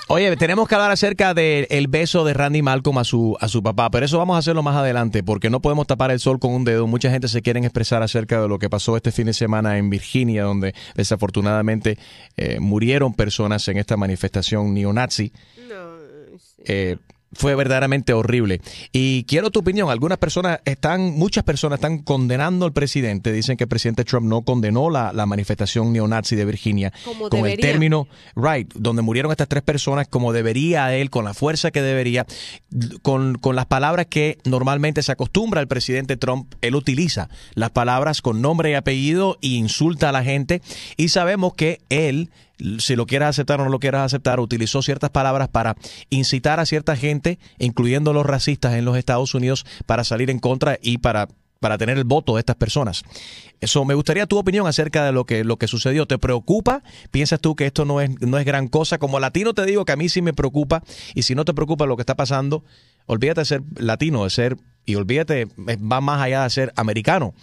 Oye, 0.08 0.36
tenemos 0.36 0.68
que 0.68 0.74
hablar 0.76 0.92
acerca 0.92 1.34
del 1.34 1.88
beso 1.88 2.24
de 2.24 2.32
Randy 2.32 2.62
Malcolm 2.62 2.98
a 2.98 3.04
su, 3.04 3.36
a 3.40 3.48
su 3.48 3.60
papá, 3.60 3.90
pero 3.90 4.06
eso 4.06 4.18
vamos 4.18 4.36
a 4.36 4.38
hacerlo 4.38 4.62
más 4.62 4.76
adelante 4.76 5.24
porque 5.24 5.50
no 5.50 5.60
podemos 5.60 5.88
tapar 5.88 6.12
el 6.12 6.20
sol 6.20 6.38
con 6.38 6.52
un 6.52 6.64
dedo. 6.64 6.86
Mucha 6.86 7.10
gente 7.10 7.26
se 7.26 7.42
quiere 7.42 7.58
expresar 7.58 8.04
acerca 8.04 8.40
de 8.40 8.46
lo 8.46 8.60
que 8.60 8.70
pasó 8.70 8.96
este 8.96 9.10
fin 9.10 9.26
de 9.26 9.32
semana 9.32 9.78
en 9.78 9.90
Virginia, 9.90 10.44
donde 10.44 10.74
desafortunadamente 10.94 11.98
eh, 12.36 12.60
murieron 12.60 13.14
personas 13.14 13.66
en 13.66 13.78
esta 13.78 13.96
manifestación 13.96 14.72
neonazi. 14.74 15.32
Eh, 16.64 16.98
fue 17.32 17.54
verdaderamente 17.54 18.12
horrible. 18.12 18.60
Y 18.92 19.24
quiero 19.24 19.50
tu 19.50 19.60
opinión. 19.60 19.90
Algunas 19.90 20.18
personas 20.18 20.60
están, 20.64 21.12
muchas 21.16 21.44
personas 21.44 21.78
están 21.78 21.98
condenando 21.98 22.64
al 22.64 22.72
presidente. 22.72 23.32
Dicen 23.32 23.56
que 23.56 23.64
el 23.64 23.68
presidente 23.68 24.04
Trump 24.04 24.26
no 24.26 24.42
condenó 24.42 24.90
la, 24.90 25.12
la 25.12 25.26
manifestación 25.26 25.92
neonazi 25.92 26.36
de 26.36 26.44
Virginia 26.44 26.92
Como 27.04 27.28
con 27.28 27.46
el 27.46 27.58
término, 27.58 28.08
right, 28.34 28.72
donde 28.74 29.02
murieron 29.02 29.30
estas 29.30 29.48
tres 29.48 29.62
personas 29.62 30.08
como 30.08 30.32
debería 30.32 30.94
él, 30.94 31.10
con 31.10 31.24
la 31.24 31.34
fuerza 31.34 31.70
que 31.70 31.82
debería, 31.82 32.26
con, 33.02 33.36
con 33.36 33.56
las 33.56 33.66
palabras 33.66 34.06
que 34.06 34.38
normalmente 34.44 35.02
se 35.02 35.12
acostumbra 35.12 35.60
el 35.60 35.68
presidente 35.68 36.16
Trump. 36.16 36.54
Él 36.62 36.74
utiliza 36.74 37.28
las 37.54 37.70
palabras 37.70 38.22
con 38.22 38.40
nombre 38.40 38.70
y 38.70 38.74
apellido 38.74 39.38
e 39.42 39.48
insulta 39.48 40.08
a 40.08 40.12
la 40.12 40.24
gente. 40.24 40.62
Y 40.96 41.08
sabemos 41.08 41.54
que 41.54 41.80
él 41.88 42.30
si 42.78 42.96
lo 42.96 43.06
quieras 43.06 43.30
aceptar 43.30 43.60
o 43.60 43.64
no 43.64 43.70
lo 43.70 43.78
quieras 43.78 44.02
aceptar, 44.02 44.40
utilizó 44.40 44.82
ciertas 44.82 45.10
palabras 45.10 45.48
para 45.48 45.76
incitar 46.10 46.60
a 46.60 46.66
cierta 46.66 46.96
gente, 46.96 47.38
incluyendo 47.58 48.12
los 48.12 48.26
racistas 48.26 48.74
en 48.74 48.84
los 48.84 48.96
Estados 48.96 49.34
Unidos, 49.34 49.66
para 49.86 50.04
salir 50.04 50.30
en 50.30 50.38
contra 50.38 50.78
y 50.82 50.98
para 50.98 51.28
para 51.60 51.78
tener 51.78 51.96
el 51.96 52.04
voto 52.04 52.34
de 52.34 52.40
estas 52.40 52.56
personas. 52.56 53.02
Eso 53.60 53.84
me 53.84 53.94
gustaría 53.94 54.26
tu 54.26 54.38
opinión 54.38 54.66
acerca 54.66 55.04
de 55.04 55.12
lo 55.12 55.24
que 55.24 55.42
lo 55.42 55.56
que 55.56 55.66
sucedió. 55.66 56.06
¿Te 56.06 56.18
preocupa? 56.18 56.82
¿Piensas 57.10 57.40
tú 57.40 57.56
que 57.56 57.66
esto 57.66 57.84
no 57.84 58.00
es 58.00 58.10
no 58.20 58.38
es 58.38 58.44
gran 58.44 58.68
cosa? 58.68 58.98
Como 58.98 59.18
latino 59.20 59.54
te 59.54 59.64
digo 59.64 59.84
que 59.84 59.92
a 59.92 59.96
mí 59.96 60.08
sí 60.08 60.22
me 60.22 60.34
preocupa 60.34 60.82
y 61.14 61.22
si 61.22 61.34
no 61.34 61.44
te 61.44 61.54
preocupa 61.54 61.86
lo 61.86 61.96
que 61.96 62.02
está 62.02 62.14
pasando, 62.14 62.62
olvídate 63.06 63.40
de 63.40 63.44
ser 63.46 63.62
latino, 63.76 64.24
de 64.24 64.30
ser 64.30 64.56
y 64.84 64.94
olvídate 64.96 65.42
eh, 65.42 65.48
va 65.76 66.00
más 66.00 66.20
allá 66.20 66.44
de 66.44 66.50
ser 66.50 66.72
americano 66.76 67.34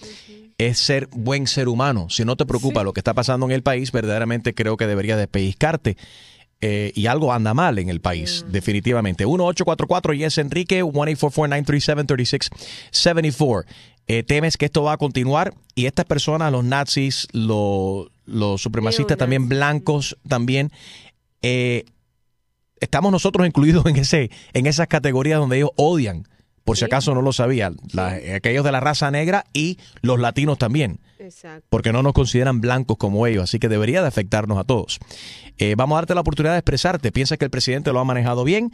es 0.68 0.80
ser 0.80 1.08
buen 1.12 1.48
ser 1.48 1.68
humano. 1.68 2.08
Si 2.10 2.26
no 2.26 2.36
te 2.36 2.46
preocupa 2.46 2.84
lo 2.84 2.94
que 2.94 3.00
está 3.00 3.14
pasando 3.14 3.46
en 3.46 3.52
el 3.52 3.64
país, 3.64 3.92
verdaderamente 3.92 4.54
creo 4.54 4.78
que 4.78 4.88
deberías 4.88 5.18
despellizcarte. 5.18 5.98
Eh, 6.66 6.94
y 6.96 7.08
algo 7.08 7.34
anda 7.34 7.54
mal 7.54 7.78
en 7.78 7.90
el 7.90 8.00
país, 8.00 8.46
definitivamente. 8.48 9.26
1844 9.26 10.14
y 10.14 10.24
es 10.24 10.38
Enrique, 10.38 10.82
1-844-937-3674. 10.84 13.66
Eh, 14.08 14.24
temes 14.24 14.56
que 14.56 14.64
esto 14.66 14.84
va 14.84 14.94
a 14.94 14.98
continuar 14.98 15.54
y 15.76 15.88
estas 15.88 16.06
personas, 16.06 16.54
los 16.54 16.64
nazis, 16.64 17.28
los, 17.34 18.08
los 18.26 18.62
supremacistas 18.62 19.18
también 19.18 19.50
blancos, 19.50 20.18
también, 20.28 20.72
eh, 21.42 21.86
estamos 22.80 23.12
nosotros 23.12 23.46
incluidos 23.48 23.86
en, 23.86 23.98
ese, 23.98 24.32
en 24.54 24.66
esas 24.66 24.88
categorías 24.88 25.40
donde 25.40 25.58
ellos 25.58 25.72
odian, 25.76 26.30
por 26.64 26.78
si 26.78 26.86
acaso 26.86 27.14
no 27.14 27.22
lo 27.22 27.34
sabían, 27.34 27.78
la- 27.94 28.20
aquellos 28.36 28.64
de 28.64 28.72
la 28.72 28.80
raza 28.80 29.12
negra 29.12 29.46
y 29.54 29.78
los 30.02 30.20
latinos 30.20 30.58
también 30.58 31.00
Exacto. 31.20 31.66
porque 31.70 31.92
no 31.92 32.04
nos 32.04 32.14
consideran 32.14 32.62
blancos 32.62 32.98
como 32.98 33.28
ellos, 33.28 33.44
así 33.44 33.60
que 33.60 33.70
debería 33.70 34.02
de 34.02 34.08
afectarnos 34.08 34.58
a 34.58 34.64
todos. 34.64 35.00
Eh, 35.58 35.76
vamos 35.78 35.96
a 35.96 36.00
darte 36.02 36.16
la 36.16 36.22
oportunidad 36.22 36.54
de 36.54 36.60
expresarte. 36.60 37.12
¿Piensas 37.12 37.38
que 37.38 37.46
el 37.46 37.52
presidente 37.52 37.92
lo 37.94 38.00
ha 38.00 38.06
manejado 38.06 38.44
bien? 38.44 38.72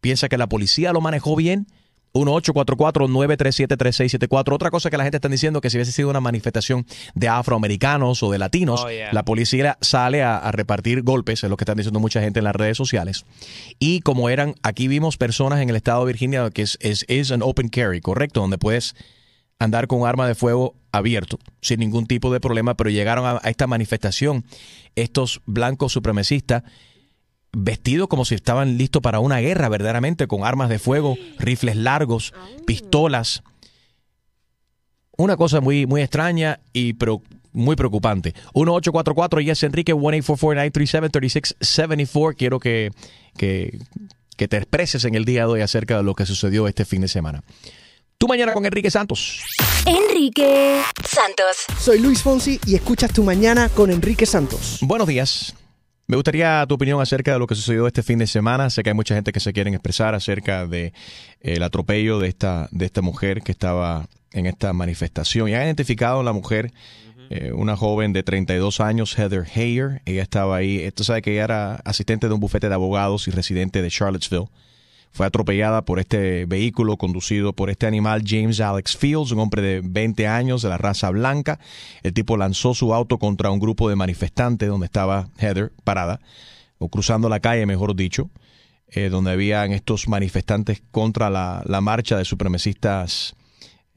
¿Piensa 0.00 0.28
que 0.28 0.36
la 0.36 0.48
policía 0.48 0.92
lo 0.92 1.00
manejó 1.00 1.36
bien? 1.36 1.66
1-844-937-3674. 2.14 4.52
Otra 4.54 4.70
cosa 4.70 4.90
que 4.90 4.96
la 4.96 5.04
gente 5.04 5.16
está 5.18 5.28
diciendo 5.28 5.60
que 5.60 5.70
si 5.70 5.76
hubiese 5.76 5.92
sido 5.92 6.10
una 6.10 6.20
manifestación 6.20 6.86
de 7.14 7.28
afroamericanos 7.28 8.22
o 8.22 8.30
de 8.30 8.38
latinos, 8.38 8.82
Oh, 8.84 8.90
yeah. 8.90 9.12
la 9.12 9.24
policía 9.24 9.78
sale 9.80 10.22
a, 10.22 10.36
a 10.38 10.52
repartir 10.52 11.02
golpes, 11.02 11.44
es 11.44 11.50
lo 11.50 11.56
que 11.56 11.64
están 11.64 11.76
diciendo 11.76 12.00
mucha 12.00 12.20
gente 12.20 12.40
en 12.40 12.44
las 12.44 12.56
redes 12.56 12.76
sociales. 12.76 13.24
Y 13.78 14.00
como 14.00 14.28
eran, 14.28 14.54
aquí 14.62 14.88
vimos 14.88 15.16
personas 15.16 15.60
en 15.60 15.70
el 15.70 15.76
estado 15.76 16.04
de 16.04 16.12
Virginia 16.12 16.50
que 16.50 16.62
es, 16.62 16.78
es, 16.80 17.04
es 17.08 17.30
an 17.30 17.42
open 17.42 17.68
carry, 17.68 18.00
¿correcto? 18.00 18.40
Donde 18.40 18.58
puedes 18.58 18.94
andar 19.58 19.86
con 19.86 20.00
un 20.00 20.08
arma 20.08 20.26
de 20.26 20.34
fuego 20.34 20.74
abierto, 20.90 21.38
sin 21.60 21.80
ningún 21.80 22.06
tipo 22.06 22.32
de 22.32 22.40
problema, 22.40 22.76
pero 22.76 22.90
llegaron 22.90 23.24
a, 23.24 23.40
a 23.42 23.50
esta 23.50 23.66
manifestación 23.66 24.44
estos 24.96 25.40
blancos 25.46 25.92
supremacistas 25.92 26.64
vestidos 27.52 28.08
como 28.08 28.24
si 28.24 28.34
estaban 28.34 28.78
listos 28.78 29.02
para 29.02 29.20
una 29.20 29.38
guerra, 29.38 29.68
verdaderamente, 29.68 30.26
con 30.26 30.44
armas 30.44 30.68
de 30.68 30.78
fuego, 30.78 31.16
rifles 31.38 31.76
largos, 31.76 32.32
pistolas. 32.66 33.42
Una 35.16 35.36
cosa 35.36 35.60
muy, 35.60 35.86
muy 35.86 36.02
extraña 36.02 36.60
y 36.72 36.94
pero 36.94 37.22
muy 37.52 37.76
preocupante. 37.76 38.34
1844 38.54 39.40
Yes 39.40 39.62
Enrique 39.62 39.94
1-844-937-3674. 39.94 42.34
Quiero 42.36 42.58
que, 42.58 42.90
que, 43.36 43.78
que 44.36 44.48
te 44.48 44.56
expreses 44.56 45.04
en 45.04 45.14
el 45.14 45.26
día 45.26 45.42
de 45.42 45.52
hoy 45.52 45.60
acerca 45.60 45.98
de 45.98 46.02
lo 46.02 46.14
que 46.14 46.24
sucedió 46.26 46.66
este 46.66 46.86
fin 46.86 47.02
de 47.02 47.08
semana. 47.08 47.44
Tu 48.16 48.26
mañana 48.28 48.52
con 48.52 48.64
Enrique 48.64 48.88
Santos. 48.90 49.42
Enrique 49.84 50.80
Santos. 51.04 51.64
Soy 51.78 51.98
Luis 51.98 52.22
Fonsi 52.22 52.60
y 52.66 52.76
escuchas 52.76 53.12
Tu 53.12 53.24
Mañana 53.24 53.68
con 53.68 53.90
Enrique 53.90 54.26
Santos. 54.26 54.78
Buenos 54.80 55.08
días. 55.08 55.56
Me 56.12 56.16
gustaría 56.16 56.66
tu 56.68 56.74
opinión 56.74 57.00
acerca 57.00 57.32
de 57.32 57.38
lo 57.38 57.46
que 57.46 57.54
sucedió 57.54 57.86
este 57.86 58.02
fin 58.02 58.18
de 58.18 58.26
semana. 58.26 58.68
Sé 58.68 58.82
que 58.82 58.90
hay 58.90 58.94
mucha 58.94 59.14
gente 59.14 59.32
que 59.32 59.40
se 59.40 59.54
quieren 59.54 59.72
expresar 59.72 60.14
acerca 60.14 60.66
de 60.66 60.88
eh, 60.88 60.92
el 61.40 61.62
atropello 61.62 62.18
de 62.18 62.28
esta, 62.28 62.68
de 62.70 62.84
esta 62.84 63.00
mujer 63.00 63.40
que 63.40 63.50
estaba 63.50 64.10
en 64.30 64.44
esta 64.44 64.74
manifestación. 64.74 65.48
Y 65.48 65.54
han 65.54 65.62
identificado 65.64 66.20
a 66.20 66.22
la 66.22 66.34
mujer, 66.34 66.70
eh, 67.30 67.52
una 67.54 67.78
joven 67.78 68.12
de 68.12 68.22
32 68.22 68.80
años, 68.80 69.18
Heather 69.18 69.46
Heyer. 69.54 70.02
Ella 70.04 70.20
estaba 70.20 70.54
ahí. 70.54 70.80
Esto 70.80 71.02
sabe 71.02 71.22
que 71.22 71.32
ella 71.32 71.44
era 71.44 71.74
asistente 71.76 72.28
de 72.28 72.34
un 72.34 72.40
bufete 72.40 72.68
de 72.68 72.74
abogados 72.74 73.26
y 73.26 73.30
residente 73.30 73.80
de 73.80 73.88
Charlottesville. 73.88 74.50
Fue 75.12 75.26
atropellada 75.26 75.84
por 75.84 75.98
este 75.98 76.46
vehículo 76.46 76.96
conducido 76.96 77.52
por 77.52 77.68
este 77.68 77.86
animal 77.86 78.22
James 78.26 78.60
Alex 78.60 78.96
Fields, 78.96 79.30
un 79.30 79.40
hombre 79.40 79.60
de 79.60 79.82
20 79.84 80.26
años 80.26 80.62
de 80.62 80.70
la 80.70 80.78
raza 80.78 81.10
blanca. 81.10 81.60
El 82.02 82.14
tipo 82.14 82.38
lanzó 82.38 82.72
su 82.72 82.94
auto 82.94 83.18
contra 83.18 83.50
un 83.50 83.60
grupo 83.60 83.90
de 83.90 83.96
manifestantes 83.96 84.68
donde 84.68 84.86
estaba 84.86 85.28
Heather 85.38 85.72
parada, 85.84 86.18
o 86.78 86.88
cruzando 86.88 87.28
la 87.28 87.40
calle, 87.40 87.66
mejor 87.66 87.94
dicho, 87.94 88.30
eh, 88.88 89.10
donde 89.10 89.32
habían 89.32 89.72
estos 89.72 90.08
manifestantes 90.08 90.82
contra 90.90 91.28
la, 91.28 91.62
la 91.66 91.82
marcha 91.82 92.16
de 92.16 92.24
supremacistas 92.24 93.36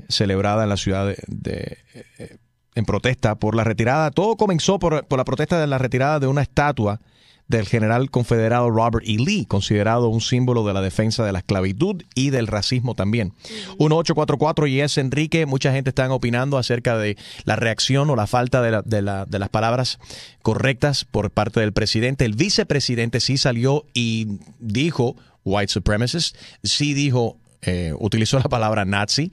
celebrada 0.09 0.63
en 0.63 0.69
la 0.69 0.77
ciudad 0.77 1.15
de, 1.27 1.77
eh, 2.19 2.37
en 2.75 2.85
protesta 2.85 3.35
por 3.35 3.55
la 3.55 3.63
retirada. 3.63 4.11
Todo 4.11 4.35
comenzó 4.35 4.79
por, 4.79 5.05
por 5.07 5.17
la 5.17 5.25
protesta 5.25 5.59
de 5.59 5.67
la 5.67 5.77
retirada 5.77 6.19
de 6.19 6.27
una 6.27 6.41
estatua 6.41 6.99
del 7.47 7.67
general 7.67 8.09
confederado 8.09 8.69
Robert 8.71 9.05
E. 9.07 9.17
Lee, 9.17 9.45
considerado 9.45 10.09
un 10.09 10.19
símbolo 10.21 10.65
de 10.65 10.73
la 10.73 10.81
defensa 10.81 11.23
de 11.23 11.31
la 11.31 11.39
esclavitud 11.39 12.01
y 12.15 12.31
del 12.31 12.47
racismo 12.47 12.95
también. 12.95 13.33
1844 13.79 14.67
y 14.67 14.81
es 14.81 14.97
Enrique, 14.97 15.45
mucha 15.45 15.71
gente 15.71 15.89
está 15.91 16.11
opinando 16.11 16.57
acerca 16.57 16.97
de 16.97 17.17
la 17.43 17.55
reacción 17.55 18.09
o 18.09 18.15
la 18.15 18.27
falta 18.27 18.61
de, 18.61 18.71
la- 18.71 18.81
de 18.81 19.01
la- 19.01 19.25
de 19.25 19.39
las 19.39 19.49
palabras 19.49 19.99
correctas 20.41 21.05
por 21.05 21.31
parte 21.31 21.59
del 21.59 21.73
presidente. 21.73 22.25
El 22.25 22.33
vicepresidente 22.35 23.19
sí 23.19 23.37
salió 23.37 23.85
y 23.93 24.39
dijo 24.59 25.15
white 25.43 25.71
supremacist, 25.71 26.35
sí 26.63 26.93
dijo, 26.95 27.37
eh, 27.61 27.93
utilizó 27.99 28.37
la 28.39 28.45
palabra 28.49 28.85
nazi. 28.85 29.31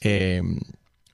Eh, 0.00 0.42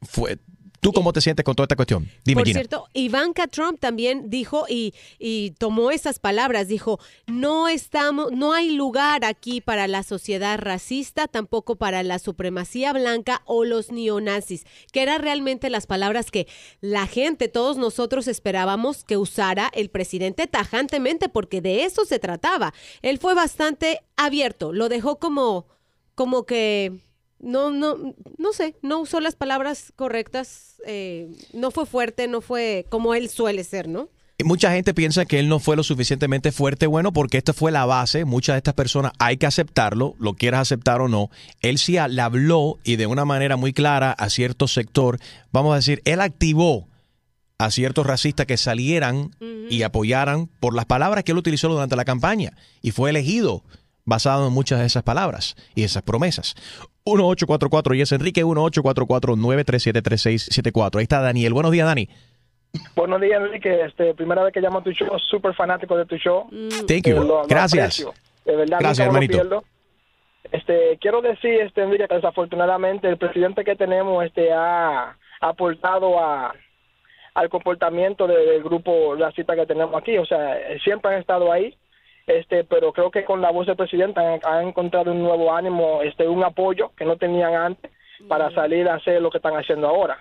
fue, 0.02 0.38
¿Tú 0.86 0.92
cómo 0.92 1.12
te 1.12 1.20
sientes 1.20 1.44
con 1.44 1.56
toda 1.56 1.64
esta 1.64 1.74
cuestión? 1.74 2.08
Dime, 2.24 2.42
Por 2.42 2.46
Gina. 2.46 2.60
cierto, 2.60 2.86
Ivanka 2.94 3.48
Trump 3.48 3.80
también 3.80 4.30
dijo 4.30 4.66
y, 4.68 4.94
y 5.18 5.50
tomó 5.58 5.90
esas 5.90 6.20
palabras, 6.20 6.68
dijo, 6.68 7.00
no 7.26 7.66
estamos, 7.66 8.30
no 8.30 8.52
hay 8.52 8.70
lugar 8.70 9.24
aquí 9.24 9.60
para 9.60 9.88
la 9.88 10.04
sociedad 10.04 10.56
racista, 10.60 11.26
tampoco 11.26 11.74
para 11.74 12.04
la 12.04 12.20
supremacía 12.20 12.92
blanca 12.92 13.42
o 13.46 13.64
los 13.64 13.90
neonazis, 13.90 14.64
que 14.92 15.02
eran 15.02 15.22
realmente 15.22 15.70
las 15.70 15.88
palabras 15.88 16.30
que 16.30 16.46
la 16.80 17.08
gente, 17.08 17.48
todos 17.48 17.78
nosotros 17.78 18.28
esperábamos 18.28 19.02
que 19.02 19.16
usara 19.16 19.72
el 19.74 19.90
presidente 19.90 20.46
tajantemente, 20.46 21.28
porque 21.28 21.60
de 21.60 21.82
eso 21.82 22.04
se 22.04 22.20
trataba. 22.20 22.72
Él 23.02 23.18
fue 23.18 23.34
bastante 23.34 24.02
abierto, 24.14 24.72
lo 24.72 24.88
dejó 24.88 25.18
como, 25.18 25.66
como 26.14 26.46
que 26.46 27.00
no, 27.38 27.70
no, 27.70 28.14
no 28.38 28.52
sé, 28.52 28.76
no 28.82 29.00
usó 29.00 29.20
las 29.20 29.36
palabras 29.36 29.92
correctas, 29.96 30.80
eh, 30.86 31.28
no 31.52 31.70
fue 31.70 31.86
fuerte, 31.86 32.28
no 32.28 32.40
fue 32.40 32.86
como 32.88 33.14
él 33.14 33.28
suele 33.28 33.64
ser, 33.64 33.88
¿no? 33.88 34.08
Y 34.38 34.44
Mucha 34.44 34.70
gente 34.70 34.92
piensa 34.92 35.24
que 35.24 35.38
él 35.38 35.48
no 35.48 35.58
fue 35.60 35.76
lo 35.76 35.82
suficientemente 35.82 36.52
fuerte, 36.52 36.86
bueno, 36.86 37.12
porque 37.12 37.38
esta 37.38 37.54
fue 37.54 37.72
la 37.72 37.86
base. 37.86 38.26
Muchas 38.26 38.54
de 38.54 38.58
estas 38.58 38.74
personas 38.74 39.12
hay 39.18 39.38
que 39.38 39.46
aceptarlo, 39.46 40.14
lo 40.18 40.34
quieras 40.34 40.60
aceptar 40.60 41.00
o 41.00 41.08
no. 41.08 41.30
Él 41.62 41.78
sí 41.78 41.96
le 42.08 42.20
habló 42.20 42.78
y 42.84 42.96
de 42.96 43.06
una 43.06 43.24
manera 43.24 43.56
muy 43.56 43.72
clara 43.72 44.12
a 44.12 44.28
cierto 44.28 44.68
sector, 44.68 45.18
vamos 45.52 45.72
a 45.72 45.76
decir, 45.76 46.02
él 46.04 46.20
activó 46.20 46.86
a 47.58 47.70
ciertos 47.70 48.06
racistas 48.06 48.44
que 48.44 48.58
salieran 48.58 49.30
y 49.70 49.82
apoyaran 49.82 50.48
por 50.60 50.74
las 50.74 50.84
palabras 50.84 51.24
que 51.24 51.32
él 51.32 51.38
utilizó 51.38 51.68
durante 51.68 51.96
la 51.96 52.04
campaña 52.04 52.52
y 52.82 52.90
fue 52.90 53.08
elegido 53.08 53.64
basado 54.04 54.46
en 54.46 54.52
muchas 54.52 54.80
de 54.80 54.86
esas 54.86 55.02
palabras 55.02 55.56
y 55.74 55.84
esas 55.84 56.02
promesas. 56.02 56.54
1844 57.06 57.94
y 57.94 58.00
es 58.02 58.10
Enrique 58.12 58.44
1844-937-3674. 58.44 60.96
Ahí 60.98 61.04
está 61.04 61.20
Daniel. 61.20 61.54
Buenos 61.54 61.70
días, 61.72 61.86
Dani. 61.86 62.08
Buenos 62.96 63.20
días, 63.20 63.40
Enrique. 63.40 63.82
Este, 63.84 64.12
primera 64.14 64.42
vez 64.42 64.52
que 64.52 64.60
llamo 64.60 64.78
a 64.80 64.82
tu 64.82 64.90
show, 64.92 65.16
súper 65.18 65.54
fanático 65.54 65.96
de 65.96 66.04
tu 66.06 66.16
show. 66.16 66.48
Thank 66.86 67.06
you. 67.06 67.16
Eh, 67.16 67.24
lo- 67.24 67.46
Gracias. 67.46 68.04
De 68.44 68.56
verdad, 68.56 68.78
Gracias, 68.80 69.06
hermanito. 69.06 69.62
Este, 70.52 70.96
quiero 71.00 71.22
decir, 71.22 71.60
este, 71.60 71.82
Enrique, 71.82 72.06
que 72.08 72.14
desafortunadamente 72.16 73.08
el 73.08 73.16
presidente 73.18 73.64
que 73.64 73.74
tenemos 73.76 74.24
este, 74.24 74.52
ha 74.52 75.16
aportado 75.40 76.20
a, 76.20 76.54
al 77.34 77.48
comportamiento 77.48 78.26
de- 78.26 78.46
del 78.46 78.62
grupo 78.62 79.14
racista 79.16 79.54
que 79.56 79.66
tenemos 79.66 79.94
aquí. 80.00 80.18
O 80.18 80.26
sea, 80.26 80.56
eh, 80.58 80.78
siempre 80.84 81.14
han 81.14 81.20
estado 81.20 81.50
ahí. 81.52 81.74
Este, 82.26 82.64
pero 82.64 82.92
creo 82.92 83.10
que 83.10 83.24
con 83.24 83.40
la 83.40 83.52
voz 83.52 83.66
del 83.66 83.76
presidente 83.76 84.20
han, 84.20 84.40
han 84.44 84.68
encontrado 84.68 85.12
un 85.12 85.22
nuevo 85.22 85.54
ánimo, 85.54 86.02
este, 86.02 86.26
un 86.26 86.42
apoyo 86.42 86.90
que 86.96 87.04
no 87.04 87.16
tenían 87.16 87.54
antes 87.54 87.90
para 88.28 88.50
salir 88.50 88.88
a 88.88 88.96
hacer 88.96 89.22
lo 89.22 89.30
que 89.30 89.38
están 89.38 89.54
haciendo 89.54 89.86
ahora. 89.86 90.18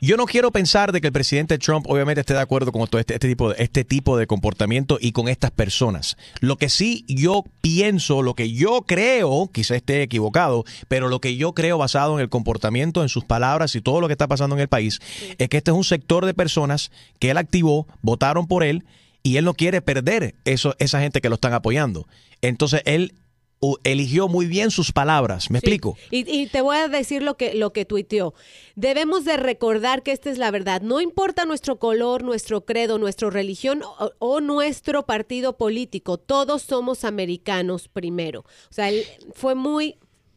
Yo 0.00 0.16
no 0.16 0.26
quiero 0.26 0.50
pensar 0.50 0.92
de 0.92 1.00
que 1.00 1.08
el 1.08 1.12
presidente 1.12 1.58
Trump 1.58 1.86
obviamente 1.88 2.20
esté 2.20 2.34
de 2.34 2.40
acuerdo 2.40 2.72
con 2.72 2.86
todo 2.88 3.00
este, 3.00 3.14
este 3.14 3.28
tipo 3.28 3.50
de, 3.50 3.62
este 3.62 3.84
tipo 3.84 4.16
de 4.16 4.26
comportamiento 4.26 4.98
y 5.00 5.12
con 5.12 5.28
estas 5.28 5.50
personas. 5.50 6.16
Lo 6.40 6.56
que 6.56 6.68
sí 6.68 7.04
yo 7.08 7.44
pienso, 7.60 8.22
lo 8.22 8.34
que 8.34 8.52
yo 8.52 8.82
creo, 8.82 9.48
quizá 9.52 9.76
esté 9.76 10.02
equivocado, 10.02 10.64
pero 10.88 11.08
lo 11.08 11.20
que 11.20 11.36
yo 11.36 11.52
creo 11.52 11.78
basado 11.78 12.14
en 12.14 12.20
el 12.20 12.28
comportamiento, 12.28 13.02
en 13.02 13.08
sus 13.08 13.24
palabras 13.24 13.74
y 13.74 13.80
todo 13.80 14.00
lo 14.00 14.08
que 14.08 14.14
está 14.14 14.26
pasando 14.26 14.56
en 14.56 14.62
el 14.62 14.68
país, 14.68 15.00
es 15.38 15.48
que 15.48 15.58
este 15.58 15.70
es 15.70 15.76
un 15.76 15.84
sector 15.84 16.26
de 16.26 16.34
personas 16.34 16.90
que 17.18 17.30
él 17.30 17.38
activó, 17.38 17.86
votaron 18.02 18.46
por 18.46 18.64
él 18.64 18.84
y 19.22 19.36
él 19.36 19.44
no 19.44 19.54
quiere 19.54 19.82
perder 19.82 20.34
eso, 20.44 20.74
esa 20.78 21.00
gente 21.00 21.20
que 21.20 21.28
lo 21.28 21.34
están 21.34 21.52
apoyando. 21.52 22.06
Entonces 22.40 22.82
él 22.84 23.14
uh, 23.60 23.76
eligió 23.84 24.28
muy 24.28 24.46
bien 24.46 24.70
sus 24.70 24.92
palabras. 24.92 25.50
¿Me 25.50 25.58
explico? 25.58 25.96
Y, 26.10 26.30
y 26.30 26.46
te 26.46 26.60
voy 26.60 26.76
a 26.76 26.88
decir 26.88 27.22
lo 27.22 27.36
que, 27.36 27.54
lo 27.54 27.72
que 27.72 27.84
tuiteó. 27.84 28.34
Debemos 28.76 29.24
de 29.24 29.36
recordar 29.36 30.02
que 30.02 30.12
esta 30.12 30.30
es 30.30 30.38
la 30.38 30.50
verdad. 30.50 30.82
No 30.82 31.00
importa 31.00 31.44
nuestro 31.44 31.78
color, 31.78 32.22
nuestro 32.22 32.64
credo, 32.64 32.98
nuestra 32.98 33.30
religión 33.30 33.82
o, 33.82 34.12
o 34.18 34.40
nuestro 34.40 35.04
partido 35.04 35.56
político. 35.56 36.16
Todos 36.18 36.62
somos 36.62 37.04
americanos 37.04 37.88
primero. 37.88 38.40
O 38.40 38.72
sea, 38.72 38.88
él 38.88 39.04
fue 39.34 39.54
muy... 39.54 39.96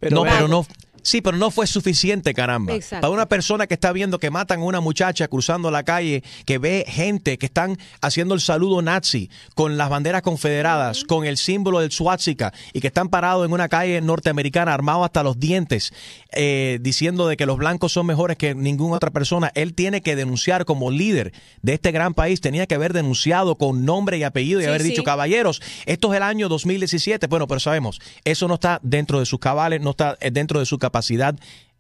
no, 0.10 0.24
pero 0.24 0.48
no. 0.48 0.66
Sí, 1.04 1.22
pero 1.22 1.38
no 1.38 1.52
fue 1.52 1.68
suficiente, 1.68 2.34
caramba. 2.34 2.74
Exacto. 2.74 3.02
Para 3.02 3.14
una 3.14 3.26
persona 3.28 3.68
que 3.68 3.74
está 3.74 3.91
viendo 3.91 4.20
que 4.20 4.30
matan 4.30 4.60
a 4.62 4.64
una 4.64 4.82
muchacha 4.82 5.28
cruzando 5.28 5.72
la 5.72 5.84
calle, 5.84 6.24
que 6.45 6.58
ve 6.58 6.86
gente 6.88 7.38
que 7.38 7.47
están 7.47 7.78
haciendo 8.02 8.36
el 8.36 8.41
saludo 8.41 8.82
nazi 8.82 9.30
con 9.56 9.78
las 9.78 9.89
banderas 9.89 10.22
confederadas, 10.22 11.04
con 11.04 11.26
el 11.26 11.38
símbolo 11.38 11.80
del 11.80 11.91
swastika 11.91 12.54
y 12.74 12.82
que 12.82 12.88
están 12.88 13.10
parados 13.10 13.45
en 13.45 13.54
una 13.54 13.68
calle 13.68 13.99
norteamericana 14.02 14.74
armados 14.74 15.06
hasta 15.06 15.24
los 15.24 15.39
dientes, 15.39 15.93
eh, 16.32 16.78
diciendo 16.82 17.28
de 17.28 17.36
que 17.38 17.45
los 17.45 17.58
blancos 17.58 17.91
son 17.93 18.06
mejores 18.06 18.38
que 18.38 18.54
ninguna 18.54 18.97
otra 18.97 19.10
persona. 19.12 19.52
Él 19.56 19.74
tiene 19.74 20.02
que 20.02 20.16
denunciar 20.16 20.66
como 20.66 20.91
líder 20.91 21.34
de 21.62 21.74
este 21.74 21.91
gran 21.91 22.14
país, 22.14 22.41
tenía 22.41 22.68
que 22.68 22.76
haber 22.76 22.93
denunciado 22.93 23.56
con 23.58 23.86
nombre 23.86 24.18
y 24.18 24.24
apellido 24.24 24.60
y 24.60 24.64
Sí, 24.64 24.70
haber 24.70 24.82
sí. 24.82 24.89
dicho, 24.89 25.04
caballeros, 25.04 25.62
esto 25.86 26.14
es 26.14 26.18
el 26.18 26.24
año 26.24 26.47
2017. 26.47 27.28
Bueno, 27.28 27.47
pero 27.47 27.60
sabemos, 27.60 27.99
eso 28.24 28.47
no 28.47 28.56
está 28.56 28.80
dentro 28.84 29.20
de 29.20 29.26
sus 29.26 29.39
cabales, 29.39 29.82
no 29.82 29.91
está 29.91 30.18
eh, 30.22 30.30
dentro 30.32 30.60
de 30.60 30.66
su 30.66 30.78
capacidad. 30.78 30.91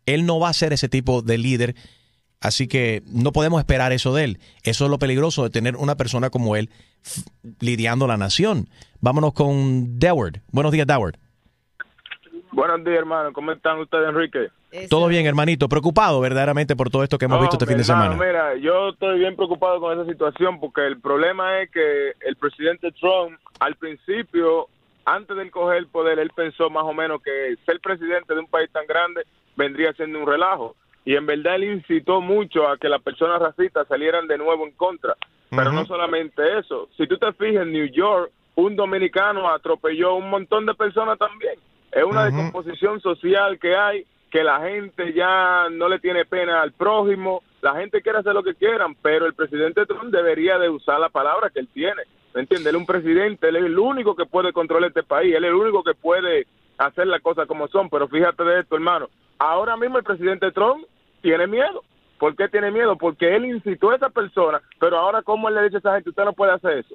Él 0.05 0.25
no 0.25 0.39
va 0.39 0.49
a 0.49 0.53
ser 0.53 0.73
ese 0.73 0.89
tipo 0.89 1.21
de 1.21 1.37
líder. 1.37 1.75
Así 2.41 2.67
que 2.67 3.03
no 3.05 3.31
podemos 3.31 3.59
esperar 3.59 3.91
eso 3.91 4.15
de 4.15 4.23
él. 4.23 4.39
Eso 4.63 4.85
es 4.85 4.91
lo 4.91 4.97
peligroso 4.97 5.43
de 5.43 5.51
tener 5.51 5.75
una 5.75 5.95
persona 5.95 6.31
como 6.31 6.55
él 6.55 6.69
lidiando 7.59 8.07
la 8.07 8.17
nación. 8.17 8.67
Vámonos 8.99 9.33
con 9.33 9.99
Deward. 9.99 10.37
Buenos 10.51 10.71
días, 10.71 10.87
Deward. 10.87 11.15
Buenos 12.51 12.83
días, 12.83 12.97
hermano. 12.97 13.31
¿Cómo 13.31 13.51
están 13.51 13.79
ustedes, 13.79 14.09
Enrique? 14.09 14.49
Todo 14.89 15.07
bien, 15.07 15.25
hermanito. 15.25 15.69
Preocupado 15.69 16.19
verdaderamente 16.19 16.75
por 16.75 16.89
todo 16.89 17.03
esto 17.03 17.17
que 17.17 17.25
hemos 17.25 17.37
No, 17.37 17.41
visto 17.41 17.55
este 17.55 17.65
fin 17.65 17.77
de 17.77 17.83
hermano, 17.83 18.13
semana. 18.13 18.25
Mira, 18.25 18.55
yo 18.57 18.89
estoy 18.89 19.19
bien 19.19 19.35
preocupado 19.35 19.79
con 19.79 19.99
esa 19.99 20.09
situación 20.09 20.59
porque 20.59 20.85
el 20.87 20.99
problema 20.99 21.61
es 21.61 21.69
que 21.71 22.13
el 22.25 22.35
presidente 22.37 22.91
Trump, 22.93 23.37
al 23.59 23.75
principio, 23.75 24.67
antes 25.05 25.35
de 25.35 25.43
él 25.43 25.51
coger 25.51 25.77
el 25.77 25.87
poder, 25.87 26.19
él 26.19 26.31
pensó 26.35 26.69
más 26.69 26.83
o 26.83 26.93
menos 26.93 27.21
que 27.21 27.55
ser 27.65 27.79
presidente 27.79 28.33
de 28.33 28.39
un 28.39 28.47
país 28.47 28.69
tan 28.71 28.85
grande 28.85 29.23
vendría 29.55 29.93
siendo 29.93 30.19
un 30.19 30.27
relajo. 30.27 30.75
Y 31.03 31.15
en 31.15 31.25
verdad 31.25 31.55
él 31.55 31.63
incitó 31.65 32.21
mucho 32.21 32.67
a 32.67 32.77
que 32.77 32.89
las 32.89 33.01
personas 33.01 33.41
racistas 33.41 33.87
salieran 33.87 34.27
de 34.27 34.37
nuevo 34.37 34.65
en 34.65 34.73
contra. 34.73 35.15
Pero 35.49 35.71
no 35.71 35.85
solamente 35.85 36.59
eso. 36.59 36.87
Si 36.95 37.07
tú 37.07 37.17
te 37.17 37.33
fijas 37.33 37.63
en 37.63 37.73
New 37.73 37.87
York, 37.87 38.31
un 38.55 38.75
dominicano 38.75 39.49
atropelló 39.49 40.11
a 40.11 40.15
un 40.15 40.29
montón 40.29 40.65
de 40.65 40.73
personas 40.73 41.17
también. 41.17 41.55
Es 41.91 42.03
una 42.03 42.25
descomposición 42.25 43.01
social 43.01 43.59
que 43.59 43.75
hay, 43.75 44.05
que 44.29 44.43
la 44.43 44.61
gente 44.61 45.13
ya 45.13 45.67
no 45.69 45.89
le 45.89 45.99
tiene 45.99 46.23
pena 46.23 46.61
al 46.61 46.71
prójimo, 46.71 47.43
la 47.61 47.75
gente 47.75 48.01
quiere 48.01 48.19
hacer 48.19 48.33
lo 48.33 48.43
que 48.43 48.55
quieran, 48.55 48.95
pero 49.01 49.25
el 49.25 49.33
presidente 49.33 49.85
Trump 49.85 50.05
debería 50.05 50.57
de 50.57 50.69
usar 50.69 50.99
la 50.99 51.09
palabra 51.09 51.49
que 51.49 51.59
él 51.59 51.67
tiene. 51.73 52.03
¿Me? 52.33 52.41
Él 52.49 52.67
es 52.67 52.73
un 52.73 52.85
presidente, 52.85 53.49
él 53.49 53.57
es 53.57 53.65
el 53.65 53.77
único 53.77 54.15
que 54.15 54.25
puede 54.25 54.53
controlar 54.53 54.89
este 54.89 55.03
país, 55.03 55.35
él 55.35 55.43
es 55.43 55.49
el 55.49 55.55
único 55.55 55.83
que 55.83 55.93
puede 55.93 56.47
hacer 56.77 57.07
las 57.07 57.21
cosas 57.21 57.47
como 57.47 57.67
son, 57.67 57.89
pero 57.89 58.07
fíjate 58.07 58.43
de 58.43 58.61
esto, 58.61 58.75
hermano. 58.75 59.09
Ahora 59.37 59.75
mismo 59.77 59.97
el 59.97 60.03
presidente 60.03 60.51
Trump 60.51 60.85
tiene 61.21 61.47
miedo. 61.47 61.83
¿Por 62.21 62.35
qué 62.35 62.47
tiene 62.49 62.69
miedo? 62.69 62.95
Porque 62.99 63.35
él 63.35 63.45
incitó 63.45 63.89
a 63.89 63.95
esa 63.95 64.09
persona, 64.09 64.61
pero 64.79 64.95
ahora 64.95 65.23
cómo 65.23 65.49
él 65.49 65.55
le 65.55 65.63
dice 65.63 65.77
a 65.77 65.79
esa 65.79 65.95
gente, 65.95 66.11
usted 66.11 66.23
no 66.23 66.33
puede 66.33 66.51
hacer 66.53 66.77
eso. 66.77 66.93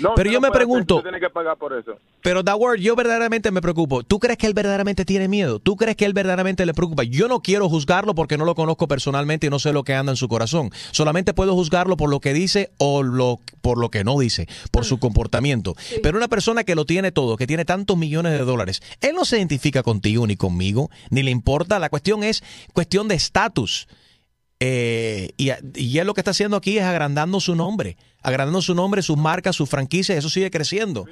No, 0.00 0.14
Pero 0.16 0.30
yo 0.30 0.40
no 0.40 0.48
me 0.48 0.50
pregunto- 0.50 0.96
usted 0.96 1.10
tiene 1.10 1.20
que 1.20 1.28
pagar 1.28 1.58
por 1.58 1.74
eso. 1.78 1.98
Pero 2.22 2.42
yo 2.76 2.96
verdaderamente 2.96 3.50
me 3.50 3.60
preocupo. 3.60 4.04
¿Tú 4.04 4.18
crees 4.18 4.38
que 4.38 4.46
él 4.46 4.54
verdaderamente 4.54 5.04
tiene 5.04 5.28
miedo? 5.28 5.58
¿Tú 5.58 5.76
crees 5.76 5.96
que 5.96 6.06
él 6.06 6.14
verdaderamente 6.14 6.64
le 6.64 6.72
preocupa? 6.72 7.02
Yo 7.04 7.28
no 7.28 7.40
quiero 7.40 7.68
juzgarlo 7.68 8.14
porque 8.14 8.38
no 8.38 8.46
lo 8.46 8.54
conozco 8.54 8.88
personalmente 8.88 9.48
y 9.48 9.50
no 9.50 9.58
sé 9.58 9.74
lo 9.74 9.84
que 9.84 9.92
anda 9.92 10.12
en 10.12 10.16
su 10.16 10.28
corazón. 10.28 10.70
Solamente 10.92 11.34
puedo 11.34 11.52
juzgarlo 11.52 11.98
por 11.98 12.08
lo 12.08 12.20
que 12.20 12.32
dice 12.32 12.70
o 12.78 13.02
lo, 13.02 13.40
por 13.60 13.76
lo 13.76 13.90
que 13.90 14.02
no 14.02 14.18
dice, 14.18 14.48
por 14.70 14.86
su 14.86 14.98
comportamiento. 14.98 15.74
Pero 16.02 16.16
una 16.16 16.28
persona 16.28 16.64
que 16.64 16.74
lo 16.74 16.86
tiene 16.86 17.12
todo, 17.12 17.36
que 17.36 17.46
tiene 17.46 17.66
tantos 17.66 17.98
millones 17.98 18.32
de 18.32 18.38
dólares, 18.46 18.80
él 19.02 19.14
no 19.14 19.26
se 19.26 19.36
identifica 19.36 19.82
contigo 19.82 20.26
ni 20.26 20.36
conmigo, 20.36 20.88
ni 21.10 21.22
le 21.22 21.30
importa. 21.30 21.78
La 21.78 21.90
cuestión 21.90 22.24
es 22.24 22.42
cuestión 22.72 23.08
de 23.08 23.16
estatus. 23.16 23.88
Eh, 24.66 25.28
y, 25.36 25.50
y 25.74 25.98
él 25.98 26.06
lo 26.06 26.14
que 26.14 26.22
está 26.22 26.30
haciendo 26.30 26.56
aquí 26.56 26.78
es 26.78 26.84
agrandando 26.84 27.38
su 27.38 27.54
nombre, 27.54 27.98
agrandando 28.22 28.62
su 28.62 28.74
nombre, 28.74 29.02
sus 29.02 29.18
marcas, 29.18 29.54
sus 29.54 29.68
franquicias, 29.68 30.16
eso 30.16 30.30
sigue 30.30 30.50
creciendo. 30.50 31.04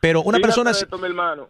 Pero 0.00 0.22
una 0.22 0.38
Fíjate 0.38 0.42
persona... 0.42 0.70
esto, 0.70 0.96
mi 0.96 1.06
hermano. 1.06 1.48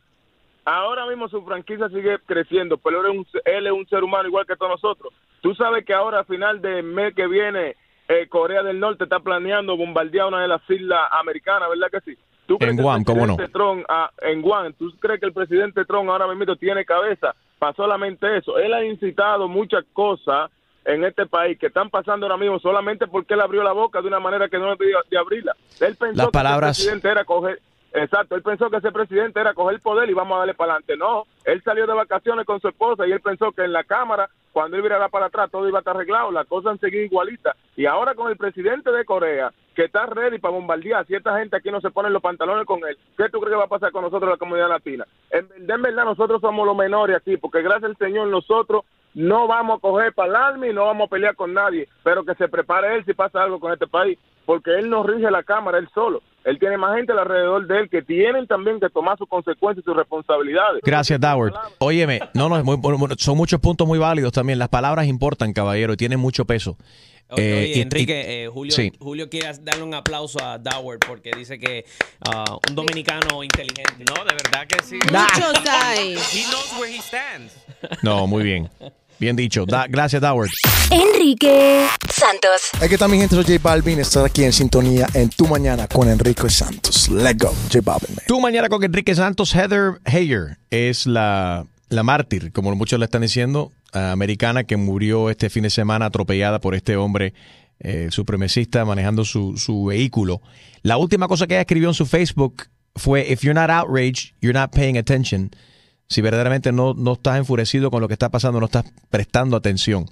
Ahora 0.65 1.07
mismo 1.07 1.29
su 1.29 1.45
franquicia 1.45 1.89
sigue 1.91 2.19
creciendo, 2.27 2.77
pero 2.79 3.01
él 3.01 3.13
es, 3.13 3.19
un, 3.19 3.27
él 3.45 3.67
es 3.67 3.73
un 3.73 3.87
ser 3.87 4.03
humano 4.03 4.27
igual 4.27 4.47
que 4.47 4.57
todos 4.57 4.73
nosotros. 4.83 5.13
Tú 5.43 5.55
sabes 5.55 5.85
que 5.85 5.95
ahora 5.95 6.21
a 6.21 6.25
final 6.25 6.61
de 6.61 6.83
mes 6.83 7.15
que 7.15 7.29
viene 7.29 7.77
eh, 8.09 8.27
Corea 8.29 8.65
del 8.65 8.81
Norte 8.81 9.05
está 9.05 9.21
planeando 9.21 9.77
bombardear 9.77 10.27
una 10.27 10.43
de 10.43 10.49
las 10.49 10.63
islas 10.69 11.03
americanas, 11.13 11.69
¿verdad 11.69 11.89
que 11.93 12.01
sí? 12.01 12.19
¿Tú 12.47 12.59
crees 12.59 12.77
En 12.77 12.83
Guam, 12.83 13.05
¿cómo 13.05 13.27
no? 13.27 13.37
Trump, 13.53 13.85
ah, 13.89 14.11
en 14.23 14.43
Guam, 14.43 14.73
¿tú 14.73 14.91
crees 14.99 15.21
que 15.21 15.27
el 15.27 15.33
presidente 15.33 15.85
Trump 15.85 16.11
ahora 16.11 16.27
mismo 16.27 16.57
tiene 16.57 16.85
cabeza 16.85 17.35
para 17.59 17.75
solamente 17.75 18.39
eso? 18.39 18.59
Él 18.59 18.75
ha 18.75 18.85
incitado 18.85 19.47
muchas 19.49 19.85
cosas 19.93 20.51
en 20.85 21.05
este 21.05 21.27
país 21.27 21.59
que 21.59 21.67
están 21.67 21.91
pasando 21.91 22.27
ahora 22.27 22.37
mismo 22.39 22.59
solamente 22.59 23.07
porque 23.07 23.35
él 23.35 23.41
abrió 23.41 23.63
la 23.63 23.73
boca 23.73 24.01
de 24.03 24.09
una 24.09 24.21
manera 24.21 24.49
que 24.49 24.59
no 24.59 24.75
debía 24.77 24.99
de 25.11 25.19
abrirla. 25.19 25.55
Él 25.81 25.97
pensó 25.97 26.17
Las 26.17 26.27
que 26.27 26.33
palabras- 26.33 26.79
ese 26.79 26.83
presidente 26.91 27.09
era 27.09 27.25
coger, 27.25 27.61
exacto, 27.93 28.35
él 28.37 28.43
pensó 28.43 28.69
que 28.71 28.77
ese 28.79 28.93
presidente 28.93 29.41
era 29.41 29.55
coger 29.55 29.77
el 29.77 29.81
poder 29.81 30.11
y 30.11 30.15
vamos 30.15 30.37
a 30.37 30.39
darle 30.41 30.55
para 30.55 30.73
adelante. 30.75 30.97
No, 30.97 31.25
él 31.45 31.63
salió 31.63 31.87
de 31.87 31.95
vacaciones 31.95 32.45
con 32.45 32.61
su 32.61 32.69
esposa 32.69 33.07
y 33.07 33.13
él 33.13 33.21
pensó 33.21 33.53
que 33.53 33.65
en 33.65 33.73
la 33.73 33.85
cámara, 33.85 34.29
cuando 34.53 34.77
él 34.77 34.83
virara 34.83 35.09
para 35.09 35.27
atrás, 35.27 35.51
todo 35.51 35.69
iba 35.69 35.79
a 35.79 35.81
estar 35.81 35.97
arreglado, 35.97 36.31
las 36.31 36.47
cosas 36.47 36.73
han 36.73 36.79
seguido 36.81 37.03
igualitas. 37.05 37.57
Y 37.77 37.87
ahora 37.87 38.15
con 38.15 38.31
el 38.31 38.37
presidente 38.37 38.93
de 38.93 39.05
Corea, 39.05 39.53
que 39.75 39.87
está 39.87 40.07
ready 40.07 40.39
para 40.39 40.55
bombardear, 40.55 41.05
si 41.07 41.15
esta 41.17 41.37
gente 41.39 41.57
aquí 41.57 41.69
no 41.73 41.81
se 41.81 41.91
ponen 41.91 42.13
los 42.13 42.23
pantalones 42.23 42.65
con 42.65 42.79
él, 42.87 42.97
¿qué 43.17 43.29
tú 43.31 43.41
crees 43.41 43.53
que 43.55 43.59
va 43.59 43.65
a 43.65 43.69
pasar 43.69 43.91
con 43.91 44.03
nosotros, 44.03 44.31
la 44.31 44.37
comunidad 44.37 44.69
latina? 44.69 45.05
En 45.31 45.49
en 45.69 45.83
verdad, 45.83 46.05
nosotros 46.05 46.41
somos 46.41 46.65
los 46.67 46.77
menores 46.77 47.17
aquí, 47.17 47.37
porque 47.37 47.63
gracias 47.63 47.85
al 47.91 47.97
Señor 47.97 48.29
nosotros 48.29 48.83
no 49.15 49.47
vamos 49.47 49.79
a 49.79 49.81
coger 49.81 50.13
para 50.13 50.29
el 50.29 50.37
alma 50.37 50.67
y 50.69 50.73
no 50.73 50.85
vamos 50.87 51.07
a 51.07 51.11
pelear 51.11 51.35
con 51.37 51.55
nadie, 51.55 51.89
pero 52.03 52.25
que 52.25 52.35
se 52.35 52.49
prepare 52.49 52.97
él 52.97 53.05
si 53.05 53.15
pasa 53.15 53.43
algo 53.43 53.59
con 53.61 53.73
este 53.73 53.87
país, 53.87 54.19
porque 54.45 54.71
él 54.79 54.91
no 54.91 55.03
rige 55.03 55.31
la 55.31 55.43
Cámara 55.43 55.79
él 55.79 55.89
solo. 55.95 56.23
Él 56.45 56.59
tiene 56.59 56.77
más 56.77 56.95
gente 56.97 57.13
alrededor 57.13 57.67
de 57.67 57.79
él 57.81 57.89
que 57.89 58.03
tienen 58.03 58.47
también 58.47 58.79
que 58.79 58.91
tomar 58.91 59.17
sus 59.17 59.27
consecuencias 59.29 59.83
y 59.83 59.85
sus 59.87 59.97
responsabilidades. 59.97 60.83
Gracias, 60.85 61.19
Doward. 61.19 61.55
Óyeme, 61.79 62.21
no, 62.35 62.51
no, 62.51 62.59
es 62.59 62.65
muy- 62.65 62.79
son 63.17 63.37
muchos 63.39 63.59
puntos 63.61 63.87
muy 63.89 63.99
válidos 63.99 64.33
también. 64.33 64.59
Las 64.59 64.69
palabras 64.69 65.07
importan, 65.07 65.55
caballero, 65.55 65.95
y 65.95 65.97
tienen 65.97 66.21
mucho 66.21 66.45
peso. 66.45 66.77
Oye, 67.31 67.65
Eh, 67.65 67.73
y- 67.77 67.81
Enrique, 67.81 68.45
eh, 68.45 68.49
Julio, 68.49 68.73
sí. 68.73 68.93
Julio 69.01 69.31
quiere 69.31 69.51
darle 69.63 69.83
un 69.85 69.95
aplauso 69.95 70.39
a 70.45 70.59
Doward 70.59 70.99
porque 70.99 71.31
dice 71.35 71.59
que 71.59 71.87
ah, 72.29 72.59
un 72.69 72.75
dominicano 72.75 73.43
inteligente. 73.43 74.05
No, 74.07 74.23
de 74.27 74.35
verdad 74.35 74.67
que 74.69 74.83
sí. 74.85 74.97
Muchos 74.97 75.63
hay. 75.67 76.13
He 76.13 76.45
knows 76.51 76.77
where 76.79 76.95
he 76.95 77.01
stands. 77.01 77.57
No, 78.03 78.27
muy 78.27 78.45
bien. 78.45 78.69
Bien 79.19 79.37
dicho. 79.37 79.65
Da- 79.67 79.87
gracias, 79.89 80.21
Doward. 80.21 80.51
Enrique 80.91 81.87
Santos. 82.13 82.71
Hay 82.81 82.89
que 82.89 82.99
también, 82.99 83.23
gente, 83.23 83.37
soy 83.37 83.45
J 83.45 83.59
Balvin. 83.63 83.99
Estar 84.01 84.25
aquí 84.25 84.45
en 84.45 84.53
sintonía 84.53 85.07
en 85.15 85.31
Tu 85.31 85.47
Mañana 85.47 85.87
con 85.89 86.09
Enrique 86.09 86.51
Santos. 86.51 87.09
Let's 87.09 87.39
go, 87.39 87.55
J 87.73 87.81
Balvin. 87.83 88.17
Tú 88.27 88.41
mañana 88.41 88.69
con 88.69 88.83
Enrique 88.83 89.15
Santos, 89.15 89.55
Heather 89.55 90.01
Heyer 90.05 90.59
es 90.71 91.07
la, 91.07 91.67
la 91.89 92.03
mártir, 92.03 92.53
como 92.53 92.75
muchos 92.75 92.99
le 92.99 93.05
están 93.07 93.23
diciendo, 93.23 93.73
americana 93.93 94.65
que 94.65 94.77
murió 94.77 95.31
este 95.31 95.49
fin 95.51 95.63
de 95.63 95.71
semana 95.71 96.07
atropellada 96.07 96.61
por 96.61 96.75
este 96.75 96.97
hombre 96.97 97.33
eh, 97.81 98.09
supremacista 98.11 98.85
manejando 98.85 99.25
su, 99.25 99.57
su 99.57 99.85
vehículo. 99.85 100.43
La 100.83 100.97
última 100.97 101.29
cosa 101.29 101.47
que 101.47 101.55
ella 101.55 101.63
escribió 101.63 101.89
en 101.89 101.95
su 101.95 102.05
Facebook 102.07 102.65
fue, 102.97 103.31
if 103.31 103.43
you're 103.43 103.59
not 103.59 103.71
outraged, 103.71 104.35
you're 104.41 104.59
not 104.59 104.71
paying 104.73 104.99
attention. 104.99 105.51
Si 106.07 106.23
verdaderamente 106.23 106.73
no, 106.73 106.95
no 106.95 107.15
estás 107.15 107.39
enfurecido 107.39 107.91
con 107.91 108.01
lo 108.01 108.09
que 108.09 108.15
está 108.15 108.31
pasando, 108.31 108.61
no 108.61 108.67
estás 108.67 108.85
prestando 109.11 109.57
atención. 109.57 110.07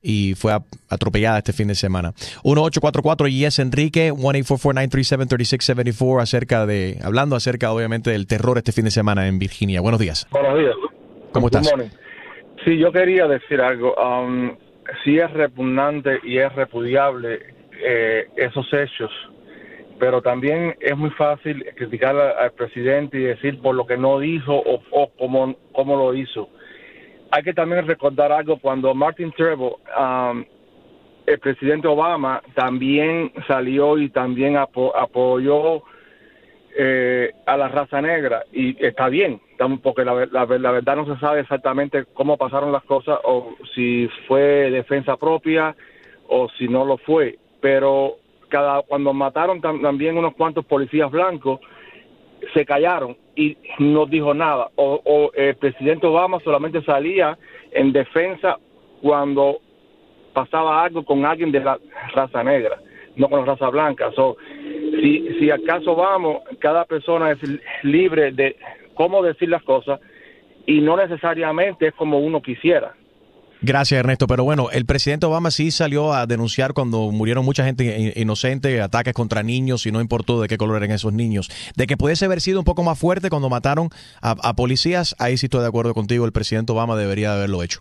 Y 0.00 0.34
fue 0.36 0.56
atropellada 0.88 1.38
este 1.38 1.52
fin 1.52 1.66
de 1.68 1.74
semana. 1.74 2.12
1844 2.44 3.26
yes 3.28 3.58
Enrique, 3.58 4.12
1-844-937-3674, 4.12 6.22
acerca 6.22 6.66
de, 6.66 6.98
hablando 7.02 7.34
acerca 7.34 7.72
obviamente 7.72 8.10
del 8.10 8.26
terror 8.26 8.58
este 8.58 8.72
fin 8.72 8.84
de 8.84 8.90
semana 8.92 9.26
en 9.26 9.38
Virginia. 9.38 9.80
Buenos 9.80 10.00
días. 10.00 10.26
Buenos 10.30 10.58
días. 10.58 10.74
¿Cómo 11.32 11.48
Good 11.48 11.56
estás? 11.56 11.72
morning. 11.72 11.88
Sí, 12.64 12.78
yo 12.78 12.92
quería 12.92 13.26
decir 13.26 13.60
algo. 13.60 13.94
Um, 13.94 14.56
sí 15.04 15.18
es 15.18 15.30
repugnante 15.32 16.20
y 16.22 16.38
es 16.38 16.52
repudiable 16.54 17.40
eh, 17.84 18.28
esos 18.36 18.66
hechos, 18.72 19.10
pero 19.98 20.22
también 20.22 20.76
es 20.80 20.96
muy 20.96 21.10
fácil 21.10 21.64
criticar 21.76 22.16
al, 22.16 22.52
presidente 22.52 23.18
y 23.18 23.24
decir 23.24 23.60
por 23.60 23.74
lo 23.74 23.86
que 23.86 23.96
no 23.96 24.18
dijo 24.18 24.54
o, 24.54 24.80
o 24.90 25.10
cómo, 25.18 25.54
cómo 25.72 25.96
lo 25.96 26.14
hizo. 26.14 26.48
Hay 27.30 27.42
que 27.42 27.52
también 27.52 27.86
recordar 27.86 28.32
algo 28.32 28.58
cuando 28.58 28.94
Martin 28.94 29.32
Trevor, 29.32 29.76
um, 29.98 30.44
el 31.26 31.38
presidente 31.40 31.86
Obama, 31.88 32.42
también 32.54 33.32
salió 33.46 33.98
y 33.98 34.08
también 34.08 34.56
apo- 34.56 34.94
apoyó 34.96 35.82
eh, 36.76 37.32
a 37.44 37.56
la 37.56 37.68
raza 37.68 38.00
negra 38.00 38.44
y 38.52 38.82
está 38.84 39.08
bien, 39.08 39.40
porque 39.82 40.04
la, 40.04 40.26
la 40.26 40.46
la 40.46 40.70
verdad 40.70 40.96
no 40.96 41.12
se 41.12 41.20
sabe 41.20 41.40
exactamente 41.40 42.04
cómo 42.14 42.36
pasaron 42.36 42.72
las 42.72 42.84
cosas 42.84 43.18
o 43.24 43.54
si 43.74 44.08
fue 44.26 44.70
defensa 44.70 45.16
propia 45.16 45.74
o 46.28 46.48
si 46.56 46.68
no 46.68 46.84
lo 46.84 46.98
fue, 46.98 47.38
pero 47.60 48.16
cada 48.48 48.82
cuando 48.82 49.12
mataron 49.12 49.60
tam- 49.60 49.80
también 49.82 50.16
unos 50.16 50.34
cuantos 50.34 50.64
policías 50.64 51.10
blancos 51.10 51.60
se 52.54 52.64
callaron 52.64 53.16
y 53.34 53.56
no 53.78 54.06
dijo 54.06 54.32
nada 54.34 54.68
o, 54.76 55.00
o 55.04 55.32
el 55.34 55.56
presidente 55.56 56.06
Obama 56.06 56.38
solamente 56.40 56.82
salía 56.82 57.36
en 57.72 57.92
defensa 57.92 58.58
cuando 59.02 59.58
pasaba 60.32 60.84
algo 60.84 61.04
con 61.04 61.24
alguien 61.24 61.50
de 61.50 61.60
la 61.60 61.78
raza 62.14 62.44
negra, 62.44 62.78
no 63.16 63.28
con 63.28 63.40
la 63.40 63.46
raza 63.46 63.68
blanca. 63.70 64.12
So, 64.14 64.36
si, 65.00 65.28
si 65.38 65.50
acaso 65.50 65.96
vamos, 65.96 66.42
cada 66.60 66.84
persona 66.84 67.32
es 67.32 67.38
libre 67.82 68.30
de 68.32 68.56
cómo 68.94 69.22
decir 69.22 69.48
las 69.48 69.62
cosas 69.62 70.00
y 70.66 70.80
no 70.80 70.96
necesariamente 70.96 71.88
es 71.88 71.94
como 71.94 72.18
uno 72.18 72.40
quisiera. 72.40 72.94
Gracias, 73.60 73.98
Ernesto. 73.98 74.26
Pero 74.28 74.44
bueno, 74.44 74.70
el 74.70 74.86
presidente 74.86 75.26
Obama 75.26 75.50
sí 75.50 75.70
salió 75.72 76.12
a 76.12 76.26
denunciar 76.26 76.74
cuando 76.74 77.10
murieron 77.10 77.44
mucha 77.44 77.64
gente 77.64 77.98
in- 77.98 78.12
inocente, 78.22 78.80
ataques 78.80 79.14
contra 79.14 79.42
niños 79.42 79.84
y 79.86 79.90
no 79.92 80.00
importó 80.00 80.40
de 80.40 80.46
qué 80.46 80.56
color 80.56 80.76
eran 80.76 80.92
esos 80.92 81.12
niños. 81.12 81.50
De 81.74 81.86
que 81.88 81.96
pudiese 81.96 82.24
haber 82.24 82.40
sido 82.40 82.60
un 82.60 82.64
poco 82.64 82.84
más 82.84 82.98
fuerte 82.98 83.30
cuando 83.30 83.48
mataron 83.48 83.90
a, 84.22 84.36
a 84.42 84.54
policías, 84.54 85.16
ahí 85.18 85.36
sí 85.36 85.46
estoy 85.46 85.62
de 85.62 85.66
acuerdo 85.66 85.92
contigo. 85.92 86.24
El 86.24 86.30
presidente 86.32 86.70
Obama 86.72 86.96
debería 86.96 87.30
de 87.32 87.36
haberlo 87.38 87.62
hecho. 87.64 87.80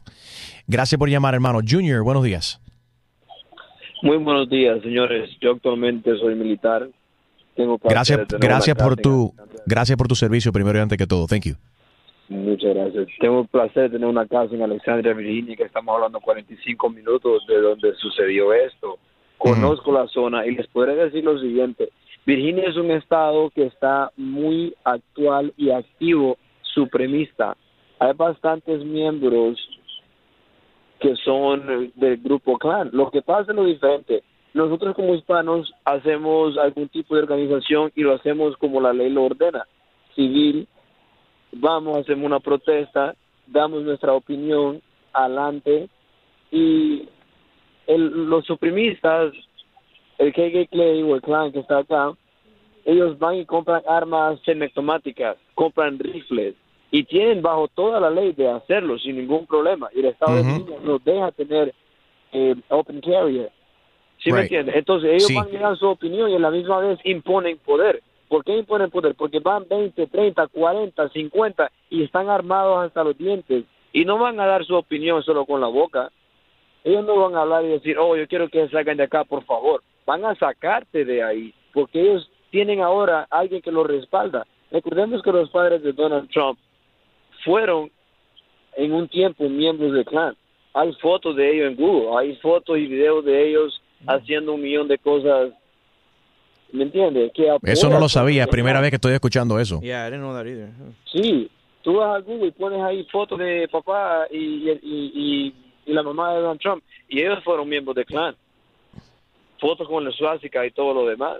Gracias 0.65 0.97
por 0.97 1.09
llamar, 1.09 1.35
hermano. 1.35 1.59
Junior, 1.67 2.03
buenos 2.03 2.23
días. 2.23 2.59
Muy 4.01 4.17
buenos 4.17 4.49
días, 4.49 4.81
señores. 4.81 5.29
Yo 5.41 5.51
actualmente 5.51 6.11
soy 6.19 6.35
militar. 6.35 6.89
Tengo 7.55 7.79
Gracias, 7.83 8.19
gracias 8.39 8.75
por 8.77 8.95
tu, 8.97 9.33
gracias 9.65 9.97
por 9.97 10.07
tu 10.07 10.15
servicio 10.15 10.51
primero 10.51 10.77
y 10.77 10.81
antes 10.81 10.97
que 10.97 11.07
todo. 11.07 11.25
Thank 11.27 11.45
you. 11.45 11.55
Muchas 12.29 12.75
gracias. 12.75 13.07
Tengo 13.19 13.41
el 13.41 13.47
placer 13.47 13.83
de 13.83 13.89
tener 13.91 14.07
una 14.07 14.27
casa 14.27 14.53
en 14.53 14.61
Alexandria, 14.61 15.13
Virginia, 15.13 15.55
que 15.55 15.63
estamos 15.63 15.95
hablando 15.95 16.19
45 16.19 16.89
minutos 16.89 17.45
de 17.47 17.61
donde 17.61 17.93
sucedió 17.95 18.53
esto. 18.53 18.97
Conozco 19.37 19.91
la 19.91 20.07
zona 20.07 20.45
y 20.45 20.55
les 20.55 20.67
podré 20.67 20.95
decir 20.95 21.23
lo 21.23 21.39
siguiente. 21.39 21.89
Virginia 22.25 22.65
es 22.67 22.75
un 22.75 22.91
estado 22.91 23.49
que 23.51 23.67
está 23.67 24.11
muy 24.17 24.75
actual 24.83 25.53
y 25.55 25.69
activo 25.69 26.37
supremista. 26.61 27.55
Hay 27.99 28.13
bastantes 28.13 28.83
miembros 28.83 29.57
que 30.99 31.15
son 31.23 31.91
del 31.95 32.17
grupo 32.17 32.57
clan. 32.57 32.89
Lo 32.91 33.09
que 33.09 33.21
pasa 33.21 33.51
es 33.51 33.55
lo 33.55 33.63
diferente. 33.63 34.23
Nosotros 34.53 34.95
como 34.95 35.15
hispanos 35.15 35.71
hacemos 35.85 36.57
algún 36.57 36.89
tipo 36.89 37.15
de 37.15 37.21
organización 37.21 37.91
y 37.95 38.01
lo 38.01 38.15
hacemos 38.15 38.57
como 38.57 38.81
la 38.81 38.91
ley 38.91 39.09
lo 39.09 39.25
ordena, 39.25 39.65
civil. 40.15 40.67
Vamos, 41.51 41.97
hacemos 41.97 42.25
una 42.25 42.39
protesta, 42.39 43.15
damos 43.47 43.83
nuestra 43.83 44.13
opinión 44.13 44.81
adelante 45.13 45.89
y 46.51 47.07
el- 47.87 48.29
los 48.29 48.45
supremistas, 48.45 49.33
el 50.17 50.33
KK 50.33 50.67
Clay 50.69 51.01
o 51.03 51.15
el 51.15 51.21
clan 51.21 51.51
que 51.51 51.59
está 51.59 51.79
acá, 51.79 52.11
ellos 52.85 53.17
van 53.19 53.35
y 53.35 53.45
compran 53.45 53.81
armas 53.87 54.39
semitomáticas, 54.45 55.37
compran 55.55 55.97
rifles 55.99 56.55
y 56.91 57.03
tienen 57.03 57.41
bajo 57.41 57.67
toda 57.69 57.99
la 57.99 58.09
ley 58.09 58.31
de 58.33 58.49
hacerlo 58.49 58.97
sin 58.99 59.17
ningún 59.17 59.45
problema. 59.45 59.89
Y 59.95 59.99
el 59.99 60.05
Estado 60.05 60.35
de 60.35 60.43
Virginia 60.43 60.77
nos 60.83 61.03
deja 61.03 61.31
tener 61.31 61.73
eh, 62.33 62.55
open 62.69 62.99
carrier. 62.99 63.49
¿Sí 64.21 64.31
me 64.33 64.41
entiendes? 64.41 64.75
Entonces 64.75 65.11
ellos 65.11 65.27
Sí. 65.27 65.35
van 65.35 65.55
a 65.55 65.59
dar 65.69 65.77
su 65.77 65.87
opinión 65.87 66.29
y 66.29 66.35
a 66.35 66.39
la 66.39 66.51
misma 66.51 66.79
vez 66.79 66.99
imponen 67.05 67.57
poder. 67.59 68.01
¿Por 68.27 68.43
qué 68.43 68.57
imponen 68.57 68.89
poder? 68.89 69.15
Porque 69.15 69.39
van 69.39 69.67
20, 69.69 70.07
30, 70.07 70.47
40, 70.47 71.09
50 71.09 71.71
y 71.89 72.03
están 72.03 72.29
armados 72.29 72.85
hasta 72.85 73.03
los 73.03 73.17
dientes. 73.17 73.63
Y 73.93 74.05
no 74.05 74.17
van 74.17 74.39
a 74.39 74.45
dar 74.45 74.65
su 74.65 74.75
opinión 74.75 75.23
solo 75.23 75.45
con 75.45 75.61
la 75.61 75.67
boca. 75.67 76.11
Ellos 76.83 77.05
no 77.05 77.15
van 77.17 77.35
a 77.35 77.41
hablar 77.41 77.65
y 77.65 77.69
decir, 77.69 77.97
oh, 77.97 78.15
yo 78.15 78.27
quiero 78.27 78.49
que 78.49 78.67
salgan 78.69 78.97
de 78.97 79.03
acá, 79.03 79.23
por 79.23 79.43
favor. 79.43 79.81
Van 80.05 80.23
a 80.25 80.35
sacarte 80.35 81.05
de 81.05 81.23
ahí, 81.23 81.53
porque 81.73 82.01
ellos 82.01 82.29
tienen 82.49 82.81
ahora 82.81 83.27
alguien 83.29 83.61
que 83.61 83.71
los 83.71 83.87
respalda. 83.87 84.45
Recordemos 84.71 85.21
que 85.21 85.31
los 85.31 85.49
padres 85.49 85.81
de 85.83 85.93
Donald 85.93 86.29
Trump 86.29 86.59
fueron 87.43 87.89
en 88.75 88.93
un 88.93 89.07
tiempo 89.07 89.49
miembros 89.49 89.93
del 89.93 90.05
clan. 90.05 90.35
Hay 90.73 90.93
fotos 90.93 91.35
de 91.35 91.51
ellos 91.51 91.71
en 91.71 91.75
Google, 91.75 92.17
hay 92.17 92.35
fotos 92.37 92.77
y 92.77 92.85
videos 92.85 93.25
de 93.25 93.49
ellos 93.49 93.81
haciendo 94.05 94.53
un 94.53 94.61
millón 94.61 94.87
de 94.87 94.97
cosas. 94.97 95.51
¿Me 96.73 96.83
entiendes? 96.83 97.31
Que 97.33 97.47
Eso 97.63 97.89
no 97.89 97.99
lo 97.99 98.09
sabía, 98.09 98.47
primera 98.47 98.81
vez 98.81 98.89
que 98.91 98.95
estoy 98.97 99.13
escuchando 99.13 99.59
eso. 99.59 99.79
Yeah, 99.81 100.07
I 100.07 100.11
didn't 100.11 100.23
know 100.23 100.33
that 100.33 100.45
either. 100.45 100.69
Sí, 101.11 101.49
tú 101.81 101.95
vas 101.95 102.17
a 102.17 102.19
Google 102.21 102.47
y 102.47 102.51
pones 102.51 102.81
ahí 102.81 103.05
fotos 103.11 103.39
de 103.39 103.67
papá 103.71 104.25
y, 104.31 104.37
y, 104.37 104.79
y, 104.83 105.53
y 105.85 105.93
la 105.93 106.03
mamá 106.03 106.33
de 106.33 106.41
Donald 106.41 106.59
Trump 106.59 106.83
y 107.07 107.21
ellos 107.21 107.39
fueron 107.43 107.69
miembros 107.69 107.95
del 107.95 108.05
clan. 108.05 108.35
Fotos 109.59 109.87
con 109.87 110.03
la 110.03 110.11
suástica 110.11 110.65
y 110.65 110.71
todo 110.71 110.93
lo 110.93 111.07
demás. 111.07 111.37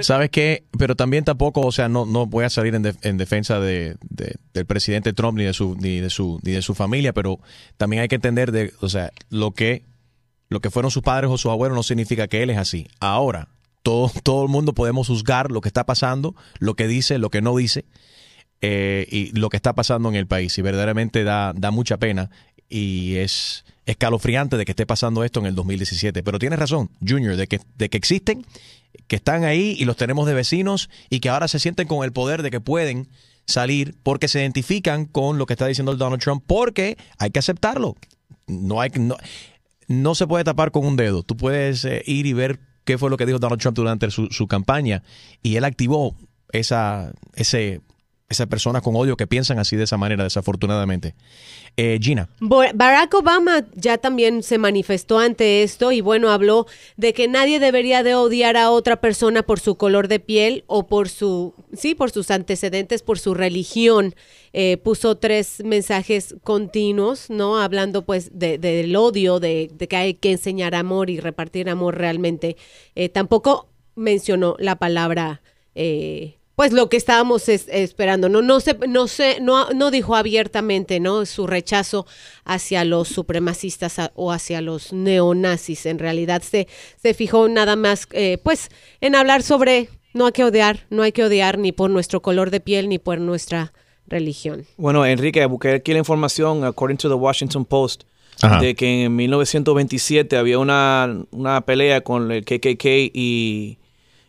¿Sabes 0.00 0.30
qué? 0.30 0.62
Pero 0.78 0.94
también 0.94 1.24
tampoco, 1.24 1.60
o 1.60 1.70
sea, 1.72 1.90
no, 1.90 2.06
no 2.06 2.24
voy 2.24 2.44
a 2.44 2.48
salir 2.50 2.74
en, 2.74 2.82
de- 2.82 2.94
en 3.02 3.18
defensa 3.18 3.60
de, 3.60 3.96
de- 4.08 4.36
del 4.54 4.64
presidente 4.64 5.12
Trump 5.12 5.36
ni 5.36 5.44
de 5.44 5.52
su 5.52 5.76
ni 5.76 6.00
de 6.00 6.08
su 6.08 6.40
ni 6.42 6.52
de 6.52 6.62
su 6.62 6.74
familia, 6.74 7.12
pero 7.12 7.38
también 7.76 8.00
hay 8.00 8.08
que 8.08 8.14
entender 8.14 8.50
de, 8.50 8.72
o 8.80 8.88
sea, 8.88 9.10
lo 9.28 9.50
que 9.50 9.82
lo 10.48 10.60
que 10.60 10.70
fueron 10.70 10.90
sus 10.90 11.02
padres 11.02 11.30
o 11.30 11.36
sus 11.36 11.50
abuelos 11.50 11.76
no 11.76 11.82
significa 11.82 12.28
que 12.28 12.42
él 12.42 12.48
es 12.48 12.56
así. 12.56 12.86
Ahora, 12.98 13.48
todo 13.84 14.10
todo 14.24 14.42
el 14.42 14.48
mundo 14.48 14.72
podemos 14.72 15.06
juzgar 15.06 15.52
lo 15.52 15.60
que 15.60 15.68
está 15.68 15.86
pasando, 15.86 16.34
lo 16.58 16.74
que 16.74 16.88
dice, 16.88 17.18
lo 17.18 17.30
que 17.30 17.40
no 17.40 17.54
dice 17.54 17.84
eh, 18.60 19.06
y 19.08 19.30
lo 19.38 19.48
que 19.50 19.56
está 19.56 19.74
pasando 19.74 20.08
en 20.08 20.16
el 20.16 20.26
país 20.26 20.58
y 20.58 20.62
verdaderamente 20.62 21.22
da 21.22 21.52
da 21.54 21.70
mucha 21.70 21.98
pena 21.98 22.30
y 22.68 23.16
es 23.16 23.64
escalofriante 23.86 24.56
de 24.56 24.64
que 24.64 24.72
esté 24.72 24.86
pasando 24.86 25.24
esto 25.24 25.40
en 25.40 25.46
el 25.46 25.54
2017. 25.54 26.22
Pero 26.22 26.38
tienes 26.38 26.58
razón, 26.58 26.90
Junior, 27.06 27.36
de 27.36 27.46
que, 27.46 27.60
de 27.76 27.88
que 27.88 27.96
existen, 27.98 28.44
que 29.06 29.16
están 29.16 29.44
ahí 29.44 29.76
y 29.78 29.84
los 29.84 29.96
tenemos 29.96 30.26
de 30.26 30.34
vecinos 30.34 30.88
y 31.10 31.20
que 31.20 31.28
ahora 31.28 31.48
se 31.48 31.58
sienten 31.58 31.86
con 31.86 32.04
el 32.04 32.12
poder 32.12 32.42
de 32.42 32.50
que 32.50 32.60
pueden 32.60 33.08
salir 33.46 33.94
porque 34.02 34.28
se 34.28 34.40
identifican 34.40 35.04
con 35.04 35.36
lo 35.36 35.46
que 35.46 35.52
está 35.52 35.66
diciendo 35.66 35.92
el 35.92 35.98
Donald 35.98 36.22
Trump, 36.22 36.42
porque 36.46 36.96
hay 37.18 37.30
que 37.30 37.38
aceptarlo. 37.38 37.96
No 38.46 38.80
hay 38.80 38.90
no, 38.98 39.16
no 39.88 40.14
se 40.14 40.26
puede 40.26 40.44
tapar 40.44 40.70
con 40.70 40.86
un 40.86 40.96
dedo. 40.96 41.22
Tú 41.22 41.36
puedes 41.36 41.84
eh, 41.84 42.02
ir 42.06 42.26
y 42.26 42.32
ver 42.32 42.60
qué 42.84 42.98
fue 42.98 43.10
lo 43.10 43.16
que 43.16 43.26
dijo 43.26 43.38
Donald 43.38 43.60
Trump 43.60 43.76
durante 43.76 44.10
su, 44.10 44.26
su 44.26 44.46
campaña. 44.46 45.02
Y 45.42 45.56
él 45.56 45.64
activó 45.64 46.14
esa 46.52 47.12
ese 47.34 47.80
esas 48.28 48.46
personas 48.46 48.82
con 48.82 48.96
odio 48.96 49.16
que 49.16 49.26
piensan 49.26 49.58
así 49.58 49.76
de 49.76 49.84
esa 49.84 49.96
manera, 49.98 50.24
desafortunadamente. 50.24 51.14
Eh, 51.76 51.98
Gina. 52.00 52.28
Barack 52.40 53.12
Obama 53.14 53.66
ya 53.74 53.98
también 53.98 54.42
se 54.42 54.56
manifestó 54.58 55.18
ante 55.18 55.62
esto 55.62 55.92
y 55.92 56.00
bueno, 56.00 56.30
habló 56.30 56.66
de 56.96 57.12
que 57.12 57.28
nadie 57.28 57.60
debería 57.60 58.02
de 58.02 58.14
odiar 58.14 58.56
a 58.56 58.70
otra 58.70 58.96
persona 59.00 59.42
por 59.42 59.60
su 59.60 59.76
color 59.76 60.08
de 60.08 60.20
piel 60.20 60.64
o 60.68 60.86
por 60.86 61.08
su, 61.08 61.54
sí, 61.74 61.94
por 61.94 62.10
sus 62.10 62.30
antecedentes, 62.30 63.02
por 63.02 63.18
su 63.18 63.34
religión. 63.34 64.14
Eh, 64.52 64.78
puso 64.78 65.16
tres 65.16 65.62
mensajes 65.64 66.34
continuos, 66.42 67.28
¿no? 67.28 67.58
Hablando 67.60 68.04
pues 68.06 68.30
de- 68.38 68.56
del 68.58 68.94
odio, 68.96 69.38
de, 69.38 69.68
de 69.74 69.86
que 69.88 69.96
hay 69.96 70.14
que 70.14 70.30
enseñar 70.32 70.74
amor 70.74 71.10
y 71.10 71.20
repartir 71.20 71.68
amor 71.68 71.98
realmente. 71.98 72.56
Eh, 72.94 73.08
tampoco 73.10 73.68
mencionó 73.96 74.56
la 74.58 74.76
palabra... 74.76 75.42
eh, 75.74 76.38
pues 76.56 76.72
lo 76.72 76.88
que 76.88 76.96
estábamos 76.96 77.48
es- 77.48 77.66
esperando, 77.68 78.28
no, 78.28 78.40
no 78.42 78.60
se, 78.60 78.74
no 78.88 79.08
se, 79.08 79.40
no, 79.40 79.70
no 79.70 79.90
dijo 79.90 80.14
abiertamente, 80.14 81.00
¿no? 81.00 81.26
Su 81.26 81.46
rechazo 81.46 82.06
hacia 82.44 82.84
los 82.84 83.08
supremacistas 83.08 83.98
a- 83.98 84.12
o 84.14 84.30
hacia 84.32 84.60
los 84.60 84.92
neonazis. 84.92 85.86
En 85.86 85.98
realidad 85.98 86.42
se, 86.42 86.68
se 87.02 87.14
fijó 87.14 87.48
nada 87.48 87.74
más, 87.76 88.06
eh, 88.12 88.38
pues, 88.42 88.70
en 89.00 89.14
hablar 89.14 89.42
sobre 89.42 89.88
no 90.12 90.26
hay 90.26 90.32
que 90.32 90.44
odiar, 90.44 90.86
no 90.90 91.02
hay 91.02 91.10
que 91.12 91.24
odiar 91.24 91.58
ni 91.58 91.72
por 91.72 91.90
nuestro 91.90 92.22
color 92.22 92.50
de 92.50 92.60
piel 92.60 92.88
ni 92.88 92.98
por 92.98 93.18
nuestra 93.20 93.72
religión. 94.06 94.64
Bueno, 94.76 95.04
Enrique, 95.04 95.44
busqué 95.46 95.72
aquí 95.72 95.92
la 95.92 95.98
información, 95.98 96.62
according 96.64 96.98
to 96.98 97.08
the 97.08 97.14
Washington 97.14 97.64
Post, 97.64 98.04
Ajá. 98.42 98.60
de 98.60 98.74
que 98.76 99.04
en 99.06 99.16
1927 99.16 100.36
había 100.36 100.58
una, 100.58 101.24
una 101.30 101.60
pelea 101.62 102.02
con 102.02 102.30
el 102.30 102.44
KKK 102.44 102.84
y 103.12 103.78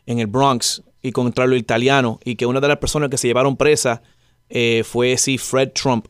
en 0.07 0.19
el 0.19 0.27
Bronx 0.27 0.81
y 1.07 1.11
contra 1.11 1.45
lo 1.47 1.55
italiano 1.55 2.19
y 2.23 2.35
que 2.35 2.45
una 2.45 2.59
de 2.59 2.67
las 2.67 2.77
personas 2.77 3.09
que 3.09 3.17
se 3.17 3.27
llevaron 3.27 3.57
presa 3.57 4.01
eh, 4.49 4.83
fue 4.83 5.17
sí 5.17 5.37
Fred 5.37 5.71
Trump, 5.73 6.07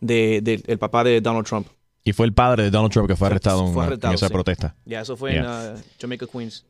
de, 0.00 0.40
de- 0.42 0.62
el 0.66 0.78
papá 0.78 1.04
de 1.04 1.20
Donald 1.20 1.46
Trump. 1.46 1.66
Y 2.04 2.12
fue 2.12 2.26
el 2.26 2.32
padre 2.32 2.64
de 2.64 2.70
Donald 2.70 2.92
Trump 2.92 3.08
que 3.08 3.16
fue 3.16 3.26
arrestado, 3.28 3.66
en- 3.66 4.12
esa 4.14 4.28
sí. 4.28 4.32
protesta. 4.32 4.74
Ya, 4.84 5.00
eso 5.00 5.16
fue 5.16 5.36
en 5.36 5.42
Yeah. 5.42 5.74
uh, 5.76 5.80
Jamaica, 6.00 6.26
Queens. 6.32 6.64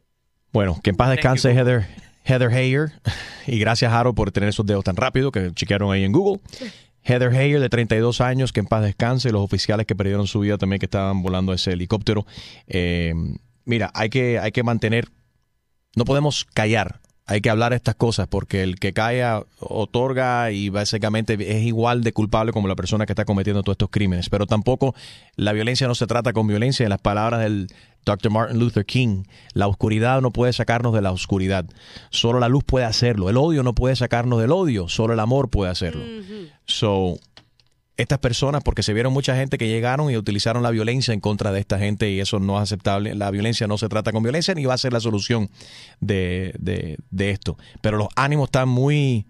Bueno, 0.53 0.79
que 0.83 0.91
en 0.91 0.97
paz 0.97 1.11
descanse 1.11 1.51
Heather, 1.53 1.87
Heather 2.25 2.51
Heyer. 2.53 2.93
Y 3.49 3.59
gracias, 3.61 3.93
Haro, 3.93 4.13
por 4.15 4.33
tener 4.33 4.49
esos 4.49 4.67
dedos 4.67 4.83
tan 4.85 4.97
rápido 4.97 5.31
que 5.31 5.53
chequearon 5.53 5.93
ahí 5.93 6.03
en 6.03 6.11
Google. 6.13 6.41
Heather 7.05 7.33
Heyer, 7.33 7.61
de 7.61 7.69
32 7.69 8.21
años, 8.21 8.53
que 8.53 8.59
en 8.61 8.67
paz 8.67 8.83
descanse. 8.83 9.31
Los 9.31 9.43
oficiales 9.43 9.87
que 9.87 9.95
perdieron 9.95 10.27
su 10.27 10.41
vida 10.41 10.59
también 10.59 10.81
que 10.81 10.87
estaban 10.87 11.23
volando 11.23 11.53
ese 11.53 11.73
helicóptero. 11.73 12.27
Eh, 12.67 13.15
mira, 13.65 13.91
hay 13.95 14.09
que, 14.11 14.41
hay 14.41 14.51
que 14.51 14.65
mantener, 14.65 15.09
no 15.95 16.05
podemos 16.05 16.45
callar. 16.55 17.01
Hay 17.29 17.41
que 17.41 17.51
hablar 17.51 17.73
estas 17.73 17.97
cosas 17.97 18.29
porque 18.29 18.63
el 18.63 18.79
que 18.79 18.93
calla 18.93 19.43
otorga 19.59 20.53
y 20.53 20.69
básicamente 20.69 21.35
es 21.35 21.65
igual 21.65 22.05
de 22.05 22.13
culpable 22.13 22.53
como 22.53 22.69
la 22.69 22.77
persona 22.77 23.05
que 23.05 23.13
está 23.13 23.25
cometiendo 23.25 23.63
todos 23.63 23.75
estos 23.75 23.91
crímenes. 23.91 24.31
Pero 24.31 24.47
tampoco 24.47 24.95
la 25.35 25.53
violencia 25.53 25.89
no 25.89 25.97
se 25.97 26.07
trata 26.07 26.33
con 26.33 26.47
violencia. 26.47 26.85
En 26.85 26.91
las 26.91 27.01
palabras 27.01 27.41
del 27.41 27.67
Dr. 28.05 28.31
Martin 28.31 28.61
Luther 28.61 28.87
King, 28.87 29.25
la 29.55 29.67
oscuridad 29.67 30.21
no 30.21 30.31
puede 30.31 30.53
sacarnos 30.53 30.95
de 30.95 31.03
la 31.03 31.11
oscuridad. 31.11 31.67
Solo 32.11 32.39
la 32.39 32.49
luz 32.49 32.63
puede 32.65 32.87
hacerlo. 32.87 33.29
El 33.29 33.37
odio 33.37 33.65
no 33.65 33.75
puede 33.75 33.97
sacarnos 33.97 34.41
del 34.41 34.53
odio. 34.53 34.89
Solo 34.89 35.13
el 35.13 35.21
amor 35.21 35.51
puede 35.51 35.73
hacerlo. 35.73 36.05
So, 36.65 37.19
estas 37.97 38.19
personas, 38.19 38.63
porque 38.63 38.83
se 38.83 38.93
vieron 38.93 39.13
mucha 39.13 39.35
gente 39.37 39.57
que 39.59 39.69
llegaron 39.69 40.11
y 40.11 40.17
utilizaron 40.17 40.63
la 40.63 40.71
violencia 40.71 41.15
en 41.15 41.21
contra 41.21 41.51
de 41.53 41.61
esta 41.61 41.79
gente 41.79 42.11
y 42.11 42.21
eso 42.21 42.39
no 42.39 42.57
es 42.59 42.65
aceptable. 42.65 43.15
La 43.15 43.31
violencia 43.31 43.67
no 43.67 43.79
se 43.79 43.89
trata 43.89 44.13
con 44.13 44.23
violencia 44.23 44.55
ni 44.55 44.65
va 44.67 44.75
a 44.75 44.79
ser 44.79 44.93
la 44.93 45.01
solución 45.01 45.49
de, 46.01 46.55
de- 46.59 46.99
de 47.11 47.31
esto. 47.31 47.57
Pero 47.81 47.97
los 47.97 48.09
ánimos 48.17 48.49
están 48.49 48.69
muy, 48.69 49.27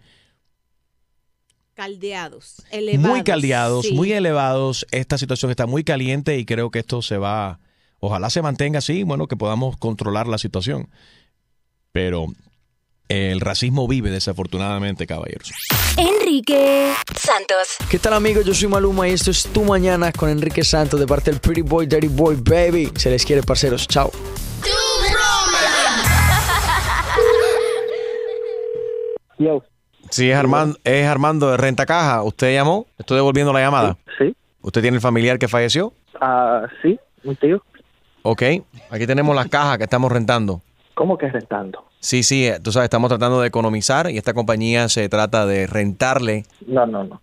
Caldeados, 1.74 2.62
elevados. 2.70 3.10
muy 3.10 3.22
caldeados, 3.22 3.86
sí. 3.86 3.92
muy 3.94 4.10
elevados. 4.12 4.86
Esta 4.90 5.18
situación 5.18 5.50
está 5.50 5.66
muy 5.66 5.84
caliente 5.84 6.38
y 6.38 6.46
creo 6.46 6.70
que 6.70 6.78
esto 6.78 7.02
se 7.02 7.18
va, 7.18 7.60
ojalá 8.00 8.30
se 8.30 8.40
mantenga 8.40 8.78
así, 8.78 9.02
bueno, 9.02 9.26
que 9.28 9.36
podamos 9.36 9.76
controlar 9.76 10.26
la 10.26 10.38
situación. 10.38 10.88
Pero 11.92 12.28
el 13.08 13.40
racismo 13.40 13.86
vive 13.86 14.10
desafortunadamente, 14.10 15.06
caballeros. 15.06 15.52
Enrique 15.96 16.92
Santos. 17.14 17.76
¿Qué 17.90 17.98
tal 17.98 18.14
amigos? 18.14 18.44
Yo 18.44 18.54
soy 18.54 18.68
Maluma 18.68 19.08
y 19.08 19.12
esto 19.12 19.30
es 19.30 19.44
Tu 19.44 19.62
Mañana 19.62 20.12
con 20.12 20.28
Enrique 20.28 20.64
Santos 20.64 20.98
de 20.98 21.06
parte 21.06 21.30
del 21.30 21.40
Pretty 21.40 21.62
Boy, 21.62 21.86
Dirty 21.86 22.08
Boy, 22.08 22.36
Baby. 22.36 22.92
Se 22.96 23.10
les 23.10 23.24
quiere, 23.24 23.42
parceros. 23.42 23.86
Chao. 23.88 24.10
Sí, 30.10 30.30
es 30.30 30.36
Armando, 30.36 30.78
es 30.84 31.06
Armando 31.06 31.50
de 31.50 31.56
Renta 31.56 31.84
Caja. 31.84 32.22
¿Usted 32.22 32.54
llamó? 32.54 32.86
Estoy 32.98 33.16
devolviendo 33.16 33.52
la 33.52 33.60
llamada. 33.60 33.96
Sí. 34.18 34.34
¿Usted 34.62 34.80
tiene 34.80 34.96
el 34.96 35.00
familiar 35.00 35.38
que 35.38 35.48
falleció? 35.48 35.92
Ah, 36.20 36.66
sí, 36.82 36.98
un 37.24 37.36
tío. 37.36 37.62
Ok. 38.22 38.42
Aquí 38.90 39.06
tenemos 39.06 39.34
las 39.34 39.48
cajas 39.48 39.78
que 39.78 39.84
estamos 39.84 40.10
rentando. 40.10 40.62
¿Cómo 40.94 41.18
que 41.18 41.28
rentando? 41.28 41.85
Sí, 42.00 42.22
sí, 42.22 42.46
eh, 42.46 42.60
tú 42.62 42.72
sabes, 42.72 42.86
estamos 42.86 43.08
tratando 43.08 43.40
de 43.40 43.48
economizar 43.48 44.10
y 44.10 44.18
esta 44.18 44.34
compañía 44.34 44.88
se 44.88 45.08
trata 45.08 45.46
de 45.46 45.66
rentarle. 45.66 46.44
No, 46.66 46.86
no, 46.86 47.04
no. 47.04 47.20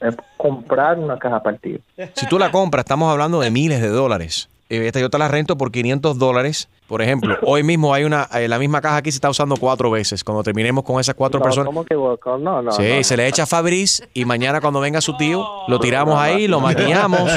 Es 0.00 0.14
comprar 0.36 0.98
una 0.98 1.18
caja 1.18 1.42
partida. 1.42 1.78
Si 2.14 2.26
tú 2.26 2.38
la 2.38 2.50
compras, 2.50 2.84
estamos 2.84 3.10
hablando 3.10 3.40
de 3.40 3.50
miles 3.50 3.80
de 3.80 3.88
dólares. 3.88 4.48
Eh, 4.68 4.86
Esta 4.86 5.00
yo 5.00 5.08
te 5.08 5.18
la 5.18 5.28
rento 5.28 5.56
por 5.56 5.70
500 5.70 6.18
dólares. 6.18 6.68
Por 6.88 7.02
ejemplo, 7.02 7.38
hoy 7.42 7.62
mismo 7.62 7.94
hay 7.94 8.04
una, 8.04 8.28
eh, 8.34 8.48
la 8.48 8.58
misma 8.58 8.80
caja 8.80 8.96
aquí 8.96 9.10
se 9.10 9.16
está 9.16 9.30
usando 9.30 9.56
cuatro 9.56 9.90
veces. 9.90 10.22
Cuando 10.24 10.42
terminemos 10.42 10.84
con 10.84 11.00
esas 11.00 11.14
cuatro 11.14 11.38
no, 11.38 11.44
personas. 11.44 11.66
¿Cómo 11.66 11.84
que 11.84 11.94
No, 11.94 12.62
no. 12.62 12.72
Sí, 12.72 13.04
se 13.04 13.16
le 13.16 13.26
echa 13.26 13.46
Fabriz 13.46 14.02
y 14.12 14.24
mañana 14.24 14.60
cuando 14.60 14.80
venga 14.80 15.00
su 15.00 15.16
tío, 15.16 15.46
lo 15.68 15.78
tiramos 15.80 16.18
ahí, 16.18 16.48
lo 16.48 16.60
maquillamos, 16.60 17.30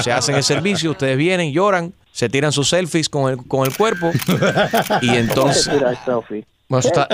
se 0.00 0.12
hacen 0.12 0.36
el 0.36 0.42
servicio, 0.42 0.92
ustedes 0.92 1.16
vienen, 1.16 1.52
lloran, 1.52 1.92
se 2.16 2.30
tiran 2.30 2.50
sus 2.50 2.70
selfies 2.70 3.10
con 3.10 3.30
el, 3.30 3.46
con 3.46 3.66
el 3.66 3.76
cuerpo 3.76 4.10
y 5.02 5.10
entonces... 5.16 5.68
Eso 6.68 6.78
está- 6.88 7.06